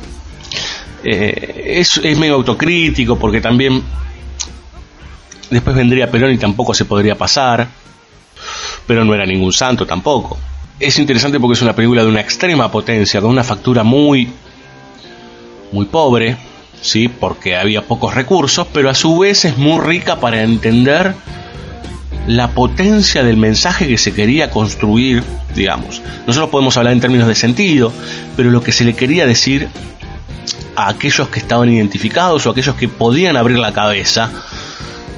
Eh, 1.04 1.76
es, 1.78 1.96
es 2.02 2.18
medio 2.18 2.34
autocrítico 2.34 3.18
porque 3.18 3.40
también 3.40 3.82
después 5.48 5.74
vendría 5.76 6.11
Perón 6.11 6.32
y 6.32 6.38
tampoco 6.38 6.74
se 6.74 6.84
podría 6.84 7.16
pasar. 7.16 7.68
Pero 8.91 9.05
no 9.05 9.14
era 9.14 9.24
ningún 9.24 9.53
santo 9.53 9.86
tampoco 9.86 10.36
es 10.80 10.99
interesante 10.99 11.38
porque 11.38 11.53
es 11.53 11.62
una 11.62 11.74
película 11.74 12.03
de 12.03 12.09
una 12.09 12.22
extrema 12.22 12.72
potencia, 12.72 13.20
con 13.20 13.30
una 13.30 13.45
factura 13.45 13.84
muy, 13.84 14.32
muy 15.72 15.84
pobre, 15.84 16.38
¿sí? 16.80 17.09
porque 17.09 17.55
había 17.55 17.82
pocos 17.82 18.14
recursos, 18.14 18.66
pero 18.72 18.88
a 18.88 18.95
su 18.95 19.18
vez 19.18 19.45
es 19.45 19.59
muy 19.59 19.78
rica 19.78 20.18
para 20.18 20.43
entender 20.43 21.14
la 22.26 22.49
potencia 22.53 23.22
del 23.22 23.36
mensaje 23.36 23.86
que 23.86 23.99
se 23.99 24.14
quería 24.14 24.51
construir, 24.51 25.22
digamos. 25.55 26.01
Nosotros 26.26 26.49
podemos 26.51 26.76
hablar 26.78 26.95
en 26.95 27.01
términos 27.01 27.28
de 27.28 27.34
sentido, 27.34 27.93
pero 28.34 28.51
lo 28.51 28.62
que 28.62 28.72
se 28.72 28.84
le 28.84 28.95
quería 28.95 29.26
decir 29.26 29.68
a 30.76 30.88
aquellos 30.88 31.28
que 31.28 31.41
estaban 31.41 31.70
identificados 31.70 32.47
o 32.47 32.51
aquellos 32.51 32.74
que 32.76 32.88
podían 32.88 33.36
abrir 33.36 33.59
la 33.59 33.74
cabeza 33.74 34.30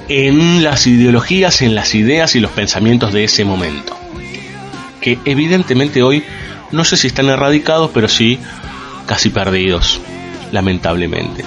en 0.09 0.63
las 0.63 0.87
ideologías, 0.87 1.63
en 1.63 1.75
las 1.75 1.95
ideas 1.95 2.35
y 2.35 2.41
los 2.41 2.51
pensamientos 2.51 3.13
de 3.13 3.25
ese 3.25 3.45
momento 3.45 3.97
que 5.03 5.19
evidentemente 5.27 6.03
hoy 6.03 6.25
no 6.71 6.85
sé 6.85 6.97
si 6.97 7.09
están 7.09 7.29
erradicados, 7.29 7.91
pero 7.93 8.09
sí 8.09 8.39
casi 9.05 9.29
perdidos, 9.29 10.01
lamentablemente. 10.53 11.45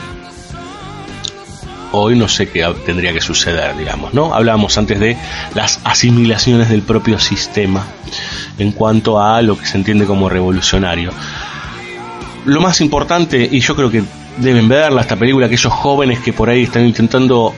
Hoy 1.92 2.16
no 2.16 2.28
sé 2.28 2.50
qué 2.50 2.68
tendría 2.86 3.14
que 3.14 3.22
suceder, 3.22 3.76
digamos, 3.78 4.14
¿no? 4.14 4.36
Hablábamos 4.36 4.78
antes 4.78 5.00
de 5.00 5.18
las 5.56 5.80
asimilaciones 5.86 6.70
del 6.70 6.82
propio 6.82 7.18
sistema 7.18 7.88
en 8.60 8.74
cuanto 8.74 9.22
a 9.24 9.42
lo 9.42 9.58
que 9.58 9.66
se 9.66 9.78
entiende 9.78 10.06
como 10.06 10.30
revolucionario. 10.30 11.12
Lo 12.44 12.62
más 12.62 12.82
importante, 12.82 13.48
y 13.50 13.62
yo 13.62 13.76
creo 13.76 13.90
que 13.90 14.04
deben 14.38 14.68
verla 14.68 15.02
esta 15.02 15.16
película, 15.16 15.48
aquellos 15.48 15.72
jóvenes 15.72 16.20
que 16.20 16.34
por 16.34 16.50
ahí 16.50 16.64
están 16.64 16.86
intentando 16.86 17.56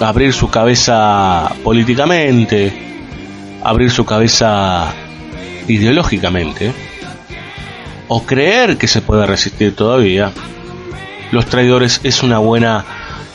abrir 0.00 0.32
su 0.32 0.50
cabeza 0.50 1.50
políticamente, 1.64 2.72
abrir 3.62 3.90
su 3.90 4.04
cabeza 4.04 4.92
ideológicamente 5.66 6.72
o 8.08 8.24
creer 8.24 8.78
que 8.78 8.88
se 8.88 9.02
puede 9.02 9.26
resistir 9.26 9.74
todavía, 9.74 10.32
los 11.30 11.46
traidores 11.46 12.00
es 12.04 12.22
una 12.22 12.38
buena 12.38 12.84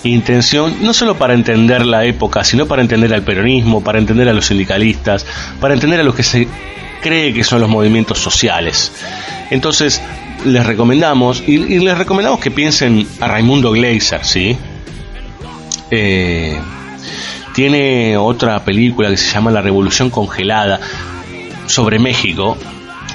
intención, 0.03 0.77
no 0.81 0.93
solo 0.93 1.15
para 1.15 1.33
entender 1.33 1.85
la 1.85 2.05
época, 2.05 2.43
sino 2.43 2.65
para 2.65 2.81
entender 2.81 3.13
al 3.13 3.21
peronismo, 3.21 3.83
para 3.83 3.99
entender 3.99 4.27
a 4.27 4.33
los 4.33 4.47
sindicalistas, 4.47 5.25
para 5.59 5.73
entender 5.73 5.99
a 5.99 6.03
los 6.03 6.15
que 6.15 6.23
se 6.23 6.47
cree 7.01 7.33
que 7.33 7.43
son 7.43 7.61
los 7.61 7.69
movimientos 7.69 8.17
sociales. 8.19 8.91
Entonces, 9.51 10.01
les 10.45 10.65
recomendamos, 10.65 11.43
y, 11.45 11.79
les 11.79 11.97
recomendamos 11.97 12.39
que 12.39 12.51
piensen 12.51 13.07
a 13.19 13.27
Raimundo 13.27 13.71
Gleiser, 13.71 14.25
¿sí? 14.25 14.57
Eh, 15.91 16.59
tiene 17.53 18.17
otra 18.17 18.63
película 18.63 19.09
que 19.09 19.17
se 19.17 19.31
llama 19.31 19.51
La 19.51 19.61
Revolución 19.61 20.09
Congelada 20.09 20.79
sobre 21.67 21.99
México, 21.99 22.57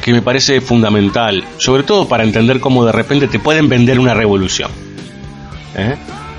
que 0.02 0.12
me 0.12 0.22
parece 0.22 0.60
fundamental, 0.60 1.44
sobre 1.58 1.82
todo 1.82 2.08
para 2.08 2.24
entender 2.24 2.60
cómo 2.60 2.84
de 2.84 2.92
repente 2.92 3.26
te 3.26 3.38
pueden 3.38 3.68
vender 3.68 3.98
una 3.98 4.14
revolución. 4.14 4.70
¿Eh? 5.76 5.96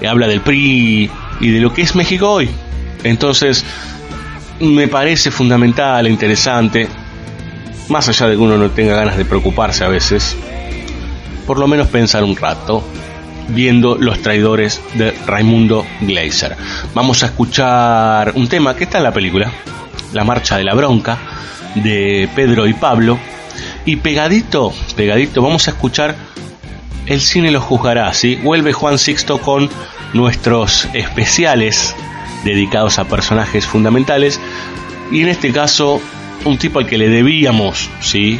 Habla 0.07 0.27
del 0.27 0.41
PRI 0.41 1.11
y 1.41 1.51
de 1.51 1.59
lo 1.59 1.73
que 1.73 1.82
es 1.82 1.95
México 1.95 2.32
hoy. 2.32 2.49
Entonces, 3.03 3.65
me 4.59 4.88
parece 4.88 5.30
fundamental, 5.30 6.07
e 6.07 6.09
interesante, 6.09 6.88
más 7.89 8.07
allá 8.07 8.27
de 8.27 8.36
que 8.36 8.41
uno 8.41 8.57
no 8.57 8.69
tenga 8.71 8.95
ganas 8.95 9.17
de 9.17 9.25
preocuparse 9.25 9.84
a 9.84 9.89
veces, 9.89 10.38
por 11.45 11.59
lo 11.59 11.67
menos 11.67 11.88
pensar 11.88 12.23
un 12.23 12.36
rato 12.36 12.84
viendo 13.50 13.95
Los 13.95 14.22
Traidores 14.22 14.82
de 14.95 15.12
Raimundo 15.26 15.86
Gleiser. 16.02 16.56
Vamos 16.93 17.24
a 17.24 17.28
escuchar 17.28 18.34
un 18.36 18.47
tema 18.47 18.76
que 18.76 18.86
está 18.86 18.97
en 18.97 19.04
la 19.04 19.14
película, 19.14 19.52
La 20.14 20.24
Marcha 20.24 20.58
de 20.58 20.64
la 20.64 20.74
Bronca, 20.74 21.18
de 21.76 22.30
Pedro 22.36 22.68
y 22.68 22.74
Pablo. 22.74 23.20
Y 23.86 23.97
pegadito, 23.97 24.74
pegadito, 24.95 25.41
vamos 25.41 25.68
a 25.68 25.72
escuchar 25.72 26.16
El 27.06 27.22
cine 27.22 27.52
lo 27.52 27.60
juzgará, 27.62 28.14
¿sí? 28.14 28.36
Vuelve 28.36 28.72
Juan 28.72 29.00
Sixto 29.00 29.39
con 29.39 29.70
nuestros 30.14 30.88
especiales 30.93 31.95
dedicados 32.43 33.00
a 33.00 33.06
personajes 33.06 33.66
fundamentales. 33.66 34.39
Y 35.12 35.22
en 35.22 35.30
este 35.30 35.52
caso, 35.52 36.02
un 36.45 36.58
tipo 36.58 36.80
al 36.80 36.86
que 36.86 36.97
le 36.97 37.10
debíamos, 37.10 37.89
¿sí? 38.00 38.39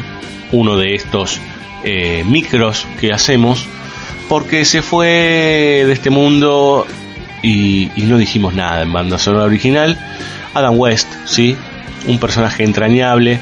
Uno 0.52 0.76
de 0.76 0.94
estos 0.94 1.40
eh, 1.82 2.24
micros 2.26 2.86
que 3.00 3.12
hacemos 3.12 3.66
porque 4.30 4.64
se 4.64 4.80
fue 4.80 5.82
de 5.84 5.92
este 5.92 6.08
mundo 6.08 6.86
y, 7.42 7.90
no 7.96 8.16
dijimos 8.16 8.54
nada 8.54 8.80
en 8.80 8.92
banda 8.92 9.18
sonora 9.18 9.44
original. 9.44 9.98
Adam 10.54 10.78
West, 10.78 11.08
¿sí? 11.24 11.56
Un 12.06 12.20
personaje 12.20 12.62
entrañable 12.62 13.40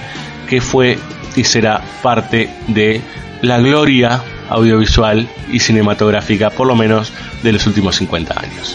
que 0.48 0.62
fue 0.62 0.98
y 1.36 1.44
será 1.44 1.82
parte 2.02 2.48
de 2.68 3.02
la 3.42 3.58
gloria 3.58 4.22
audiovisual 4.48 5.28
y 5.52 5.60
cinematográfica, 5.60 6.48
por 6.48 6.66
lo 6.66 6.74
menos 6.74 7.12
de 7.42 7.52
los 7.52 7.66
últimos 7.66 7.96
50 7.96 8.40
años. 8.40 8.74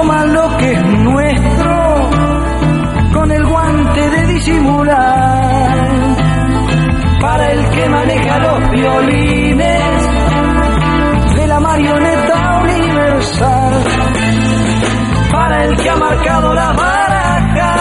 toman 0.00 0.32
lo 0.32 0.56
que 0.56 0.72
es 0.72 0.82
nuestro 0.82 2.10
con 3.12 3.30
el 3.30 3.44
guante 3.44 4.10
de 4.10 4.26
disimular. 4.34 5.76
Para 7.20 7.52
el 7.52 7.68
que 7.70 7.88
maneja 7.88 8.38
los 8.38 8.70
violines 8.70 10.08
de 11.36 11.46
la 11.46 11.60
marioneta 11.60 12.62
universal. 12.62 13.72
Para 15.32 15.64
el 15.64 15.76
que 15.76 15.90
ha 15.90 15.96
marcado 15.96 16.54
las 16.54 16.76
barajas 16.76 17.74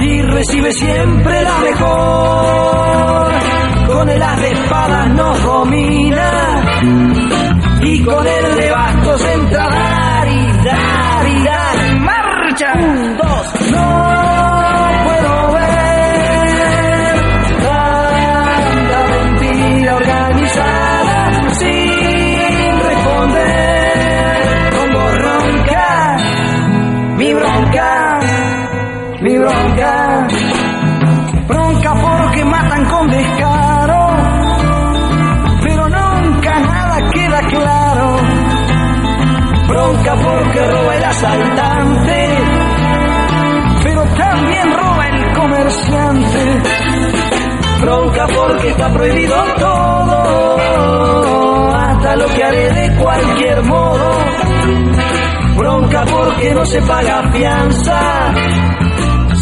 y 0.00 0.22
recibe 0.22 0.72
siempre 0.72 1.42
la 1.42 1.58
mejor. 1.58 3.32
Con 3.88 4.08
el 4.10 4.22
as 4.22 4.40
de 4.40 4.52
espadas 4.52 5.08
nos 5.08 5.42
domina 5.42 6.30
y 7.82 8.04
con 8.04 8.26
el 8.26 8.56
de 8.56 8.70
bastos 8.70 9.24
entra 9.34 9.87
Un, 12.74 13.16
dos, 13.16 13.70
no 13.72 13.86
puedo 15.04 15.52
ver 15.52 17.16
tanta 17.62 18.98
mentira 19.08 19.96
organizada 19.96 21.30
sin 21.54 22.80
responder 22.88 24.70
con 24.76 24.92
voz 24.92 25.14
ronca, 25.22 26.16
mi 27.16 27.32
bronca, 27.32 28.18
mi 29.22 29.38
bronca, 29.38 30.26
bronca 31.48 31.94
porque 31.94 32.44
matan 32.44 32.84
con 32.84 33.08
descaro, 33.08 34.10
pero 35.62 35.88
nunca 35.88 36.60
nada 36.60 37.10
queda 37.12 37.40
claro, 37.40 38.16
bronca 39.68 40.14
porque 40.16 40.66
roba 40.70 40.96
el 40.96 41.04
asaltante, 41.04 41.77
bronca 47.80 48.26
porque 48.26 48.68
está 48.68 48.92
prohibido 48.92 49.34
todo, 49.58 50.88
hasta 51.74 52.16
lo 52.16 52.26
que 52.26 52.44
haré 52.44 52.72
de 52.72 52.96
cualquier 52.96 53.62
modo, 53.62 54.10
bronca 55.56 56.04
porque 56.04 56.54
no 56.54 56.64
se 56.66 56.82
paga 56.82 57.30
fianza, 57.32 58.34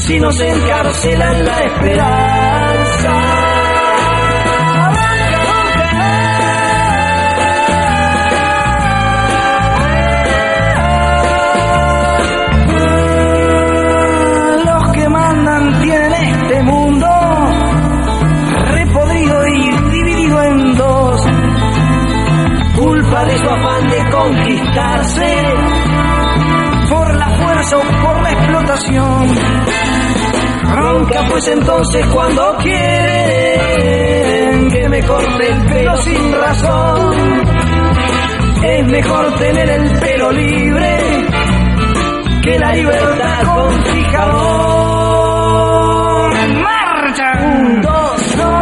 si 0.06 0.20
no 0.20 0.30
se 0.32 0.48
encarcela 0.48 1.32
en 1.32 1.44
la 1.44 1.58
esperanza. 1.60 2.65
Su 23.38 23.48
afán 23.50 23.88
de 23.88 24.10
conquistarse 24.10 25.44
por 26.88 27.14
la 27.16 27.28
fuerza 27.28 27.76
o 27.76 27.82
por 28.02 28.22
la 28.22 28.30
explotación. 28.32 29.34
Ronca 30.74 31.26
pues 31.30 31.48
entonces 31.48 32.06
cuando 32.06 32.56
quieren 32.56 32.86
que 34.70 34.88
me 34.88 35.02
corte 35.02 35.48
el 35.50 35.66
pelo 35.66 35.96
sin 35.98 36.32
razón. 36.32 37.16
Es 38.64 38.86
mejor 38.86 39.34
tener 39.38 39.68
el 39.70 39.98
pelo 40.00 40.32
libre 40.32 40.98
que 42.42 42.58
la 42.58 42.72
libertad 42.72 43.42
con 43.44 43.84
fijador. 43.84 44.76
¡Marcha! 46.62 47.32
Un, 47.42 47.82
dos, 47.82 48.36
no 48.36 48.55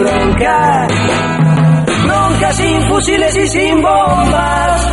bronca, 0.00 0.86
bronca 2.04 2.52
sin 2.52 2.82
fusiles 2.82 3.36
y 3.36 3.48
sin 3.48 3.82
bombas. 3.82 4.88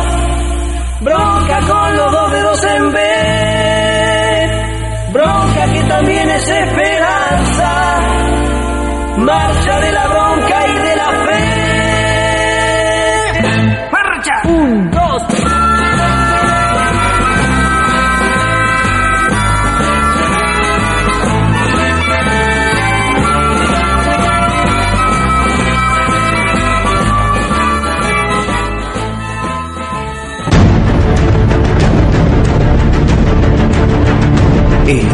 Bronca 1.00 1.60
con 1.66 1.96
los 1.96 2.12
dos 2.12 2.32
dedos 2.32 2.64
en 2.64 2.92
B. 2.92 2.98
Bronca 5.12 5.72
que 5.72 5.82
también 5.88 6.30
es 6.30 6.48
esperanza. 6.48 8.00
Marcha 9.18 9.80
de 9.80 9.92
la 9.92 10.06
bronca 10.08 10.61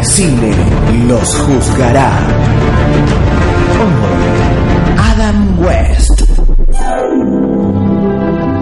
cine 0.09 0.51
los 1.07 1.35
juzgará. 1.35 2.11
Adam 4.97 5.59
West. 5.59 6.23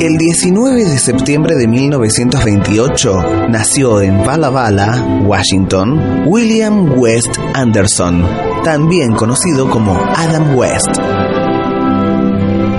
El 0.02 0.18
19 0.18 0.84
de 0.84 0.98
septiembre 1.00 1.56
de 1.56 1.68
1928 1.68 3.48
nació 3.50 4.02
en 4.02 4.26
Bala 4.26 4.50
Bala, 4.50 5.22
Washington, 5.26 6.26
William 6.28 7.00
West 7.00 7.38
Anderson, 7.54 8.26
también 8.66 9.14
conocido 9.14 9.70
como 9.70 9.98
Adam 10.16 10.56
West. 10.58 11.00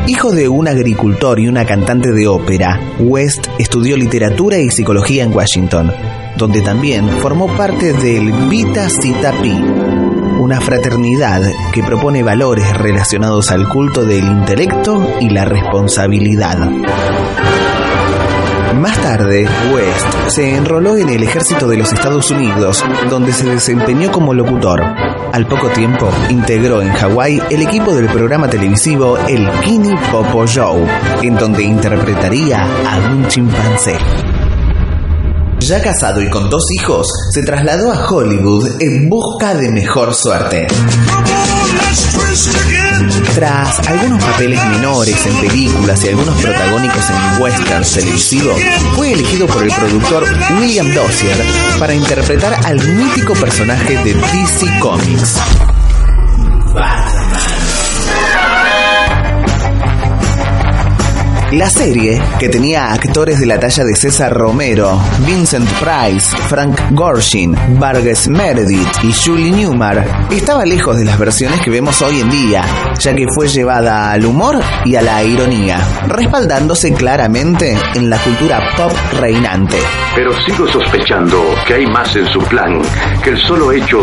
Hijo 0.09 0.31
de 0.33 0.49
un 0.49 0.69
agricultor 0.69 1.41
y 1.41 1.49
una 1.49 1.65
cantante 1.65 2.13
de 2.13 2.27
ópera, 2.29 2.79
West 3.01 3.47
estudió 3.59 3.97
literatura 3.97 4.59
y 4.59 4.71
psicología 4.71 5.25
en 5.25 5.35
Washington, 5.35 5.91
donde 6.39 6.63
también 6.63 7.19
formó 7.19 7.49
parte 7.49 7.93
del 7.93 8.33
Vita 8.49 8.89
Zeta 8.89 9.33
Pi, 9.43 9.53
una 10.39 10.61
fraternidad 10.61 11.43
que 11.73 11.83
propone 11.83 12.23
valores 12.23 12.73
relacionados 12.79 13.51
al 13.51 13.69
culto 13.69 14.05
del 14.05 14.25
intelecto 14.25 15.17
y 15.21 15.31
la 15.31 15.45
responsabilidad. 15.45 16.71
Más 18.77 18.97
tarde, 19.03 19.49
West 19.75 20.29
se 20.29 20.55
enroló 20.55 20.97
en 20.97 21.09
el 21.09 21.25
ejército 21.25 21.67
de 21.67 21.79
los 21.79 21.93
Estados 21.93 22.31
Unidos, 22.31 22.85
donde 23.11 23.33
se 23.33 23.47
desempeñó 23.47 24.13
como 24.13 24.33
locutor. 24.33 24.81
Al 25.33 25.47
poco 25.47 25.69
tiempo, 25.71 26.09
integró 26.31 26.81
en 26.81 26.93
Hawái 26.93 27.43
el 27.51 27.63
equipo 27.63 27.93
del 27.93 28.07
programa 28.07 28.49
televisivo 28.49 29.19
El 29.27 29.51
Kini 29.65 29.97
Popo 30.13 30.47
Show, 30.47 30.87
en 31.21 31.35
donde 31.35 31.65
interpretaría 31.65 32.63
a 32.63 33.13
un 33.13 33.27
chimpancé. 33.27 33.97
Ya 35.69 35.83
casado 35.83 36.23
y 36.23 36.31
con 36.31 36.49
dos 36.49 36.65
hijos, 36.81 37.07
se 37.31 37.43
trasladó 37.43 37.93
a 37.93 38.09
Hollywood 38.09 38.81
en 38.81 39.11
busca 39.11 39.55
de 39.55 39.71
mejor 39.71 40.15
suerte. 40.15 40.67
Tras 43.35 43.87
algunos 43.87 44.25
papeles 44.25 44.65
menores 44.71 45.27
en 45.27 45.37
películas 45.47 46.03
y 46.05 46.09
algunos 46.09 46.41
protagónicos 46.41 47.11
en 47.11 47.43
westerns 47.43 47.93
televisivos, 47.93 48.59
fue 48.97 49.13
elegido 49.13 49.47
por 49.47 49.63
el 49.63 49.71
productor 49.71 50.25
William 50.59 50.91
Dozier 50.95 51.37
para 51.79 51.93
interpretar 51.93 52.55
al 52.65 52.77
mítico 52.95 53.35
personaje 53.35 54.03
de 54.05 54.15
DC 54.15 54.79
Comics. 54.81 55.39
La 61.53 61.71
serie, 61.71 62.21
que 62.39 62.51
tenía 62.51 62.93
actores 62.93 63.41
de 63.41 63.47
la 63.47 63.59
talla 63.59 63.83
de 63.83 63.97
César 63.97 64.35
Romero, 64.35 65.01
Vincent 65.27 65.67
Price, 65.81 66.37
Frank 66.47 66.79
Gorshin, 66.91 67.57
Vargas 67.81 68.29
Meredith 68.29 68.87
y 69.03 69.15
Julie 69.15 69.51
Newmar, 69.51 70.27
estaba 70.31 70.67
lejos 70.67 70.99
de 70.99 71.07
las 71.07 71.19
versiones 71.19 71.63
que 71.63 71.71
vemos 71.71 72.03
hoy 72.03 72.21
en 72.21 72.29
día, 72.29 72.63
ya 73.01 73.15
que 73.15 73.25
fue 73.35 73.49
llevada 73.49 74.13
al 74.13 74.27
humor 74.27 74.61
y 74.85 74.97
a 74.97 75.01
la 75.01 75.25
ironía, 75.25 75.79
respaldándose 76.07 76.93
claramente 76.93 77.75
en 77.95 78.11
la 78.11 78.19
cultura 78.19 78.61
pop 78.77 78.93
reinante. 79.19 79.79
Pero 80.15 80.31
sigo 80.43 80.69
sospechando 80.69 81.43
que 81.67 81.75
hay 81.75 81.87
más 81.87 82.15
en 82.15 82.27
su 82.27 82.41
plan 82.41 82.79
que 83.25 83.31
el 83.31 83.39
solo 83.39 83.73
hecho 83.73 83.99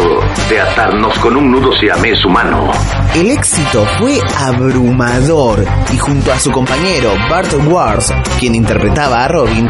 de 0.50 0.62
atarnos 0.62 1.18
con 1.20 1.38
un 1.38 1.52
nudo 1.52 1.72
siamés 1.74 2.26
humano. 2.26 2.72
El 3.14 3.30
éxito 3.30 3.86
fue 4.00 4.20
abrumador 4.40 5.64
y 5.94 5.98
junto 5.98 6.32
a 6.34 6.40
su 6.40 6.52
compañero 6.52 7.14
Bart 7.36 7.54
Wars, 7.68 8.14
quien 8.40 8.56
interpretaba 8.56 9.26
a 9.26 9.28
Robin, 9.28 9.70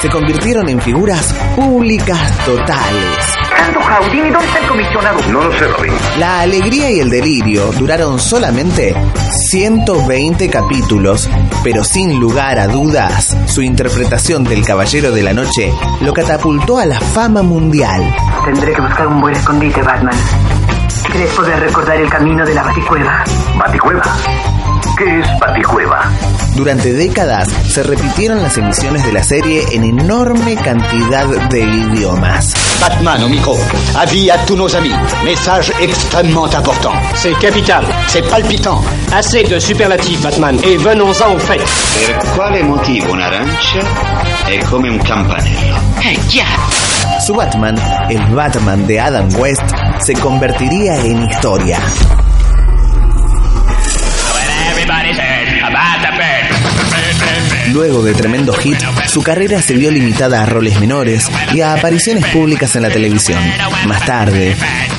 se 0.00 0.08
convirtieron 0.08 0.66
en 0.70 0.80
figuras 0.80 1.34
públicas 1.54 2.18
totales. 2.46 3.18
Jaudini, 3.86 4.30
¿dónde 4.30 4.46
está 4.46 4.58
el 4.60 4.66
comisionado? 4.66 5.20
No 5.30 5.44
lo 5.44 5.52
sé, 5.52 5.68
Robin. 5.68 5.92
La 6.18 6.40
alegría 6.40 6.90
y 6.90 7.00
el 7.00 7.10
delirio 7.10 7.70
duraron 7.72 8.18
solamente 8.18 8.94
120 9.50 10.48
capítulos, 10.48 11.28
pero 11.62 11.84
sin 11.84 12.18
lugar 12.18 12.58
a 12.58 12.66
dudas, 12.66 13.36
su 13.44 13.60
interpretación 13.60 14.44
del 14.44 14.64
Caballero 14.64 15.12
de 15.12 15.22
la 15.22 15.34
Noche 15.34 15.70
lo 16.00 16.14
catapultó 16.14 16.78
a 16.78 16.86
la 16.86 16.98
fama 16.98 17.42
mundial. 17.42 18.02
Tendré 18.46 18.72
que 18.72 18.80
buscar 18.80 19.06
un 19.06 19.20
buen 19.20 19.34
escondite, 19.34 19.82
Batman. 19.82 20.16
¿Crees 21.12 21.30
poder 21.34 21.60
recordar 21.60 21.98
el 21.98 22.08
camino 22.08 22.46
de 22.46 22.54
la 22.54 22.62
Baticueva? 22.62 23.22
¿Baticueva? 23.58 24.02
¿Qué 24.96 25.20
es 25.20 25.26
Baticueva? 25.40 26.10
Durante 26.54 26.92
décadas 26.92 27.48
se 27.68 27.82
repitieron 27.82 28.42
las 28.42 28.56
emisiones 28.58 29.04
de 29.04 29.12
la 29.12 29.22
serie 29.22 29.64
en 29.72 29.84
enorme 29.84 30.54
cantidad 30.56 31.26
de 31.48 31.60
idiomas. 31.60 32.52
Batman, 32.80 33.22
amigo, 33.22 33.56
avis 33.96 34.30
à 34.30 34.38
tous 34.44 34.56
nos 34.56 34.74
amis. 34.74 34.94
Message 35.24 35.72
extrêmement 35.80 36.52
important. 36.54 36.92
C'est 37.14 37.34
capital. 37.38 37.84
C'est 38.08 38.28
palpitant. 38.28 38.82
Assez 39.12 39.44
de 39.44 39.58
superlatifs, 39.58 40.20
Batman, 40.20 40.58
et 40.64 40.76
venons-en 40.76 41.34
au 41.34 41.38
fait. 41.38 41.62
Per 42.06 42.30
quale 42.34 42.62
motivo 42.62 43.12
un'arancia 43.12 43.80
è 44.46 44.58
come 44.64 44.88
un 44.90 44.98
campanello? 44.98 45.76
È 46.00 46.14
chiaro. 46.26 46.70
Su 47.24 47.34
Batman, 47.34 47.76
el 48.08 48.24
Batman 48.34 48.84
de 48.86 48.98
Adam 48.98 49.28
West, 49.36 49.62
se 50.00 50.12
convertiría 50.14 50.96
en 51.04 51.22
historia. 51.22 51.78
Luego 57.72 58.02
de 58.02 58.12
tremendo 58.12 58.52
hit, 58.52 58.78
su 59.06 59.22
carrera 59.22 59.62
se 59.62 59.74
vio 59.74 59.90
limitada 59.90 60.42
a 60.42 60.46
roles 60.46 60.78
menores 60.78 61.30
y 61.54 61.62
a 61.62 61.72
apariciones 61.72 62.26
públicas 62.26 62.76
en 62.76 62.82
la 62.82 62.90
televisión. 62.90 63.40
Más 63.86 64.04
tarde, 64.04 64.54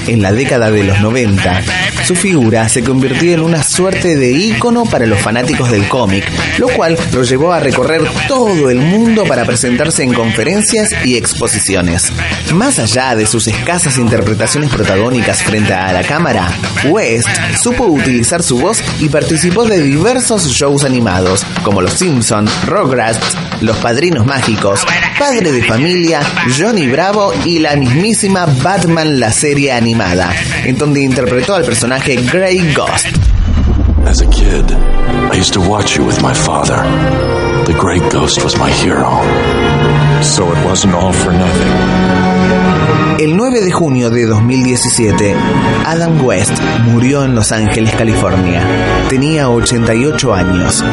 en 0.07 0.21
la 0.21 0.31
década 0.31 0.71
de 0.71 0.83
los 0.83 0.99
90, 0.99 1.61
su 2.03 2.15
figura 2.15 2.67
se 2.67 2.83
convirtió 2.83 3.33
en 3.33 3.39
una 3.39 3.63
suerte 3.63 4.15
de 4.15 4.31
ícono 4.31 4.83
para 4.83 5.05
los 5.05 5.19
fanáticos 5.19 5.71
del 5.71 5.87
cómic, 5.87 6.29
lo 6.57 6.67
cual 6.69 6.97
lo 7.13 7.23
llevó 7.23 7.53
a 7.53 7.59
recorrer 7.59 8.01
todo 8.27 8.69
el 8.69 8.79
mundo 8.79 9.23
para 9.23 9.45
presentarse 9.45 10.03
en 10.03 10.13
conferencias 10.13 10.89
y 11.05 11.15
exposiciones. 11.15 12.11
Más 12.53 12.79
allá 12.79 13.15
de 13.15 13.25
sus 13.25 13.47
escasas 13.47 13.97
interpretaciones 13.97 14.69
protagónicas 14.69 15.43
frente 15.43 15.73
a 15.73 15.93
la 15.93 16.03
cámara, 16.03 16.51
West 16.89 17.29
supo 17.61 17.85
utilizar 17.85 18.43
su 18.43 18.59
voz 18.59 18.83
y 18.99 19.09
participó 19.09 19.65
de 19.65 19.81
diversos 19.81 20.47
shows 20.49 20.83
animados, 20.83 21.45
como 21.63 21.81
Los 21.81 21.93
Simpson, 21.93 22.47
Rugrats, 22.65 23.37
Los 23.63 23.77
Padrinos 23.77 24.25
Mágicos, 24.25 24.81
Padre 25.17 25.53
de 25.53 25.63
Familia, 25.63 26.19
Johnny 26.59 26.85
Bravo 26.87 27.33
y 27.45 27.59
la 27.59 27.77
mismísima 27.77 28.45
Batman 28.45 29.21
la 29.21 29.31
serie 29.31 29.71
animada, 29.71 30.33
en 30.65 30.77
donde 30.77 31.01
interpretó 31.01 31.55
al 31.55 31.63
personaje 31.63 32.17
Grey 32.17 32.73
Ghost. 32.73 33.07
El 43.23 43.37
9 43.37 43.61
de 43.61 43.71
junio 43.71 44.09
de 44.09 44.25
2017, 44.25 45.33
Adam 45.85 46.25
West 46.25 46.51
murió 46.91 47.23
en 47.23 47.33
Los 47.33 47.53
Ángeles, 47.53 47.95
California. 47.95 48.61
Tenía 49.07 49.49
88 49.49 50.33
años. 50.33 50.83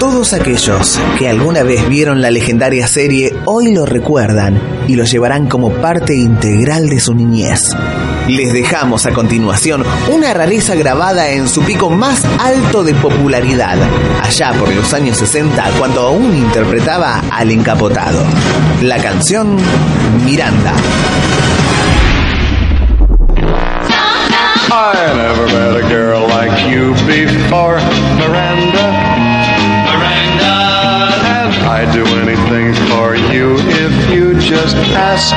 Todos 0.00 0.32
aquellos 0.32 0.98
que 1.18 1.28
alguna 1.28 1.64
vez 1.64 1.86
vieron 1.86 2.22
la 2.22 2.30
legendaria 2.30 2.86
serie 2.86 3.36
hoy 3.44 3.74
lo 3.74 3.84
recuerdan 3.84 4.58
y 4.88 4.94
lo 4.94 5.04
llevarán 5.04 5.48
como 5.48 5.70
parte 5.70 6.16
integral 6.16 6.88
de 6.88 6.98
su 6.98 7.12
niñez. 7.14 7.60
Les 8.26 8.54
dejamos 8.54 9.04
a 9.04 9.12
continuación 9.12 9.84
una 10.10 10.32
rareza 10.32 10.74
grabada 10.76 11.28
en 11.30 11.46
su 11.46 11.60
pico 11.62 11.90
más 11.90 12.24
alto 12.40 12.84
de 12.84 12.94
popularidad, 12.94 13.76
allá 14.22 14.54
por 14.58 14.74
los 14.74 14.94
años 14.94 15.18
60 15.18 15.72
cuando 15.78 16.06
aún 16.06 16.34
interpretaba 16.38 17.22
al 17.30 17.50
encapotado. 17.50 18.24
La 18.80 18.96
canción 18.96 19.58
Miranda. 20.24 20.72
I 24.68 25.14
never 25.14 25.46
met 25.46 25.76
a 25.76 25.88
girl 25.88 26.26
like 26.26 26.66
you 26.68 26.90
before, 27.06 27.78
Miranda. 28.18 28.86
Miranda. 29.86 30.54
And 31.22 31.54
I'd 31.70 31.92
do 31.94 32.04
anything 32.18 32.74
for 32.90 33.14
you 33.14 33.56
if 33.58 34.10
you 34.10 34.34
just 34.40 34.74
ask. 34.98 35.34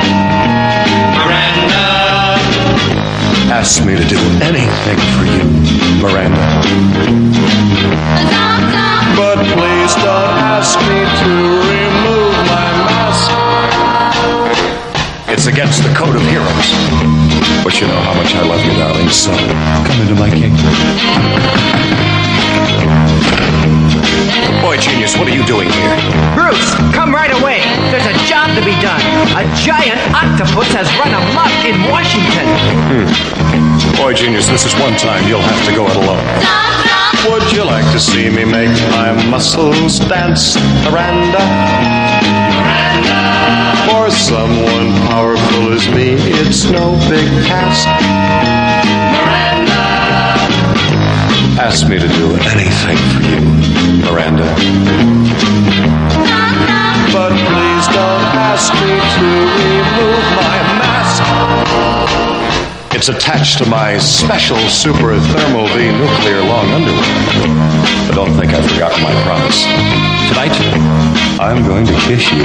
Miranda. 1.14 1.86
Ask 3.54 3.84
me 3.84 3.96
to 3.96 4.04
do 4.04 4.18
anything 4.42 4.98
for 5.14 5.24
you, 5.24 5.46
Miranda. 6.02 6.46
But 9.14 9.38
please 9.54 9.94
don't 10.02 10.38
ask 10.42 10.78
me 10.80 11.06
to 11.22 11.30
remove 11.70 12.19
It's 15.40 15.48
against 15.48 15.80
the 15.82 15.88
code 15.96 16.14
of 16.14 16.20
heroes. 16.28 16.68
But 17.64 17.72
you 17.80 17.88
know 17.88 17.96
how 18.04 18.12
much 18.12 18.36
I 18.36 18.44
love 18.44 18.60
you, 18.60 18.76
darling, 18.76 19.08
so 19.08 19.32
come 19.88 19.96
into 20.04 20.12
my 20.12 20.28
kingdom. 20.28 20.68
Boy, 24.60 24.76
genius, 24.76 25.16
what 25.16 25.32
are 25.32 25.34
you 25.34 25.40
doing 25.48 25.72
here? 25.72 25.96
Bruce, 26.36 26.76
come 26.92 27.16
right 27.16 27.32
away. 27.32 27.64
There's 27.88 28.04
a 28.04 28.12
job 28.28 28.52
to 28.52 28.60
be 28.60 28.76
done. 28.84 29.00
A 29.32 29.48
giant 29.56 29.96
octopus 30.12 30.68
has 30.76 30.92
run 31.00 31.08
amok 31.08 31.56
in 31.64 31.88
Washington. 31.88 32.44
Hmm. 32.92 33.96
Boy, 33.96 34.12
genius, 34.12 34.44
this 34.44 34.68
is 34.68 34.76
one 34.76 34.92
time 35.00 35.24
you'll 35.24 35.40
have 35.40 35.64
to 35.64 35.72
go 35.72 35.88
it 35.88 35.96
alone. 35.96 36.20
Would 37.32 37.48
you 37.56 37.64
like 37.64 37.88
to 37.96 37.98
see 37.98 38.28
me 38.28 38.44
make 38.44 38.76
my 38.92 39.16
muscles 39.32 40.00
dance, 40.00 40.60
Miranda? 40.84 42.09
For 43.90 44.08
someone 44.08 44.92
powerful 45.08 45.72
as 45.72 45.88
me, 45.88 46.14
it's 46.14 46.64
no 46.70 46.92
big 47.10 47.26
task. 47.44 47.88
Miranda! 49.16 49.82
Ask 51.60 51.88
me 51.88 51.98
to 51.98 52.06
do 52.06 52.36
anything 52.54 52.98
for 53.10 53.20
you, 53.26 53.40
Miranda. 54.06 54.46
But 57.12 57.32
please 57.32 57.86
don't 57.88 58.30
ask 58.38 58.72
me 58.74 58.94
to 59.16 59.26
remove 59.58 60.24
my 60.36 60.54
mask. 60.54 60.59
It's 63.00 63.08
attached 63.08 63.56
to 63.56 63.66
my 63.66 63.96
special 63.96 64.58
super 64.68 65.16
thermal 65.18 65.66
V 65.68 65.88
nuclear 65.88 66.44
long 66.44 66.68
underwear. 66.68 67.00
But 68.04 68.12
don't 68.14 68.36
think 68.36 68.52
I've 68.52 68.70
forgotten 68.70 69.02
my 69.02 69.16
promise. 69.24 69.64
Tonight, 70.28 70.52
I'm 71.40 71.64
going 71.64 71.86
to 71.86 71.94
kiss 72.04 72.30
you. 72.30 72.44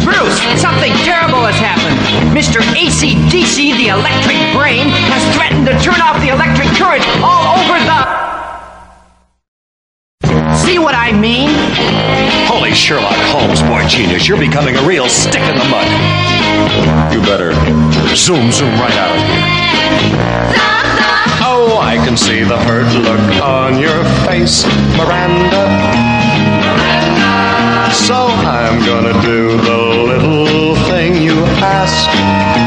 Bruce, 0.00 0.40
something 0.56 0.96
terrible 1.04 1.44
has 1.44 1.60
happened. 1.60 2.00
Mr. 2.32 2.64
ACDC, 2.72 3.76
the 3.76 3.88
electric 3.92 4.40
brain, 4.56 4.88
has 5.12 5.20
threatened 5.36 5.66
to 5.66 5.76
turn 5.84 6.00
off 6.00 6.18
the 6.24 6.32
electric 6.32 6.68
current 6.80 7.04
all 7.20 7.52
over 7.52 7.76
the. 7.84 8.23
See 10.64 10.78
what 10.78 10.94
I 10.94 11.12
mean? 11.12 11.50
Holy 12.48 12.72
Sherlock 12.72 13.20
Holmes, 13.28 13.60
boy 13.62 13.86
genius, 13.86 14.26
you're 14.26 14.38
becoming 14.38 14.74
a 14.76 14.86
real 14.86 15.08
stick 15.08 15.42
in 15.42 15.56
the 15.58 15.64
mud. 15.68 15.86
You 17.12 17.20
better 17.20 17.52
zoom, 18.16 18.50
zoom 18.50 18.72
right 18.80 18.96
out 18.96 19.12
of 19.12 19.20
here. 19.28 19.44
Oh, 21.44 21.78
I 21.80 21.96
can 22.04 22.16
see 22.16 22.42
the 22.42 22.58
hurt 22.58 22.88
look 22.96 23.42
on 23.42 23.78
your 23.78 24.04
face, 24.26 24.64
Miranda. 24.96 25.68
So 27.92 28.26
I'm 28.48 28.84
gonna 28.86 29.12
do 29.22 29.56
the 29.58 29.78
little 30.08 30.74
thing 30.88 31.22
you 31.22 31.44
ask. 31.60 32.63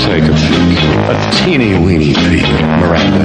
take 0.00 0.24
a 0.24 0.34
peek, 0.34 0.78
a 1.10 1.30
teeny 1.32 1.74
weeny 1.78 2.14
peek, 2.14 2.46
Miranda. 2.80 3.24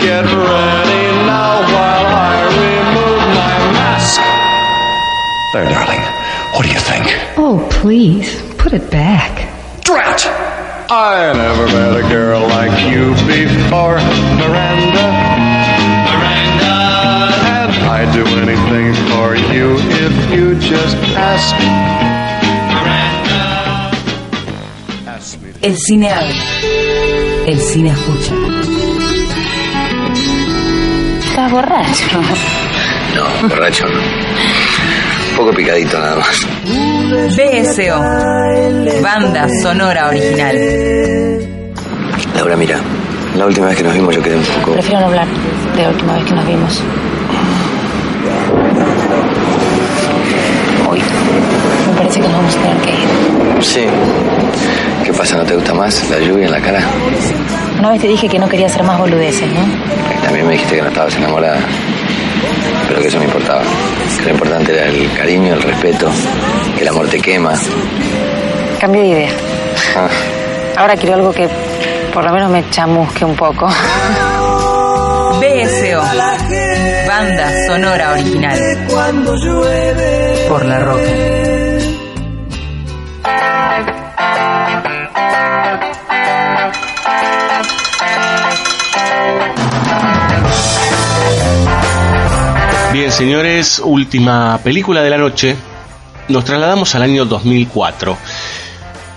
Get 0.00 0.24
ready 0.24 1.04
now 1.26 1.62
while 1.72 2.06
I 2.06 2.36
remove 2.60 3.22
my 3.38 3.54
mask. 3.76 4.20
There, 5.52 5.68
darling. 5.68 6.02
What 6.54 6.62
do 6.64 6.68
you 6.68 6.80
think? 6.80 7.06
Oh, 7.38 7.66
please, 7.70 8.42
put 8.58 8.72
it 8.72 8.90
back. 8.90 9.48
Drat! 9.84 10.26
I 10.90 11.32
never 11.32 11.66
met 11.66 12.04
a 12.04 12.08
girl 12.08 12.42
like 12.42 12.92
you 12.92 13.14
before, 13.26 13.96
Miranda. 14.36 15.06
Miranda! 16.06 16.74
And 17.62 17.72
I'd 17.88 18.12
do 18.12 18.24
anything 18.44 18.92
for 19.10 19.34
you 19.52 19.76
if 20.06 20.30
you 20.30 20.54
just 20.58 20.96
ask. 21.16 22.11
El 25.60 25.76
cine 25.76 26.10
habla. 26.10 26.34
El 27.46 27.60
cine 27.60 27.90
escucha. 27.90 28.34
Estás 31.28 31.50
borracho. 31.50 32.20
No, 33.14 33.48
borracho 33.48 33.86
no. 33.86 33.98
Un 33.98 35.36
poco 35.36 35.52
picadito 35.52 35.98
nada 35.98 36.16
más. 36.16 36.46
BSO. 37.36 39.02
Banda 39.02 39.48
sonora 39.62 40.08
original. 40.08 40.56
Laura, 42.34 42.56
mira, 42.56 42.78
la 43.36 43.46
última 43.46 43.68
vez 43.68 43.76
que 43.76 43.82
nos 43.84 43.94
vimos 43.94 44.14
yo 44.14 44.22
quedé 44.22 44.36
un 44.36 44.42
poco... 44.42 44.72
Prefiero 44.72 45.00
no 45.00 45.06
hablar 45.06 45.26
de 45.76 45.82
la 45.82 45.88
última 45.88 46.14
vez 46.14 46.24
que 46.24 46.34
nos 46.34 46.46
vimos. 46.46 46.82
Hoy 50.90 51.00
me 51.88 51.96
parece 51.96 52.20
que 52.20 52.28
nos 52.28 52.36
vamos 52.36 52.56
a 52.56 52.60
tener 52.62 52.76
que 52.82 52.90
ir. 52.90 53.62
Sí. 53.62 53.86
¿Qué 55.12 55.18
pasa? 55.18 55.36
¿No 55.36 55.44
te 55.44 55.54
gusta 55.54 55.74
más 55.74 56.08
la 56.10 56.18
lluvia 56.18 56.46
en 56.46 56.52
la 56.52 56.60
cara? 56.60 56.80
Una 57.78 57.90
vez 57.90 58.00
te 58.00 58.08
dije 58.08 58.28
que 58.28 58.38
no 58.38 58.48
quería 58.48 58.66
hacer 58.66 58.82
más 58.82 58.98
boludeces, 58.98 59.46
¿no? 59.52 59.60
Y 59.60 60.22
también 60.24 60.46
me 60.46 60.52
dijiste 60.54 60.76
que 60.76 60.82
no 60.82 60.88
estabas 60.88 61.14
enamorada. 61.16 61.58
Pero 62.88 63.00
que 63.00 63.08
eso 63.08 63.18
no 63.18 63.24
importaba. 63.24 63.62
Que 64.18 64.24
lo 64.24 64.30
importante 64.30 64.72
era 64.72 64.86
el 64.86 65.12
cariño, 65.12 65.54
el 65.54 65.62
respeto, 65.62 66.08
que 66.76 66.82
el 66.82 66.88
amor 66.88 67.08
te 67.08 67.20
quema. 67.20 67.52
Cambio 68.80 69.02
de 69.02 69.08
idea. 69.08 69.30
Ah, 69.96 70.08
Ahora 70.76 70.96
quiero 70.96 71.16
algo 71.16 71.30
que 71.32 71.48
por 72.14 72.24
lo 72.24 72.32
menos 72.32 72.50
me 72.50 72.68
chamusque 72.70 73.24
un 73.24 73.36
poco. 73.36 73.66
BSO. 75.40 76.02
Banda 77.06 77.52
sonora 77.66 78.12
original. 78.12 78.58
Cuando 78.90 79.34
llueve. 79.36 80.46
Por 80.48 80.64
la 80.64 80.78
roca. 80.78 81.02
Bien, 93.02 93.10
señores, 93.10 93.82
última 93.84 94.60
película 94.62 95.02
de 95.02 95.10
la 95.10 95.18
noche. 95.18 95.56
Nos 96.28 96.44
trasladamos 96.44 96.94
al 96.94 97.02
año 97.02 97.24
2004. 97.24 98.16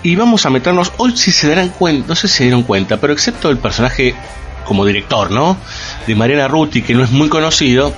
Y 0.02 0.16
vamos 0.16 0.44
a 0.44 0.50
meternos, 0.50 0.92
hoy 0.96 1.16
si 1.16 1.30
se 1.30 1.48
darán 1.48 1.68
cuenta, 1.68 2.08
no 2.08 2.16
sé 2.16 2.26
si 2.26 2.38
se 2.38 2.42
dieron 2.42 2.64
cuenta, 2.64 2.96
pero 2.96 3.12
excepto 3.12 3.48
el 3.48 3.58
personaje 3.58 4.16
como 4.64 4.84
director, 4.84 5.30
¿no? 5.30 5.56
De 6.04 6.16
Mariana 6.16 6.48
Ruti, 6.48 6.82
que 6.82 6.96
no 6.96 7.04
es 7.04 7.12
muy 7.12 7.28
conocido, 7.28 7.94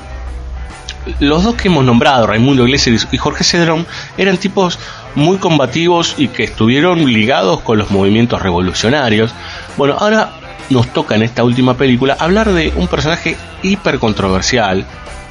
los 1.20 1.42
dos 1.42 1.54
que 1.54 1.68
hemos 1.68 1.86
nombrado, 1.86 2.26
Raimundo 2.26 2.66
Iglesias 2.66 3.08
y 3.10 3.16
Jorge 3.16 3.42
Cedrón, 3.42 3.86
eran 4.18 4.36
tipos 4.36 4.78
muy 5.14 5.38
combativos 5.38 6.16
y 6.18 6.28
que 6.28 6.44
estuvieron 6.44 7.10
ligados 7.10 7.62
con 7.62 7.78
los 7.78 7.90
movimientos 7.90 8.42
revolucionarios. 8.42 9.32
Bueno, 9.78 9.96
ahora 9.98 10.32
nos 10.68 10.92
toca 10.92 11.14
en 11.14 11.22
esta 11.22 11.44
última 11.44 11.78
película 11.78 12.14
hablar 12.20 12.52
de 12.52 12.74
un 12.76 12.88
personaje 12.88 13.38
hiper 13.62 13.98
controversial. 13.98 14.84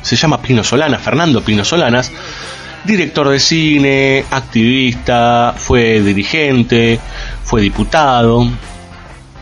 Se 0.07 0.15
llama 0.15 0.41
Pino 0.41 0.63
Solanas, 0.63 1.01
Fernando 1.01 1.41
Pino 1.41 1.65
Solanas, 1.65 2.13
director 2.85 3.27
de 3.27 3.41
cine, 3.41 4.23
activista, 4.31 5.53
fue 5.57 5.99
dirigente, 5.99 6.97
fue 7.43 7.61
diputado. 7.61 8.49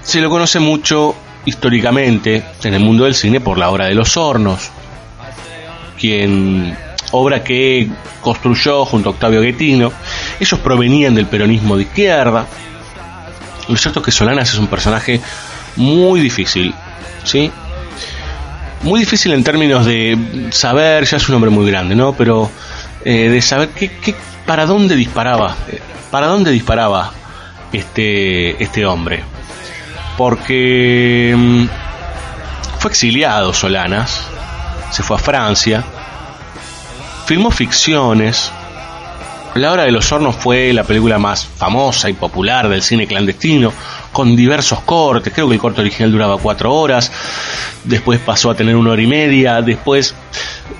Se 0.01 0.19
lo 0.21 0.29
conoce 0.31 0.59
mucho 0.59 1.15
históricamente 1.45 2.43
en 2.63 2.73
el 2.73 2.79
mundo 2.79 3.03
del 3.03 3.13
cine 3.13 3.41
por 3.41 3.59
la 3.59 3.69
obra 3.69 3.85
de 3.85 3.93
Los 3.93 4.17
Hornos, 4.17 4.71
quien 5.99 6.75
obra 7.11 7.43
que 7.43 7.87
construyó 8.21 8.85
junto 8.85 9.09
a 9.09 9.11
Octavio 9.11 9.41
Guetino. 9.41 9.91
Ellos 10.39 10.59
provenían 10.61 11.13
del 11.13 11.27
peronismo 11.27 11.77
de 11.77 11.83
izquierda. 11.83 12.47
Lo 13.67 13.77
cierto 13.77 13.99
es 13.99 14.05
que 14.05 14.11
Solanas 14.11 14.51
es 14.51 14.57
un 14.57 14.65
personaje 14.65 15.21
muy 15.75 16.21
difícil, 16.21 16.73
¿sí? 17.23 17.51
Muy 18.85 18.99
difícil 18.99 19.33
en 19.33 19.43
términos 19.43 19.83
de 19.83 20.15
saber, 20.51 21.05
ya 21.05 21.17
es 21.17 21.27
un 21.27 21.33
hombre 21.33 21.49
muy 21.49 21.65
grande, 21.65 21.95
¿no? 21.95 22.13
Pero 22.13 22.51
eh, 23.03 23.29
de 23.29 23.41
saber 23.41 23.69
qué, 23.69 24.15
para 24.45 24.67
dónde 24.67 24.95
disparaba, 24.95 25.55
eh, 25.71 25.79
para 26.11 26.27
dónde 26.27 26.51
disparaba 26.51 27.11
este, 27.73 28.63
este 28.63 28.85
hombre. 28.85 29.23
Porque 30.19 31.33
mm, 31.35 31.65
fue 32.77 32.91
exiliado 32.91 33.55
Solanas, 33.55 34.21
se 34.91 35.01
fue 35.01 35.17
a 35.17 35.19
Francia, 35.19 35.83
filmó 37.25 37.49
ficciones. 37.49 38.51
La 39.55 39.71
Hora 39.71 39.85
de 39.85 39.91
los 39.91 40.11
Hornos 40.11 40.35
fue 40.35 40.71
la 40.73 40.83
película 40.83 41.17
más 41.17 41.43
famosa 41.43 42.07
y 42.07 42.13
popular 42.13 42.69
del 42.69 42.83
cine 42.83 43.07
clandestino, 43.07 43.73
con 44.15 44.33
diversos 44.33 44.79
cortes. 44.79 45.33
Creo 45.33 45.49
que 45.49 45.55
el 45.55 45.59
corte 45.59 45.81
original 45.81 46.09
duraba 46.09 46.37
cuatro 46.37 46.73
horas, 46.73 47.11
después 47.83 48.17
pasó 48.21 48.49
a 48.49 48.55
tener 48.55 48.77
una 48.77 48.91
hora 48.91 49.01
y 49.01 49.07
media, 49.07 49.61
después 49.61 50.15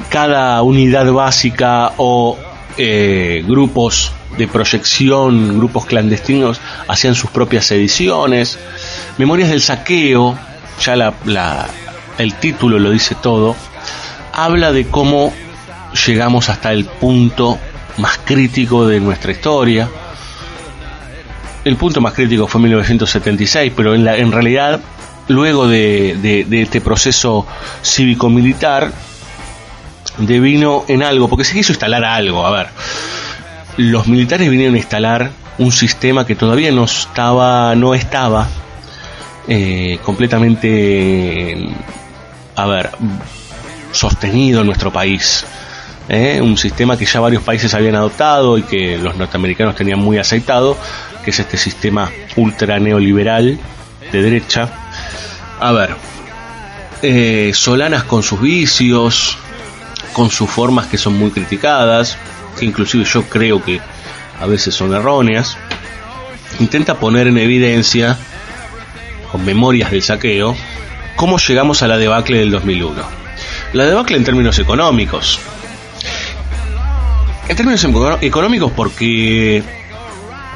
cada 0.07 0.61
unidad 0.61 1.11
básica 1.11 1.91
o 1.97 2.37
eh, 2.77 3.43
grupos 3.45 4.13
de 4.37 4.47
proyección, 4.47 5.57
grupos 5.57 5.85
clandestinos, 5.85 6.61
hacían 6.87 7.13
sus 7.13 7.29
propias 7.29 7.69
ediciones. 7.71 8.57
Memorias 9.17 9.49
del 9.49 9.61
saqueo, 9.61 10.37
ya 10.81 10.95
la, 10.95 11.67
el 12.17 12.35
título 12.35 12.79
lo 12.79 12.89
dice 12.89 13.15
todo, 13.21 13.53
habla 14.31 14.71
de 14.71 14.87
cómo 14.87 15.33
llegamos 16.07 16.47
hasta 16.47 16.71
el 16.71 16.85
punto 16.85 17.59
más 17.97 18.17
crítico 18.23 18.87
de 18.87 19.01
nuestra 19.01 19.33
historia. 19.33 19.89
El 21.65 21.75
punto 21.75 21.99
más 21.99 22.13
crítico 22.13 22.47
fue 22.47 22.61
1976, 22.61 23.73
pero 23.75 23.93
en, 23.93 24.05
la, 24.05 24.15
en 24.15 24.31
realidad, 24.31 24.79
luego 25.27 25.67
de, 25.67 26.17
de, 26.21 26.45
de 26.45 26.61
este 26.61 26.79
proceso 26.79 27.45
cívico-militar, 27.81 28.93
devino 30.19 30.85
en 30.87 31.03
algo, 31.03 31.27
porque 31.27 31.43
se 31.43 31.53
quiso 31.53 31.73
instalar 31.73 32.05
algo, 32.05 32.45
a 32.45 32.51
ver, 32.51 32.67
los 33.77 34.07
militares 34.07 34.49
vinieron 34.49 34.75
a 34.75 34.77
instalar 34.77 35.31
un 35.57 35.71
sistema 35.71 36.25
que 36.25 36.35
todavía 36.35 36.71
no 36.71 36.85
estaba, 36.85 37.75
no 37.75 37.93
estaba 37.93 38.47
eh, 39.47 39.99
completamente, 40.03 41.69
a 42.55 42.65
ver, 42.65 42.91
sostenido 43.91 44.61
en 44.61 44.67
nuestro 44.67 44.91
país. 44.91 45.45
¿eh? 46.09 46.39
Un 46.41 46.57
sistema 46.57 46.97
que 46.97 47.05
ya 47.05 47.19
varios 47.19 47.43
países 47.43 47.73
habían 47.73 47.95
adoptado 47.95 48.57
y 48.57 48.63
que 48.63 48.97
los 48.97 49.15
norteamericanos 49.15 49.75
tenían 49.75 49.99
muy 49.99 50.17
aceitado, 50.17 50.77
que 51.25 51.31
es 51.31 51.39
este 51.39 51.57
sistema 51.57 52.11
ultra 52.35 52.79
neoliberal 52.79 53.59
de 54.11 54.21
derecha. 54.21 54.69
A 55.59 55.71
ver, 55.71 55.95
eh, 57.01 57.51
Solanas 57.53 58.03
con 58.03 58.21
sus 58.21 58.39
vicios, 58.39 59.37
con 60.13 60.29
sus 60.29 60.49
formas 60.49 60.85
que 60.85 60.99
son 60.99 61.17
muy 61.17 61.31
criticadas, 61.31 62.17
que 62.57 62.65
inclusive 62.65 63.03
yo 63.03 63.23
creo 63.23 63.63
que 63.63 63.81
a 64.39 64.45
veces 64.45 64.75
son 64.75 64.93
erróneas, 64.93 65.57
intenta 66.59 66.99
poner 66.99 67.27
en 67.27 67.39
evidencia, 67.39 68.17
con 69.31 69.43
memorias 69.43 69.91
del 69.91 70.03
saqueo, 70.03 70.55
cómo 71.15 71.39
llegamos 71.39 71.81
a 71.81 71.87
la 71.87 71.97
debacle 71.97 72.37
del 72.37 72.51
2001. 72.51 73.01
La 73.73 73.85
debacle 73.85 74.17
en 74.17 74.23
términos 74.23 74.59
económicos. 74.59 75.39
En 77.47 77.55
términos 77.55 77.83
económicos 78.21 78.71
porque 78.71 79.63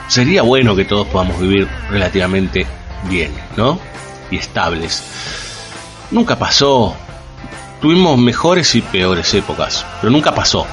sería 0.10 0.42
bueno 0.42 0.76
que 0.76 0.86
todos 0.86 1.08
podamos 1.08 1.40
vivir 1.40 1.70
relativamente 1.90 2.66
bien, 3.10 3.32
¿no? 3.56 3.80
Y 4.30 4.38
estables. 4.38 5.04
Nunca 6.12 6.38
pasó. 6.38 6.96
Tuvimos 7.80 8.18
mejores 8.18 8.76
y 8.76 8.82
peores 8.82 9.34
épocas, 9.34 9.86
pero 10.02 10.12
nunca 10.12 10.36
pasó. 10.36 10.68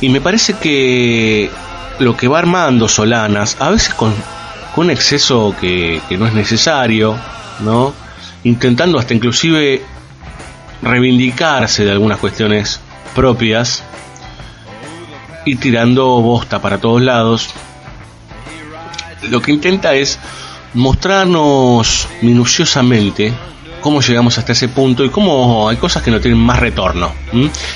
Y 0.00 0.10
me 0.10 0.20
parece 0.20 0.54
que 0.54 1.50
lo 1.98 2.16
que 2.16 2.28
va 2.28 2.38
armando 2.38 2.86
Solanas, 2.86 3.56
a 3.58 3.70
veces 3.70 3.92
con, 3.94 4.14
con 4.74 4.90
exceso 4.90 5.56
que, 5.60 6.00
que 6.08 6.16
no 6.16 6.26
es 6.26 6.34
necesario, 6.34 7.16
¿no? 7.60 7.92
Intentando 8.44 8.98
hasta 8.98 9.14
inclusive 9.14 9.82
reivindicarse 10.82 11.84
de 11.84 11.90
algunas 11.90 12.18
cuestiones 12.18 12.80
propias 13.14 13.82
y 15.44 15.56
tirando 15.56 16.20
bosta 16.20 16.60
para 16.62 16.78
todos 16.78 17.02
lados, 17.02 17.50
lo 19.22 19.40
que 19.42 19.52
intenta 19.52 19.94
es 19.94 20.18
mostrarnos 20.74 22.08
minuciosamente 22.22 23.32
cómo 23.80 24.00
llegamos 24.00 24.38
hasta 24.38 24.52
ese 24.52 24.68
punto 24.68 25.04
y 25.04 25.10
cómo 25.10 25.68
hay 25.68 25.76
cosas 25.76 26.02
que 26.02 26.10
no 26.10 26.20
tienen 26.20 26.40
más 26.40 26.58
retorno. 26.58 27.12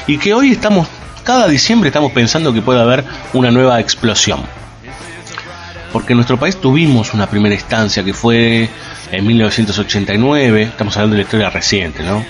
Y 0.06 0.18
que 0.18 0.34
hoy 0.34 0.52
estamos, 0.52 0.88
cada 1.24 1.48
diciembre 1.48 1.88
estamos 1.88 2.12
pensando 2.12 2.52
que 2.52 2.62
puede 2.62 2.80
haber 2.80 3.04
una 3.32 3.50
nueva 3.50 3.80
explosión. 3.80 4.42
Porque 5.92 6.14
en 6.14 6.18
nuestro 6.18 6.38
país 6.38 6.56
tuvimos 6.56 7.12
una 7.12 7.28
primera 7.28 7.54
instancia 7.54 8.02
que 8.02 8.14
fue 8.14 8.68
en 9.10 9.26
1989, 9.26 10.62
estamos 10.62 10.96
hablando 10.96 11.16
de 11.16 11.22
la 11.22 11.24
historia 11.24 11.50
reciente, 11.50 12.02
¿no? 12.02 12.24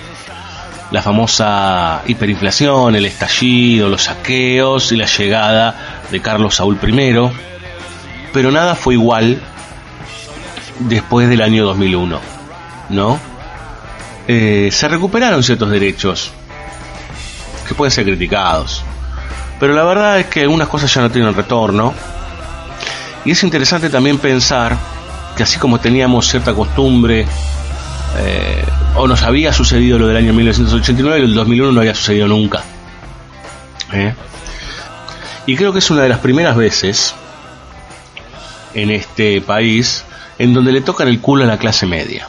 La 0.91 1.01
famosa 1.01 2.03
hiperinflación, 2.05 2.95
el 2.95 3.05
estallido, 3.05 3.89
los 3.89 4.03
saqueos 4.03 4.91
y 4.91 4.97
la 4.97 5.05
llegada 5.05 6.03
de 6.11 6.19
Carlos 6.19 6.55
Saúl 6.55 6.77
I. 6.83 7.15
Pero 8.33 8.51
nada 8.51 8.75
fue 8.75 8.95
igual 8.95 9.41
después 10.79 11.29
del 11.29 11.41
año 11.41 11.65
2001, 11.65 12.19
¿no? 12.89 13.19
Eh, 14.27 14.69
se 14.71 14.87
recuperaron 14.87 15.43
ciertos 15.43 15.69
derechos 15.69 16.31
que 17.67 17.75
pueden 17.75 17.91
ser 17.91 18.05
criticados. 18.05 18.83
Pero 19.59 19.73
la 19.73 19.83
verdad 19.83 20.19
es 20.19 20.25
que 20.25 20.41
algunas 20.41 20.67
cosas 20.67 20.93
ya 20.93 21.01
no 21.01 21.11
tienen 21.11 21.33
retorno. 21.33 21.93
Y 23.23 23.31
es 23.31 23.43
interesante 23.43 23.89
también 23.89 24.17
pensar 24.17 24.77
que 25.37 25.43
así 25.43 25.57
como 25.59 25.79
teníamos 25.79 26.27
cierta 26.27 26.53
costumbre, 26.53 27.25
eh, 28.17 28.65
o 28.95 29.07
nos 29.07 29.23
había 29.23 29.53
sucedido 29.53 29.97
lo 29.97 30.07
del 30.07 30.17
año 30.17 30.33
1989, 30.33 31.25
el 31.25 31.33
2001 31.33 31.71
no 31.71 31.79
había 31.79 31.95
sucedido 31.95 32.27
nunca. 32.27 32.61
¿Eh? 33.93 34.13
Y 35.45 35.55
creo 35.55 35.71
que 35.71 35.79
es 35.79 35.91
una 35.91 36.01
de 36.01 36.09
las 36.09 36.19
primeras 36.19 36.55
veces 36.55 37.15
en 38.73 38.91
este 38.91 39.41
país 39.41 40.05
en 40.39 40.53
donde 40.53 40.71
le 40.71 40.81
tocan 40.81 41.07
el 41.07 41.19
culo 41.19 41.43
a 41.43 41.47
la 41.47 41.57
clase 41.57 41.85
media. 41.85 42.27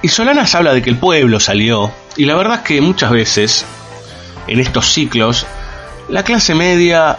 Y 0.00 0.08
Solanas 0.08 0.54
habla 0.54 0.72
de 0.72 0.82
que 0.82 0.90
el 0.90 0.98
pueblo 0.98 1.40
salió, 1.40 1.90
y 2.16 2.24
la 2.24 2.36
verdad 2.36 2.58
es 2.58 2.62
que 2.62 2.80
muchas 2.80 3.10
veces, 3.10 3.64
en 4.46 4.60
estos 4.60 4.92
ciclos, 4.92 5.46
la 6.08 6.22
clase 6.22 6.54
media, 6.54 7.18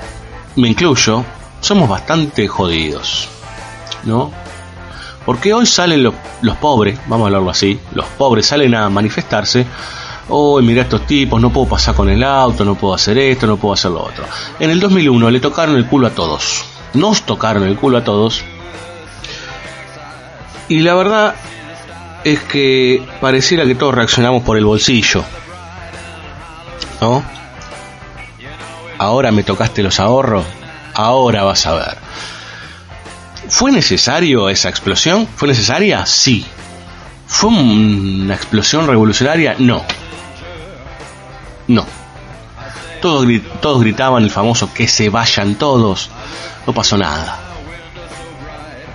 me 0.55 0.69
incluyo, 0.69 1.25
somos 1.59 1.89
bastante 1.89 2.47
jodidos, 2.47 3.27
¿no? 4.03 4.31
Porque 5.25 5.53
hoy 5.53 5.65
salen 5.65 6.03
los, 6.03 6.13
los 6.41 6.55
pobres, 6.57 6.97
vamos 7.07 7.25
a 7.25 7.27
hablarlo 7.27 7.49
así, 7.49 7.79
los 7.91 8.05
pobres 8.05 8.45
salen 8.45 8.73
a 8.73 8.89
manifestarse, 8.89 9.65
oh, 10.29 10.61
mira 10.61 10.83
estos 10.83 11.05
tipos, 11.05 11.41
no 11.41 11.51
puedo 11.51 11.67
pasar 11.67 11.95
con 11.95 12.09
el 12.09 12.23
auto, 12.23 12.63
no 12.63 12.75
puedo 12.75 12.93
hacer 12.93 13.17
esto, 13.17 13.45
no 13.45 13.57
puedo 13.57 13.73
hacer 13.73 13.91
lo 13.91 14.03
otro. 14.03 14.23
En 14.59 14.69
el 14.69 14.79
2001 14.79 15.29
le 15.29 15.39
tocaron 15.39 15.75
el 15.75 15.85
culo 15.85 16.07
a 16.07 16.11
todos, 16.11 16.65
nos 16.93 17.23
tocaron 17.23 17.63
el 17.63 17.75
culo 17.77 17.97
a 17.99 18.03
todos, 18.03 18.43
y 20.67 20.79
la 20.79 20.93
verdad 20.95 21.35
es 22.23 22.41
que 22.41 23.07
pareciera 23.21 23.65
que 23.65 23.75
todos 23.75 23.95
reaccionamos 23.95 24.43
por 24.43 24.57
el 24.57 24.65
bolsillo, 24.65 25.23
¿no? 27.01 27.23
Ahora 28.97 29.31
me 29.31 29.43
tocaste 29.43 29.81
los 29.81 29.99
ahorros, 29.99 30.45
ahora 30.93 31.43
vas 31.43 31.65
a 31.65 31.73
ver. 31.73 31.97
¿Fue 33.47 33.71
necesario 33.71 34.49
esa 34.49 34.69
explosión? 34.69 35.27
¿Fue 35.35 35.47
necesaria? 35.47 36.05
Sí. 36.05 36.45
¿Fue 37.25 37.49
una 37.49 38.35
explosión 38.35 38.85
revolucionaria? 38.87 39.55
No. 39.57 39.83
No. 41.67 41.85
Todos, 43.01 43.25
gri- 43.25 43.43
todos 43.61 43.81
gritaban 43.81 44.23
el 44.23 44.31
famoso 44.31 44.73
que 44.73 44.87
se 44.87 45.09
vayan 45.09 45.55
todos. 45.55 46.09
No 46.67 46.73
pasó 46.73 46.97
nada. 46.97 47.39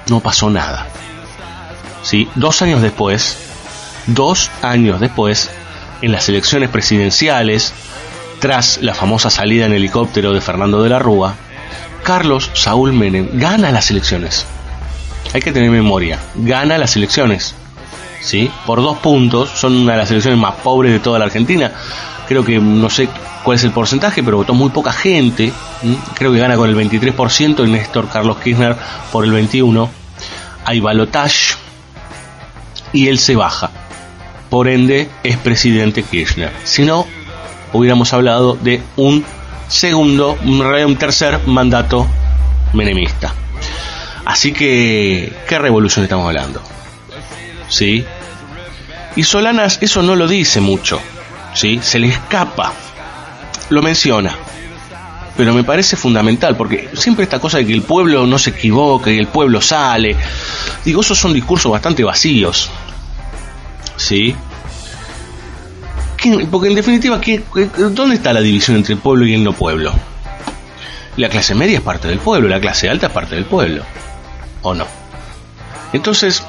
No 0.09 0.21
pasó 0.21 0.51
nada. 0.51 0.87
¿Sí? 2.03 2.29
Dos 2.35 2.61
años 2.63 2.83
después, 2.83 3.37
dos 4.07 4.51
años 4.63 5.01
después, 5.01 5.51
en 6.03 6.13
las 6.13 6.29
elecciones 6.29 6.69
presidenciales, 6.69 7.73
tras 8.41 8.79
la 8.83 8.95
famosa 8.95 9.31
salida 9.31 9.65
en 9.65 9.73
helicóptero 9.73 10.33
de 10.35 10.43
Fernando 10.43 10.83
de 10.83 10.91
la 10.91 10.99
Rúa, 10.99 11.35
Carlos 12.03 12.51
Saúl 12.53 12.93
Menem 12.93 13.31
gana 13.39 13.71
las 13.73 13.91
elecciones. 13.91 14.45
Hay 15.33 15.41
que 15.41 15.53
tener 15.53 15.71
memoria, 15.71 16.19
gana 16.35 16.77
las 16.77 16.95
elecciones. 16.97 17.55
¿Sí? 18.25 18.51
Por 18.65 18.81
dos 18.81 18.99
puntos, 18.99 19.51
son 19.51 19.77
una 19.77 19.93
de 19.93 19.99
las 19.99 20.11
elecciones 20.11 20.41
más 20.41 20.55
pobres 20.57 20.93
de 20.93 21.01
toda 21.01 21.19
la 21.19 21.27
Argentina. 21.27 21.71
Creo 22.27 22.43
que 22.43 22.59
no 22.59 22.89
sé 22.89 23.09
cuál 23.43 23.57
es 23.57 23.65
el 23.65 23.71
porcentaje, 23.71 24.23
pero 24.23 24.39
votó 24.39 24.55
muy 24.55 24.71
poca 24.71 24.93
gente. 24.93 25.53
Creo 26.15 26.33
que 26.33 26.39
gana 26.39 26.57
con 26.57 26.71
el 26.71 26.77
23% 26.77 27.67
y 27.67 27.71
Néstor 27.71 28.09
Carlos 28.09 28.39
Kirchner 28.39 28.77
por 29.13 29.25
el 29.25 29.33
21%. 29.33 29.89
Hay 30.65 30.81
balotage 30.81 31.57
y 32.95 33.09
él 33.09 33.19
se 33.19 33.37
baja. 33.37 33.71
Por 34.49 34.69
ende, 34.69 35.11
es 35.23 35.37
presidente 35.37 36.03
Kirchner. 36.03 36.51
Si 36.65 36.85
no, 36.85 37.07
hubiéramos 37.75 38.13
hablado 38.15 38.55
de 38.55 38.81
un 38.97 39.23
segundo, 39.69 40.39
un 40.43 40.97
tercer 40.97 41.41
mandato 41.47 42.07
menemista. 42.73 43.35
Así 44.25 44.53
que, 44.53 45.33
¿qué 45.47 45.59
revolución 45.59 46.05
estamos 46.05 46.27
hablando? 46.27 46.63
¿Sí? 47.75 48.05
Y 49.17 49.25
Solanas 49.25 49.79
eso 49.81 50.01
no 50.01 50.15
lo 50.15 50.29
dice 50.29 50.61
mucho, 50.61 51.01
¿sí? 51.55 51.81
Se 51.83 51.99
le 51.99 52.07
escapa, 52.09 52.73
lo 53.71 53.83
menciona. 53.83 54.37
Pero 55.37 55.53
me 55.53 55.65
parece 55.65 55.97
fundamental, 55.97 56.57
porque 56.57 56.91
siempre 56.95 57.25
esta 57.25 57.41
cosa 57.41 57.59
de 57.59 57.67
que 57.67 57.73
el 57.73 57.83
pueblo 57.83 58.29
no 58.29 58.39
se 58.39 58.51
equivoque 58.51 59.13
y 59.13 59.19
el 59.19 59.27
pueblo 59.27 59.61
sale, 59.61 60.17
digo, 60.85 61.01
esos 61.01 61.19
son 61.19 61.33
discursos 61.33 61.73
bastante 61.73 62.05
vacíos, 62.05 62.71
¿sí? 63.97 64.37
¿Quién- 66.17 66.47
Porque 66.49 66.69
en 66.69 66.77
definitiva, 66.77 67.21
¿qué- 67.21 67.43
qué- 67.53 67.69
¿dónde 67.91 68.15
está 68.15 68.33
la 68.33 68.41
división 68.41 68.77
entre 68.77 68.95
el 68.95 69.01
pueblo 69.01 69.27
y 69.27 69.35
el 69.35 69.43
no 69.43 69.53
pueblo? 69.53 69.93
La 71.17 71.29
clase 71.29 71.57
media 71.57 71.79
es 71.79 71.83
parte 71.85 72.07
del 72.07 72.21
pueblo, 72.21 72.49
la 72.49 72.61
clase 72.61 72.89
alta 72.89 73.09
es 73.09 73.13
parte 73.13 73.35
del 73.35 73.47
pueblo. 73.47 73.83
¿O 74.63 74.75
no? 74.75 74.87
Entonces, 75.93 76.43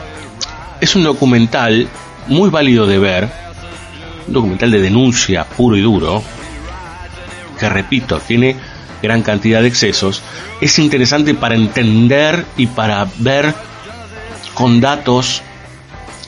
es 0.86 0.95
un 0.95 1.03
documental 1.03 1.88
muy 2.28 2.49
válido 2.49 2.86
de 2.88 2.98
ver, 2.99 3.30
un 4.28 4.34
documental 4.34 4.72
de 4.72 4.82
denuncia 4.82 5.44
puro 5.45 5.76
y 5.78 5.82
duro, 5.82 6.24
que 7.60 7.70
repito, 7.70 8.20
tiene 8.20 8.56
gran 9.02 9.22
cantidad 9.22 9.62
de 9.62 9.68
excesos, 9.68 10.22
es 10.62 10.80
interesante 10.80 11.34
para 11.36 11.56
entender 11.56 12.45
y 12.57 12.68
para 12.68 13.07
ver 13.18 13.53
con 14.53 14.80
datos 14.82 15.41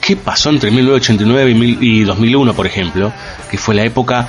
qué 0.00 0.16
pasó 0.16 0.50
entre 0.50 0.70
1989 0.70 1.50
y, 1.50 1.54
mil- 1.54 1.78
y 1.80 2.04
2001, 2.04 2.54
por 2.54 2.66
ejemplo, 2.66 3.12
que 3.50 3.58
fue 3.58 3.74
la 3.74 3.84
época 3.84 4.28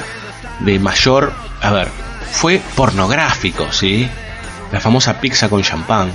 de 0.61 0.79
mayor, 0.79 1.33
a 1.61 1.71
ver, 1.71 1.87
fue 2.31 2.61
pornográfico, 2.75 3.71
¿sí? 3.71 4.07
La 4.71 4.79
famosa 4.79 5.19
pizza 5.19 5.49
con 5.49 5.61
champán. 5.63 6.11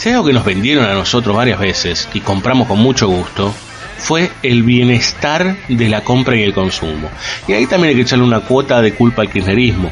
Si 0.00 0.08
algo 0.08 0.24
que 0.24 0.32
nos 0.32 0.46
vendieron 0.46 0.86
a 0.86 0.94
nosotros 0.94 1.36
varias 1.36 1.60
veces 1.60 2.08
y 2.14 2.20
compramos 2.20 2.66
con 2.66 2.78
mucho 2.78 3.06
gusto, 3.06 3.54
fue 3.98 4.30
el 4.42 4.62
bienestar 4.62 5.58
de 5.68 5.88
la 5.90 6.00
compra 6.00 6.36
y 6.36 6.42
el 6.42 6.54
consumo. 6.54 7.10
Y 7.46 7.52
ahí 7.52 7.66
también 7.66 7.90
hay 7.90 7.96
que 7.96 8.00
echarle 8.00 8.24
una 8.24 8.40
cuota 8.40 8.80
de 8.80 8.94
culpa 8.94 9.20
al 9.20 9.30
kirchnerismo. 9.30 9.90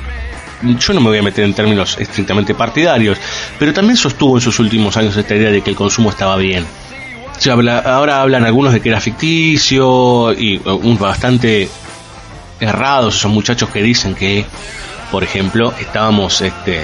Yo 0.62 0.94
no 0.94 1.02
me 1.02 1.10
voy 1.10 1.18
a 1.18 1.22
meter 1.22 1.44
en 1.44 1.52
términos 1.52 1.98
estrictamente 2.00 2.54
partidarios, 2.54 3.18
pero 3.58 3.74
también 3.74 3.98
sostuvo 3.98 4.38
en 4.38 4.40
sus 4.40 4.58
últimos 4.60 4.96
años 4.96 5.14
esta 5.14 5.34
idea 5.34 5.50
de 5.50 5.60
que 5.60 5.68
el 5.68 5.76
consumo 5.76 6.08
estaba 6.08 6.38
bien. 6.38 6.64
Ahora 7.84 8.22
hablan 8.22 8.46
algunos 8.46 8.72
de 8.72 8.80
que 8.80 8.88
era 8.88 9.02
ficticio 9.02 10.32
y 10.32 10.56
uh, 10.56 10.96
bastante 10.96 11.68
errados 12.60 13.14
esos 13.14 13.30
muchachos 13.30 13.68
que 13.68 13.82
dicen 13.82 14.14
que, 14.14 14.46
por 15.10 15.24
ejemplo, 15.24 15.72
estábamos, 15.80 16.40
este, 16.40 16.82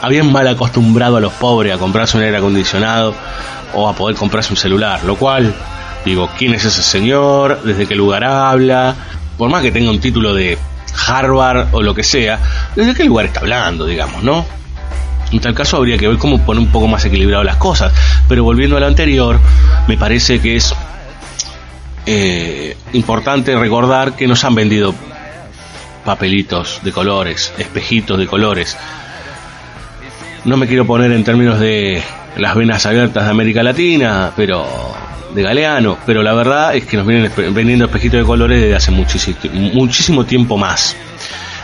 habían 0.00 0.30
mal 0.30 0.46
acostumbrado 0.48 1.16
a 1.16 1.20
los 1.20 1.32
pobres 1.32 1.74
a 1.74 1.78
comprarse 1.78 2.16
un 2.16 2.22
aire 2.24 2.36
acondicionado 2.36 3.14
o 3.74 3.88
a 3.88 3.94
poder 3.94 4.16
comprarse 4.16 4.52
un 4.52 4.56
celular, 4.56 5.02
lo 5.04 5.16
cual, 5.16 5.54
digo, 6.04 6.28
¿quién 6.36 6.54
es 6.54 6.64
ese 6.64 6.82
señor? 6.82 7.62
¿Desde 7.62 7.86
qué 7.86 7.94
lugar 7.94 8.24
habla? 8.24 8.94
Por 9.38 9.48
más 9.48 9.62
que 9.62 9.72
tenga 9.72 9.90
un 9.90 10.00
título 10.00 10.34
de 10.34 10.58
Harvard 11.06 11.68
o 11.72 11.82
lo 11.82 11.94
que 11.94 12.04
sea, 12.04 12.38
¿desde 12.76 12.94
qué 12.94 13.04
lugar 13.04 13.26
está 13.26 13.40
hablando, 13.40 13.86
digamos, 13.86 14.22
no? 14.22 14.44
En 15.32 15.40
tal 15.40 15.54
caso 15.54 15.78
habría 15.78 15.96
que 15.96 16.06
ver 16.06 16.18
cómo 16.18 16.38
poner 16.44 16.62
un 16.62 16.70
poco 16.70 16.86
más 16.88 17.04
equilibrado 17.06 17.42
las 17.42 17.56
cosas. 17.56 17.90
Pero 18.28 18.44
volviendo 18.44 18.76
a 18.76 18.80
lo 18.80 18.86
anterior, 18.86 19.40
me 19.88 19.96
parece 19.96 20.40
que 20.40 20.56
es 20.56 20.74
eh, 22.04 22.76
importante 22.92 23.56
recordar 23.56 24.14
que 24.14 24.26
nos 24.26 24.44
han 24.44 24.54
vendido 24.54 24.94
papelitos 26.04 26.80
de 26.82 26.92
colores, 26.92 27.52
espejitos 27.58 28.18
de 28.18 28.26
colores. 28.26 28.76
No 30.44 30.56
me 30.56 30.66
quiero 30.66 30.86
poner 30.86 31.12
en 31.12 31.24
términos 31.24 31.60
de 31.60 32.02
las 32.36 32.54
venas 32.54 32.84
abiertas 32.86 33.24
de 33.24 33.30
América 33.30 33.62
Latina, 33.62 34.32
pero 34.36 34.66
de 35.34 35.42
Galeano, 35.42 35.96
pero 36.04 36.22
la 36.22 36.34
verdad 36.34 36.74
es 36.74 36.84
que 36.86 36.96
nos 36.96 37.06
vienen 37.06 37.30
vendiendo 37.54 37.84
espejitos 37.86 38.20
de 38.20 38.26
colores 38.26 38.60
desde 38.60 38.74
hace 38.74 38.90
muchísimo, 38.90 39.36
muchísimo 39.72 40.24
tiempo 40.24 40.56
más. 40.58 40.96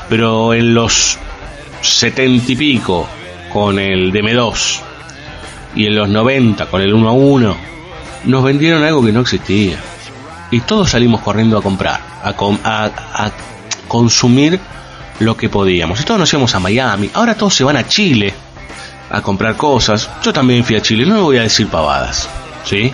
Pero 0.09 0.55
en 0.55 0.75
los 0.75 1.19
setenta 1.83 2.53
y 2.53 2.57
pico, 2.57 3.09
con 3.53 3.79
el 3.79 4.13
DM2, 4.13 4.81
y 5.75 5.87
en 5.87 5.97
los 5.97 6.09
90 6.09 6.67
con 6.67 6.81
el 6.81 6.95
1 6.95 7.09
a 7.09 7.13
1, 7.13 7.57
nos 8.25 8.45
vendieron 8.45 8.85
algo 8.85 9.05
que 9.05 9.13
no 9.13 9.21
existía. 9.21 9.79
y 10.51 10.61
todos 10.61 10.91
salimos 10.91 11.21
corriendo 11.21 11.59
a 11.59 11.63
comprar, 11.63 12.01
a, 12.23 12.33
com- 12.35 12.59
a 12.65 13.31
consumir 13.89 14.61
lo 15.21 15.37
que 15.37 15.49
podíamos. 15.49 16.01
Y 16.01 16.05
todos 16.05 16.21
nos 16.21 16.33
íbamos 16.33 16.55
a 16.55 16.61
Miami, 16.61 17.11
ahora 17.15 17.35
todos 17.35 17.55
se 17.55 17.65
van 17.65 17.77
a 17.77 17.87
Chile 17.87 18.33
a 19.11 19.21
comprar 19.23 19.57
cosas. 19.57 20.09
Yo 20.23 20.33
también 20.33 20.65
fui 20.65 20.77
a 20.77 20.83
Chile, 20.83 21.07
no 21.07 21.15
me 21.15 21.21
voy 21.21 21.39
a 21.39 21.43
decir 21.43 21.69
pavadas, 21.69 22.29
¿sí? 22.65 22.93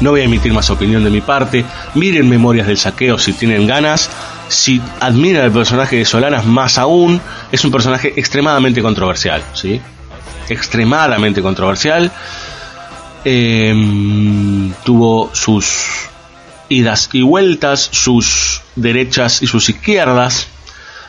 No 0.00 0.10
voy 0.10 0.22
a 0.22 0.24
emitir 0.24 0.52
más 0.52 0.68
opinión 0.70 1.04
de 1.04 1.10
mi 1.10 1.20
parte. 1.20 1.64
Miren 1.94 2.28
Memorias 2.28 2.66
del 2.66 2.76
Saqueo 2.76 3.18
si 3.18 3.32
tienen 3.34 3.66
ganas. 3.66 4.10
Si 4.48 4.82
admiran 5.00 5.44
el 5.44 5.52
personaje 5.52 5.96
de 5.96 6.04
Solanas, 6.04 6.44
más 6.44 6.76
aún, 6.76 7.20
es 7.50 7.64
un 7.64 7.70
personaje 7.70 8.12
extremadamente 8.16 8.82
controversial, 8.82 9.42
¿sí? 9.54 9.80
Extremadamente 10.48 11.40
controversial. 11.40 12.10
Em, 13.24 14.72
tuvo 14.84 15.30
sus 15.32 16.08
idas 16.68 17.10
y 17.12 17.22
vueltas, 17.22 17.88
sus 17.92 18.62
derechas 18.76 19.42
y 19.42 19.46
sus 19.46 19.68
izquierdas. 19.68 20.48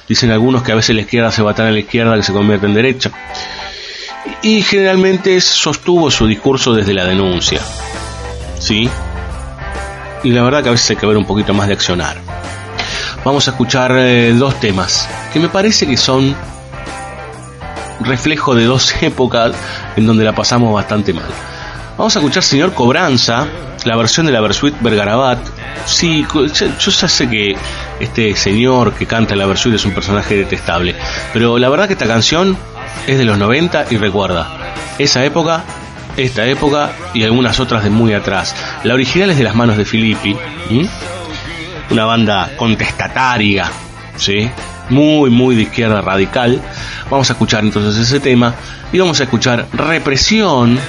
Dicen 0.07 0.31
algunos 0.31 0.63
que 0.63 0.71
a 0.71 0.75
veces 0.75 0.95
la 0.95 1.01
izquierda 1.01 1.31
se 1.31 1.41
va 1.41 1.53
tan 1.53 1.67
a 1.67 1.71
la 1.71 1.79
izquierda 1.79 2.15
que 2.15 2.23
se 2.23 2.33
convierte 2.33 2.65
en 2.65 2.73
derecha. 2.73 3.11
Y 4.41 4.61
generalmente 4.61 5.39
sostuvo 5.41 6.11
su 6.11 6.27
discurso 6.27 6.73
desde 6.73 6.93
la 6.93 7.05
denuncia. 7.05 7.61
¿Sí? 8.59 8.89
Y 10.23 10.29
la 10.29 10.43
verdad 10.43 10.63
que 10.63 10.69
a 10.69 10.71
veces 10.73 10.91
hay 10.91 10.95
que 10.95 11.05
ver 11.05 11.17
un 11.17 11.25
poquito 11.25 11.53
más 11.53 11.67
de 11.67 11.73
accionar. 11.73 12.17
Vamos 13.25 13.47
a 13.47 13.51
escuchar 13.51 13.93
eh, 13.97 14.33
dos 14.33 14.59
temas 14.59 15.07
que 15.31 15.39
me 15.39 15.47
parece 15.47 15.87
que 15.87 15.95
son 15.95 16.35
reflejo 18.01 18.53
de 18.55 18.65
dos 18.65 18.93
épocas 19.01 19.55
en 19.95 20.05
donde 20.05 20.23
la 20.23 20.33
pasamos 20.33 20.73
bastante 20.73 21.13
mal. 21.13 21.29
Vamos 21.97 22.15
a 22.15 22.19
escuchar 22.19 22.43
Señor 22.43 22.73
Cobranza, 22.73 23.47
la 23.85 23.95
versión 23.95 24.25
de 24.25 24.31
la 24.31 24.41
Versuit 24.41 24.75
Bergarabat. 24.81 25.39
Sí, 25.85 26.25
yo 26.31 26.45
ya 26.45 27.07
sé 27.07 27.29
que 27.29 27.55
este 27.99 28.35
señor 28.35 28.93
que 28.93 29.05
canta 29.05 29.35
la 29.35 29.45
Versuit 29.45 29.75
es 29.75 29.85
un 29.85 29.93
personaje 29.93 30.35
detestable, 30.35 30.95
pero 31.33 31.57
la 31.57 31.69
verdad 31.69 31.87
que 31.87 31.93
esta 31.93 32.07
canción 32.07 32.57
es 33.07 33.17
de 33.17 33.25
los 33.25 33.37
90 33.37 33.87
y 33.91 33.97
recuerda 33.97 34.75
esa 34.97 35.23
época, 35.25 35.63
esta 36.17 36.45
época 36.45 36.91
y 37.13 37.23
algunas 37.23 37.59
otras 37.59 37.83
de 37.83 37.89
muy 37.89 38.13
atrás. 38.13 38.55
La 38.83 38.93
original 38.93 39.31
es 39.31 39.37
de 39.37 39.43
las 39.43 39.55
manos 39.55 39.77
de 39.77 39.85
Filippi, 39.85 40.37
una 41.89 42.05
banda 42.05 42.51
contestataria, 42.57 43.69
¿sí? 44.15 44.49
muy, 44.89 45.29
muy 45.29 45.55
de 45.55 45.63
izquierda 45.63 46.01
radical. 46.01 46.61
Vamos 47.09 47.29
a 47.29 47.33
escuchar 47.33 47.63
entonces 47.63 48.07
ese 48.07 48.19
tema 48.19 48.53
y 48.91 48.99
vamos 48.99 49.19
a 49.19 49.23
escuchar 49.23 49.67
Represión, 49.73 50.79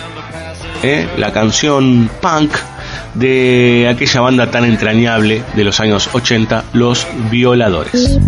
¿eh? 0.82 1.08
la 1.16 1.32
canción 1.32 2.10
punk 2.20 2.54
de 3.14 3.88
aquella 3.88 4.20
banda 4.20 4.50
tan 4.50 4.64
entrañable 4.64 5.42
de 5.54 5.64
los 5.64 5.80
años 5.80 6.08
80, 6.12 6.64
Los 6.72 7.06
Violadores. 7.30 8.18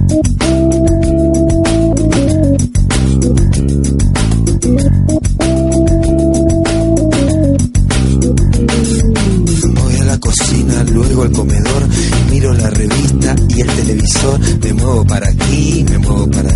Voy 9.74 9.96
a 10.00 10.04
la 10.04 10.18
cocina, 10.20 10.84
luego 10.92 11.22
al 11.22 11.32
comedor, 11.32 11.88
miro 12.30 12.52
la 12.54 12.70
revista 12.70 13.34
y 13.48 13.60
el 13.60 13.68
televisor, 13.68 14.40
me 14.62 14.72
muevo 14.72 15.06
para 15.06 15.28
aquí, 15.28 15.84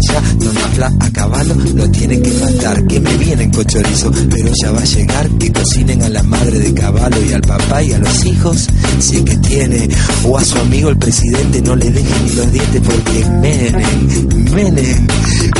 allá, 0.01 0.23
Don 0.39 0.57
Afla 0.57 0.93
a 1.01 1.11
caballo 1.11 1.55
lo 1.75 1.91
tiene 1.91 2.21
que 2.21 2.31
matar, 2.33 2.87
que 2.87 3.01
me 3.01 3.17
vienen 3.17 3.51
con 3.51 3.65
chorizo, 3.65 4.11
pero 4.31 4.51
ya 4.63 4.71
va 4.73 4.81
a 4.81 4.85
llegar, 4.85 5.29
que 5.31 5.53
cocinen 5.53 6.03
a 6.03 6.09
la 6.09 6.23
madre 6.23 6.59
de 6.59 6.75
caballo 6.75 7.25
y 7.25 7.33
al 7.33 7.43
papá 7.43 7.83
y 7.83 7.93
a 7.93 7.99
los 7.99 8.25
hijos, 8.25 8.69
si 8.99 9.17
es 9.17 9.23
que 9.23 9.37
tiene, 9.39 9.89
o 10.25 10.39
a 10.39 10.45
su 10.45 10.59
amigo 10.59 10.91
el 10.91 10.97
presidente 10.97 11.61
no 11.63 11.77
le 11.77 11.91
deje 11.91 12.15
ni 12.25 12.33
los 12.33 12.53
dientes 12.53 12.83
porque 12.85 13.27
Menem, 13.41 14.53
Menem, 14.53 15.07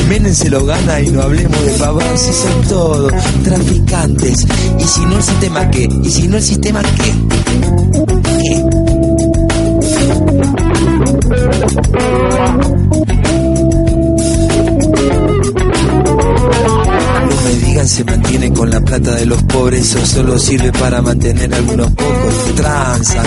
Menem 0.09 0.33
se 0.33 0.49
lo 0.49 0.65
gana 0.65 1.01
y 1.01 1.09
no 1.09 1.21
hablemos 1.21 1.65
de 1.65 1.71
pavón, 1.73 2.17
si 2.17 2.33
son 2.33 2.61
todos 2.67 3.13
traficantes, 3.43 4.45
y 4.79 4.83
si 4.83 5.01
no 5.01 5.17
el 5.17 5.23
sistema 5.23 5.69
qué, 5.69 5.87
y 6.03 6.09
si 6.09 6.27
no 6.27 6.37
el 6.37 6.43
sistema 6.43 6.81
qué, 6.81 7.13
¿Qué? 8.41 8.81
Bye. 17.51 17.60
Se 17.87 18.03
mantiene 18.03 18.51
con 18.53 18.69
la 18.69 18.81
plata 18.81 19.15
de 19.15 19.25
los 19.25 19.41
pobres 19.43 19.95
o 19.95 20.05
solo 20.05 20.37
sirve 20.37 20.71
para 20.73 21.01
mantener 21.01 21.53
a 21.53 21.57
algunos 21.57 21.89
pocos. 21.91 22.55
Transan, 22.55 23.25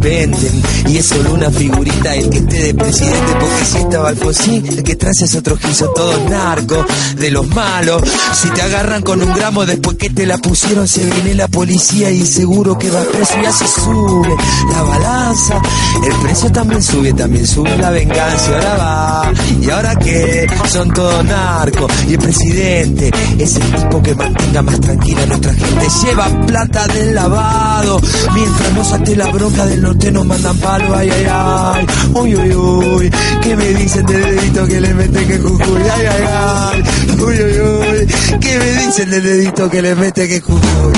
venden 0.00 0.62
y 0.88 0.98
es 0.98 1.06
solo 1.06 1.34
una 1.34 1.50
figurita 1.50 2.14
el 2.14 2.28
que 2.28 2.38
esté 2.38 2.62
de 2.64 2.74
presidente 2.74 3.32
porque 3.38 3.64
si 3.64 3.78
estaba 3.78 4.08
Alfonsín, 4.08 4.66
el 4.66 4.82
que 4.82 4.96
trae 4.96 5.12
es 5.12 5.34
otro 5.34 5.56
giso, 5.56 5.90
todos 5.94 6.28
narcos, 6.28 6.84
de 7.16 7.30
los 7.30 7.46
malos. 7.48 8.02
Si 8.34 8.50
te 8.50 8.62
agarran 8.62 9.02
con 9.02 9.22
un 9.22 9.32
gramo 9.32 9.64
después 9.64 9.96
que 9.96 10.10
te 10.10 10.26
la 10.26 10.38
pusieron 10.38 10.86
se 10.88 11.04
viene 11.04 11.34
la 11.34 11.48
policía 11.48 12.10
y 12.10 12.26
seguro 12.26 12.76
que 12.76 12.90
va 12.90 13.02
preso 13.04 13.34
y 13.40 13.46
así 13.46 13.64
sube 13.66 14.36
la 14.72 14.82
balanza. 14.82 15.62
El 16.04 16.14
precio 16.22 16.50
también 16.50 16.82
sube, 16.82 17.12
también 17.12 17.46
sube 17.46 17.76
la 17.78 17.90
venganza. 17.90 18.52
Ahora 18.52 18.76
va, 18.76 19.32
y 19.60 19.70
ahora 19.70 19.94
que 19.96 20.46
son 20.70 20.92
todos 20.92 21.24
narcos 21.24 21.90
y 22.08 22.14
el 22.14 22.18
presidente 22.18 23.10
es 23.38 23.56
el 23.56 23.75
tipo 23.76 24.02
que 24.02 24.14
mantenga 24.14 24.62
más 24.62 24.80
tranquila 24.80 25.22
a 25.22 25.26
nuestra 25.26 25.54
gente. 25.54 25.86
Lleva 26.02 26.46
plata 26.46 26.86
del 26.88 27.14
lavado 27.14 28.00
mientras 28.34 28.72
nos 28.72 28.92
ate 28.92 29.16
la 29.16 29.26
bronca 29.26 29.66
del 29.66 29.82
norte 29.82 30.10
nos 30.10 30.26
mandan 30.26 30.56
palo. 30.58 30.94
Ay, 30.96 31.10
ay, 31.10 31.26
ay, 31.28 31.86
uy, 32.14 32.34
uy, 32.36 32.54
uy. 32.54 33.10
¿Qué 33.42 33.56
me 33.56 33.68
dicen 33.74 34.06
del 34.06 34.22
dedito 34.22 34.66
que 34.66 34.80
le 34.80 34.94
mete 34.94 35.26
que 35.26 35.38
Jujuy? 35.38 35.82
Ay, 35.82 36.06
ay, 36.06 36.24
ay, 36.28 36.82
uy, 37.20 37.42
uy, 37.42 37.60
uy. 37.60 38.38
¿Qué 38.40 38.58
me 38.58 38.72
dicen 38.84 39.10
del 39.10 39.22
dedito 39.22 39.70
que 39.70 39.82
le 39.82 39.94
mete 39.94 40.28
que 40.28 40.40
Jujuy? 40.40 40.92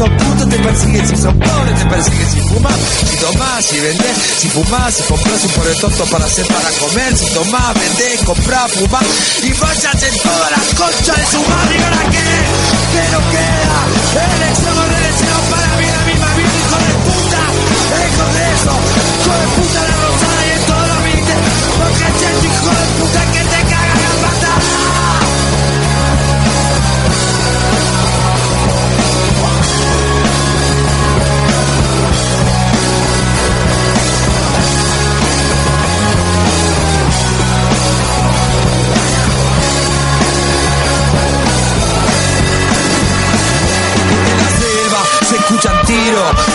Son 0.00 0.16
putos, 0.16 0.48
te 0.48 0.58
persiguen. 0.58 1.08
Si 1.08 1.16
son 1.16 1.38
pobres, 1.38 1.78
te 1.78 1.86
persiguen. 1.86 2.30
Si 2.30 2.40
fumas, 2.48 2.78
si 3.04 3.16
tomás, 3.16 3.64
si 3.64 3.80
vendés, 3.80 4.16
si 4.40 4.48
fumás, 4.48 4.94
si 4.94 5.02
compras 5.02 5.44
un 5.44 5.50
pobre 5.50 5.74
tonto 5.74 6.04
para 6.06 6.24
hacer 6.24 6.46
para 6.46 6.70
comer, 6.80 7.16
si 7.18 7.26
tomás, 7.34 7.74
vendés, 7.74 8.20
comprás, 8.24 8.72
fumás, 8.72 9.04
y 9.42 9.52
vayas 9.60 10.02
en 10.02 10.16
toda 10.24 10.50
la 10.50 10.60
concha 10.80 11.12
de 11.20 11.26
su 11.26 11.40
madre, 11.44 11.76
¿y 11.76 11.82
ahora 11.82 12.04
qué? 12.10 12.28
¿Qué 12.92 13.02
nos 13.12 13.24
queda? 13.28 13.78
Elección 14.40 14.78
o 14.78 14.84
reelección 14.88 15.40
para 15.52 15.68
mí 15.76 15.86
la 15.86 16.02
misma 16.08 16.30
vida, 16.36 16.54
hijo 16.60 16.78
de 16.80 16.94
puta, 17.04 17.42
hijo 18.08 18.26
de 18.36 18.44
eso, 18.56 18.74
hijo 19.20 19.34
de 19.36 19.46
puta 19.56 19.80
la 19.84 19.96
rosada 20.00 20.40
y 20.40 20.50
en 20.56 20.62
todos 20.64 20.86
los 20.88 21.00
ministerios, 21.04 21.54
porque 21.76 22.04
este 22.08 22.28
hijo 22.48 22.70
de 22.72 22.86
puta 22.96 23.29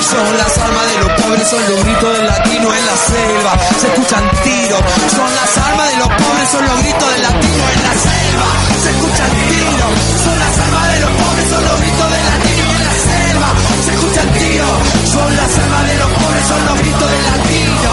Son 0.10 0.38
las 0.38 0.58
almas 0.58 0.88
de 0.88 0.98
los 1.00 1.12
pobres, 1.22 1.48
son 1.50 1.62
los 1.70 1.84
gritos 1.84 2.18
del 2.18 2.28
latino 2.28 2.74
en 2.74 2.86
la 2.86 2.96
selva. 2.96 3.54
Se 3.80 3.88
escuchan 3.88 4.24
tiros. 4.44 4.82
Son 5.16 5.36
las 5.36 5.58
almas 5.58 5.90
de 5.90 5.98
los 5.98 6.08
pobres, 6.08 6.50
son 6.52 6.66
los 6.68 6.80
gritos 6.80 7.10
del 7.12 7.22
latino 7.24 7.64
en 7.74 7.84
la 7.84 7.94
selva. 8.06 8.48
Se 8.84 8.90
escuchan 8.92 9.32
tiros. 9.50 9.94
Son 10.24 10.40
las 10.40 10.60
almas 10.60 10.88
de 10.94 11.00
los 11.00 11.12
pobres, 11.12 11.48
son 11.50 11.64
los 11.66 11.80
gritos 11.82 12.12
del 12.12 12.26
latino 12.30 12.70
en 12.76 12.84
la 12.86 12.96
selva. 13.10 13.50
Se 13.86 13.92
escuchan 13.96 14.28
tiros. 14.34 14.78
Son 15.12 15.36
las 15.36 15.58
almas 15.58 15.88
de 15.88 15.96
los 15.98 16.10
pobres, 16.12 16.46
son 16.48 16.66
los 16.66 16.78
gritos 16.80 17.10
del 17.12 17.24
latino. 17.26 17.92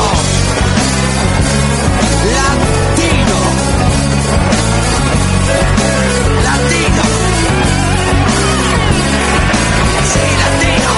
Latino. 2.37 3.39
Latino. 6.45 7.05
Sí, 10.13 10.25
latino. 10.43 10.93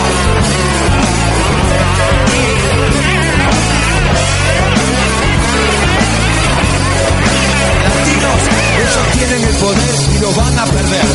Tienen 9.15 9.43
el 9.45 9.57
poder 9.57 9.95
y 10.15 10.19
lo 10.19 10.31
van 10.32 10.59
a 10.59 10.65
perder. 10.66 11.07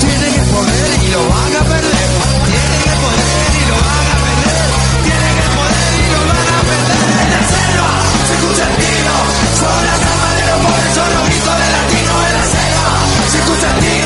Tienen 0.00 0.34
el 0.34 0.46
poder 0.54 0.88
y 1.02 1.08
lo 1.10 1.28
van 1.28 1.56
a 1.56 1.62
perder. 1.64 2.08
Tienen 2.46 2.82
el 2.86 2.98
poder 3.04 3.50
y 3.56 3.64
lo 3.70 3.76
van 3.86 4.06
a 4.06 4.16
perder. 4.24 4.68
Tienen 5.06 5.36
el 5.44 5.50
poder 5.56 5.90
y 5.96 6.06
lo 6.12 6.20
van 6.30 6.48
a 6.52 6.60
perder. 6.68 7.00
En 7.22 7.28
la 7.34 7.42
selva 7.52 7.90
se 8.26 8.32
escucha 8.36 8.64
el 8.68 8.74
tiro. 8.76 9.16
Son 9.60 9.80
las 9.88 10.00
almas 10.10 10.32
de 10.36 10.44
los 10.46 10.58
pobres, 10.64 10.90
son 10.94 11.08
los 11.16 11.24
gritos 11.26 11.56
de 11.60 11.68
latino 11.76 12.14
en 12.26 12.32
la 12.36 12.44
selva. 12.54 12.88
Se 13.30 13.38
escucha 13.38 13.66
el 13.72 13.78
tiro. 13.80 14.05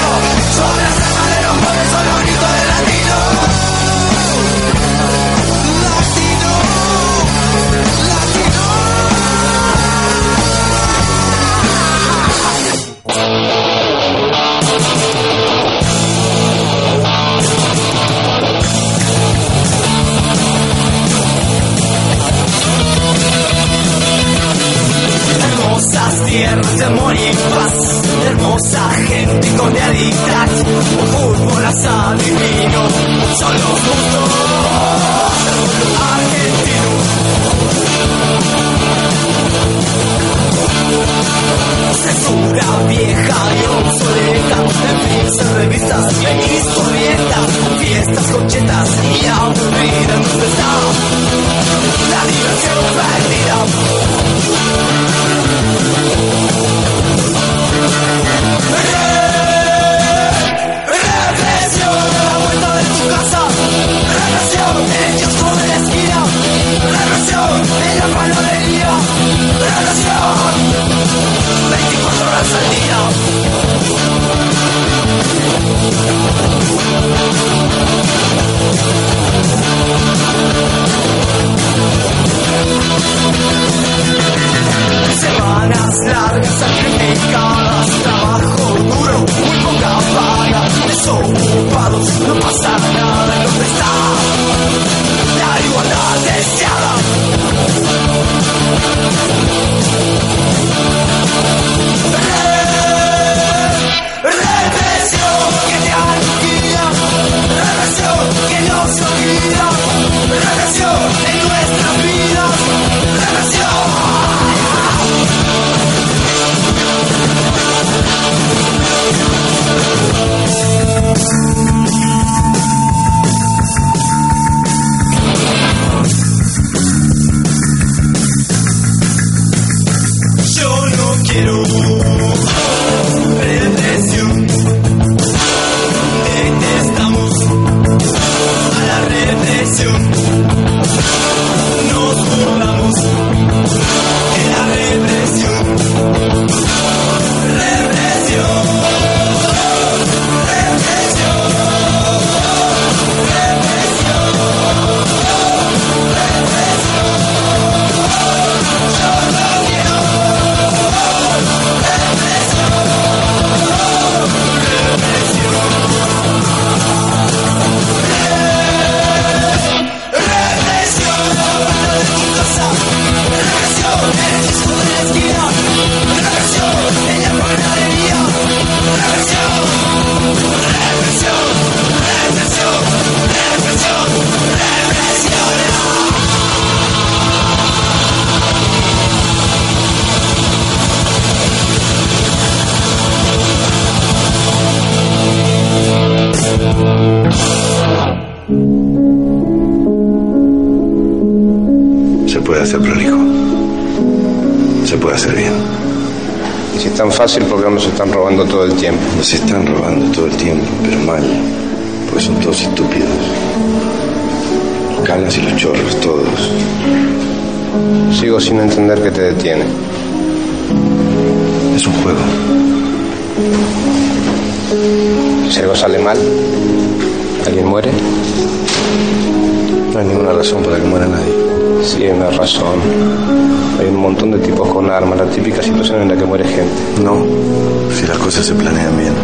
Se 238.51 238.57
planean 238.57 238.97
bien. 238.97 239.15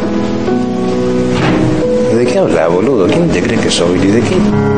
¿De 2.16 2.27
qué 2.27 2.39
habla, 2.39 2.69
boludo? 2.69 3.09
¿Quién 3.09 3.28
te 3.28 3.43
cree 3.43 3.59
que 3.59 3.70
soy? 3.70 3.98
¿Y 3.98 4.07
de 4.07 4.20
qué? 4.20 4.76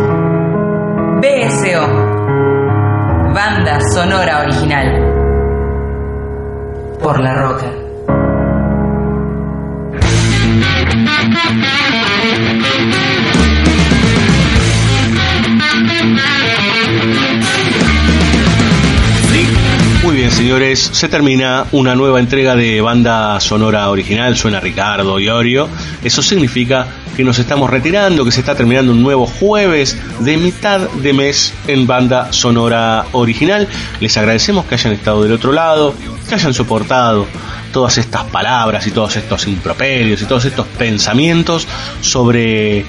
Se 20.99 21.09
termina 21.09 21.65
una 21.71 21.95
nueva 21.95 22.19
entrega 22.19 22.57
de 22.57 22.81
banda 22.81 23.39
sonora 23.39 23.89
original, 23.89 24.37
suena 24.37 24.59
Ricardo 24.59 25.21
Iorio. 25.21 25.69
Eso 26.03 26.23
significa 26.23 26.89
que 27.17 27.23
nos 27.23 27.39
estamos 27.39 27.71
retirando, 27.71 28.25
que 28.25 28.33
se 28.33 28.41
está 28.41 28.57
terminando 28.57 28.91
un 28.91 29.01
nuevo 29.01 29.25
jueves 29.25 29.97
de 30.19 30.37
mitad 30.37 30.81
de 30.81 31.13
mes 31.13 31.55
en 31.69 31.87
banda 31.87 32.33
sonora 32.33 33.07
original. 33.13 33.69
Les 34.01 34.17
agradecemos 34.17 34.67
que 34.67 34.75
hayan 34.75 34.93
estado 34.93 35.23
del 35.23 35.31
otro 35.31 35.53
lado, 35.53 35.95
que 36.29 36.35
hayan 36.35 36.53
soportado 36.53 37.29
todas 37.73 37.97
estas 37.99 38.25
palabras 38.25 38.85
y 38.89 38.91
todos 38.91 39.15
estos 39.15 39.47
improperios 39.47 40.21
y 40.21 40.25
todos 40.25 40.47
estos 40.47 40.67
pensamientos 40.67 41.69
sobre, 42.01 42.85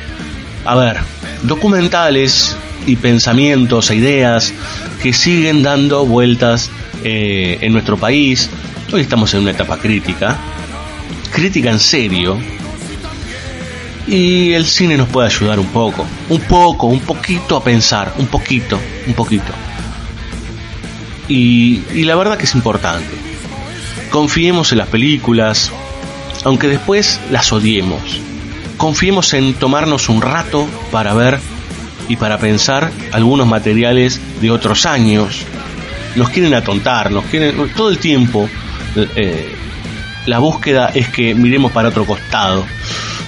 a 0.65 0.75
ver, 0.75 0.97
documentales 1.43 2.57
y 2.85 2.95
pensamientos 2.95 3.89
e 3.89 3.95
ideas 3.95 4.53
que 5.01 5.13
siguen 5.13 5.63
dando 5.63 6.05
vueltas 6.05 6.69
eh, 7.03 7.57
en 7.61 7.73
nuestro 7.73 7.97
país. 7.97 8.49
Hoy 8.91 9.01
estamos 9.01 9.33
en 9.33 9.41
una 9.41 9.51
etapa 9.51 9.77
crítica, 9.77 10.37
crítica 11.31 11.69
en 11.69 11.79
serio, 11.79 12.39
y 14.07 14.53
el 14.53 14.65
cine 14.65 14.97
nos 14.97 15.07
puede 15.09 15.27
ayudar 15.27 15.59
un 15.59 15.67
poco, 15.67 16.05
un 16.29 16.41
poco, 16.41 16.87
un 16.87 16.99
poquito 17.01 17.55
a 17.55 17.63
pensar, 17.63 18.13
un 18.17 18.27
poquito, 18.27 18.79
un 19.05 19.13
poquito. 19.13 19.53
Y, 21.27 21.83
y 21.93 22.03
la 22.05 22.15
verdad 22.15 22.37
que 22.37 22.45
es 22.45 22.55
importante. 22.55 23.15
Confiemos 24.09 24.71
en 24.71 24.79
las 24.79 24.87
películas, 24.87 25.71
aunque 26.43 26.67
después 26.67 27.19
las 27.29 27.51
odiemos. 27.51 28.01
Confiemos 28.77 29.33
en 29.35 29.53
tomarnos 29.53 30.09
un 30.09 30.23
rato 30.23 30.67
para 30.91 31.13
ver 31.13 31.39
y 32.09 32.17
para 32.17 32.37
pensar 32.37 32.91
algunos 33.13 33.47
materiales 33.47 34.19
de 34.41 34.51
otros 34.51 34.85
años. 34.85 35.45
Nos 36.15 36.29
quieren 36.29 36.53
atontar, 36.53 37.11
nos 37.11 37.23
quieren 37.25 37.55
todo 37.73 37.89
el 37.89 37.99
tiempo 37.99 38.49
eh, 39.15 39.55
la 40.25 40.39
búsqueda 40.39 40.91
es 40.93 41.09
que 41.09 41.33
miremos 41.33 41.71
para 41.71 41.89
otro 41.89 42.05
costado. 42.05 42.65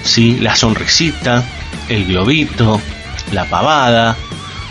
¿sí? 0.02 0.38
La 0.40 0.54
sonrisita, 0.54 1.44
el 1.88 2.06
globito, 2.06 2.80
la 3.32 3.44
pavada, 3.44 4.16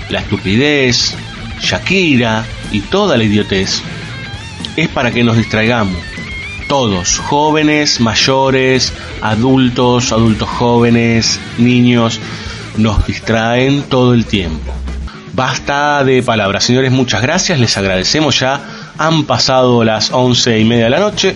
la 0.09 0.19
estupidez, 0.19 1.15
Shakira 1.59 2.45
y 2.71 2.81
toda 2.81 3.17
la 3.17 3.23
idiotez. 3.23 3.81
Es 4.75 4.87
para 4.89 5.11
que 5.11 5.23
nos 5.23 5.37
distraigamos. 5.37 5.97
Todos, 6.67 7.17
jóvenes, 7.19 7.99
mayores, 7.99 8.93
adultos, 9.21 10.13
adultos 10.13 10.47
jóvenes, 10.47 11.39
niños, 11.57 12.21
nos 12.77 13.05
distraen 13.05 13.83
todo 13.83 14.13
el 14.13 14.25
tiempo. 14.25 14.71
Basta 15.33 16.03
de 16.03 16.21
palabras, 16.21 16.65
señores, 16.65 16.91
muchas 16.91 17.21
gracias, 17.21 17.59
les 17.59 17.77
agradecemos 17.77 18.39
ya. 18.39 18.61
Han 18.97 19.23
pasado 19.23 19.83
las 19.83 20.11
once 20.11 20.59
y 20.59 20.65
media 20.65 20.85
de 20.85 20.89
la 20.89 20.99
noche. 20.99 21.35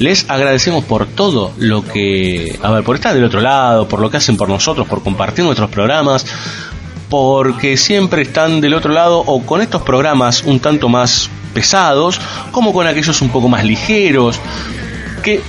Les 0.00 0.28
agradecemos 0.28 0.84
por 0.84 1.06
todo 1.06 1.52
lo 1.58 1.84
que, 1.84 2.58
a 2.60 2.70
ver, 2.72 2.82
por 2.82 2.96
estar 2.96 3.14
del 3.14 3.24
otro 3.24 3.40
lado, 3.40 3.86
por 3.88 4.00
lo 4.00 4.10
que 4.10 4.16
hacen 4.16 4.36
por 4.36 4.48
nosotros, 4.48 4.88
por 4.88 5.02
compartir 5.02 5.44
nuestros 5.44 5.70
programas, 5.70 6.26
porque 7.08 7.76
siempre 7.76 8.22
están 8.22 8.60
del 8.60 8.74
otro 8.74 8.92
lado 8.92 9.20
o 9.20 9.42
con 9.46 9.62
estos 9.62 9.82
programas 9.82 10.42
un 10.42 10.58
tanto 10.58 10.88
más 10.88 11.30
pesados, 11.54 12.20
como 12.50 12.72
con 12.72 12.86
aquellos 12.86 13.22
un 13.22 13.28
poco 13.28 13.48
más 13.48 13.64
ligeros, 13.64 14.40
que, 15.22 15.40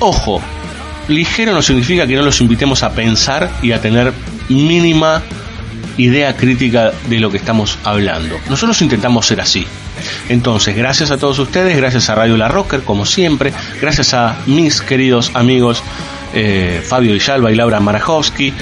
ojo, 0.00 0.42
ligero 1.08 1.52
no 1.52 1.62
significa 1.62 2.06
que 2.06 2.16
no 2.16 2.22
los 2.22 2.40
invitemos 2.40 2.82
a 2.82 2.90
pensar 2.90 3.50
y 3.62 3.72
a 3.72 3.80
tener 3.80 4.12
mínima 4.48 5.22
idea 5.96 6.36
crítica 6.36 6.92
de 7.08 7.20
lo 7.20 7.30
que 7.30 7.38
estamos 7.38 7.78
hablando. 7.84 8.36
Nosotros 8.48 8.80
intentamos 8.82 9.26
ser 9.26 9.40
así. 9.40 9.66
Entonces, 10.28 10.76
gracias 10.76 11.10
a 11.10 11.18
todos 11.18 11.38
ustedes, 11.38 11.76
gracias 11.76 12.10
a 12.10 12.14
Radio 12.14 12.36
La 12.36 12.48
Rocker, 12.48 12.82
como 12.82 13.06
siempre, 13.06 13.52
gracias 13.80 14.12
a 14.14 14.36
mis 14.46 14.82
queridos 14.82 15.30
amigos 15.34 15.82
eh, 16.34 16.82
Fabio 16.84 17.12
Villalba 17.12 17.50
y 17.50 17.54
Laura 17.54 17.80
Marajowski, 17.80 18.52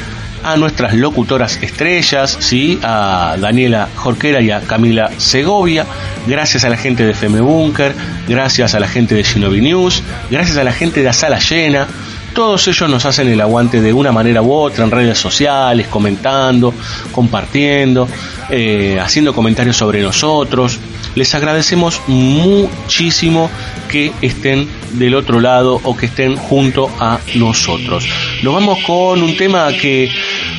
a 0.44 0.56
nuestras 0.56 0.94
locutoras 0.94 1.58
estrellas, 1.62 2.36
¿sí? 2.38 2.78
a 2.82 3.36
Daniela 3.40 3.88
Jorquera 3.96 4.40
y 4.42 4.50
a 4.50 4.60
Camila 4.60 5.10
Segovia, 5.16 5.86
gracias 6.26 6.64
a 6.64 6.68
la 6.68 6.76
gente 6.76 7.04
de 7.04 7.12
FM 7.12 7.40
Bunker, 7.40 7.94
gracias 8.28 8.74
a 8.74 8.80
la 8.80 8.86
gente 8.86 9.14
de 9.14 9.22
Shinobi 9.22 9.62
News, 9.62 10.02
gracias 10.30 10.58
a 10.58 10.64
la 10.64 10.72
gente 10.72 11.02
de 11.02 11.08
A 11.08 11.12
Sala 11.14 11.38
Llena, 11.38 11.88
todos 12.34 12.66
ellos 12.68 12.90
nos 12.90 13.04
hacen 13.06 13.28
el 13.28 13.40
aguante 13.40 13.80
de 13.80 13.92
una 13.92 14.12
manera 14.12 14.42
u 14.42 14.52
otra 14.52 14.84
en 14.84 14.90
redes 14.90 15.18
sociales, 15.18 15.86
comentando, 15.86 16.74
compartiendo, 17.12 18.08
eh, 18.50 18.98
haciendo 19.00 19.32
comentarios 19.32 19.76
sobre 19.76 20.02
nosotros. 20.02 20.78
Les 21.14 21.32
agradecemos 21.34 22.02
muchísimo 22.08 23.48
que 23.88 24.12
estén 24.20 24.68
del 24.92 25.14
otro 25.14 25.40
lado 25.40 25.80
o 25.84 25.96
que 25.96 26.06
estén 26.06 26.36
junto 26.36 26.90
a 26.98 27.20
nosotros. 27.36 28.04
Nos 28.42 28.52
vamos 28.52 28.80
con 28.84 29.22
un 29.22 29.36
tema 29.36 29.68
que, 29.72 30.10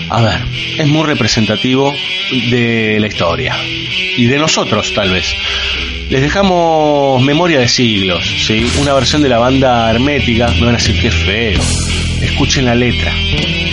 a 0.10 0.22
ver, 0.22 0.41
es 0.77 0.88
muy 0.88 1.03
representativo 1.03 1.93
de 2.31 2.97
la 3.02 3.07
historia 3.07 3.56
y 4.18 4.26
de 4.26 4.38
nosotros 4.38 4.93
tal 4.93 5.11
vez. 5.11 5.35
Les 6.10 6.22
dejamos 6.22 7.22
Memoria 7.23 7.60
de 7.60 7.68
Siglos, 7.68 8.23
¿sí? 8.45 8.65
una 8.80 8.94
versión 8.94 9.23
de 9.23 9.30
la 9.30 9.40
banda 9.40 9.90
hermética. 9.90 10.48
Me 10.60 10.65
van 10.65 10.76
a 10.76 10.77
decir 10.77 10.99
que 10.99 11.07
es 11.07 11.15
feo. 11.15 11.61
Escuchen 12.22 12.65
la 12.65 12.76
letra. 12.76 13.11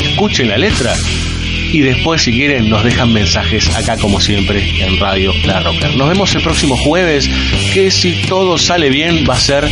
Escuchen 0.03 0.49
la 0.49 0.57
letra. 0.57 0.95
Y 1.73 1.81
después, 1.81 2.23
si 2.23 2.33
quieren, 2.33 2.69
nos 2.69 2.85
dejan 2.85 3.13
mensajes 3.13 3.75
acá, 3.77 3.97
como 3.97 4.21
siempre, 4.21 4.63
en 4.81 4.99
Radio 4.99 5.33
La 5.45 5.61
Rocker. 5.61 5.95
Nos 5.97 6.09
vemos 6.09 6.35
el 6.35 6.43
próximo 6.43 6.77
jueves, 6.77 7.31
que 7.73 7.91
si 7.91 8.13
todo 8.23 8.59
sale 8.59 8.91
bien, 8.91 9.25
va 9.29 9.35
a 9.35 9.41
ser 9.41 9.69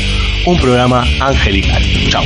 un 0.46 0.58
programa 0.58 1.06
angelical. 1.20 1.82
Chao. 2.08 2.24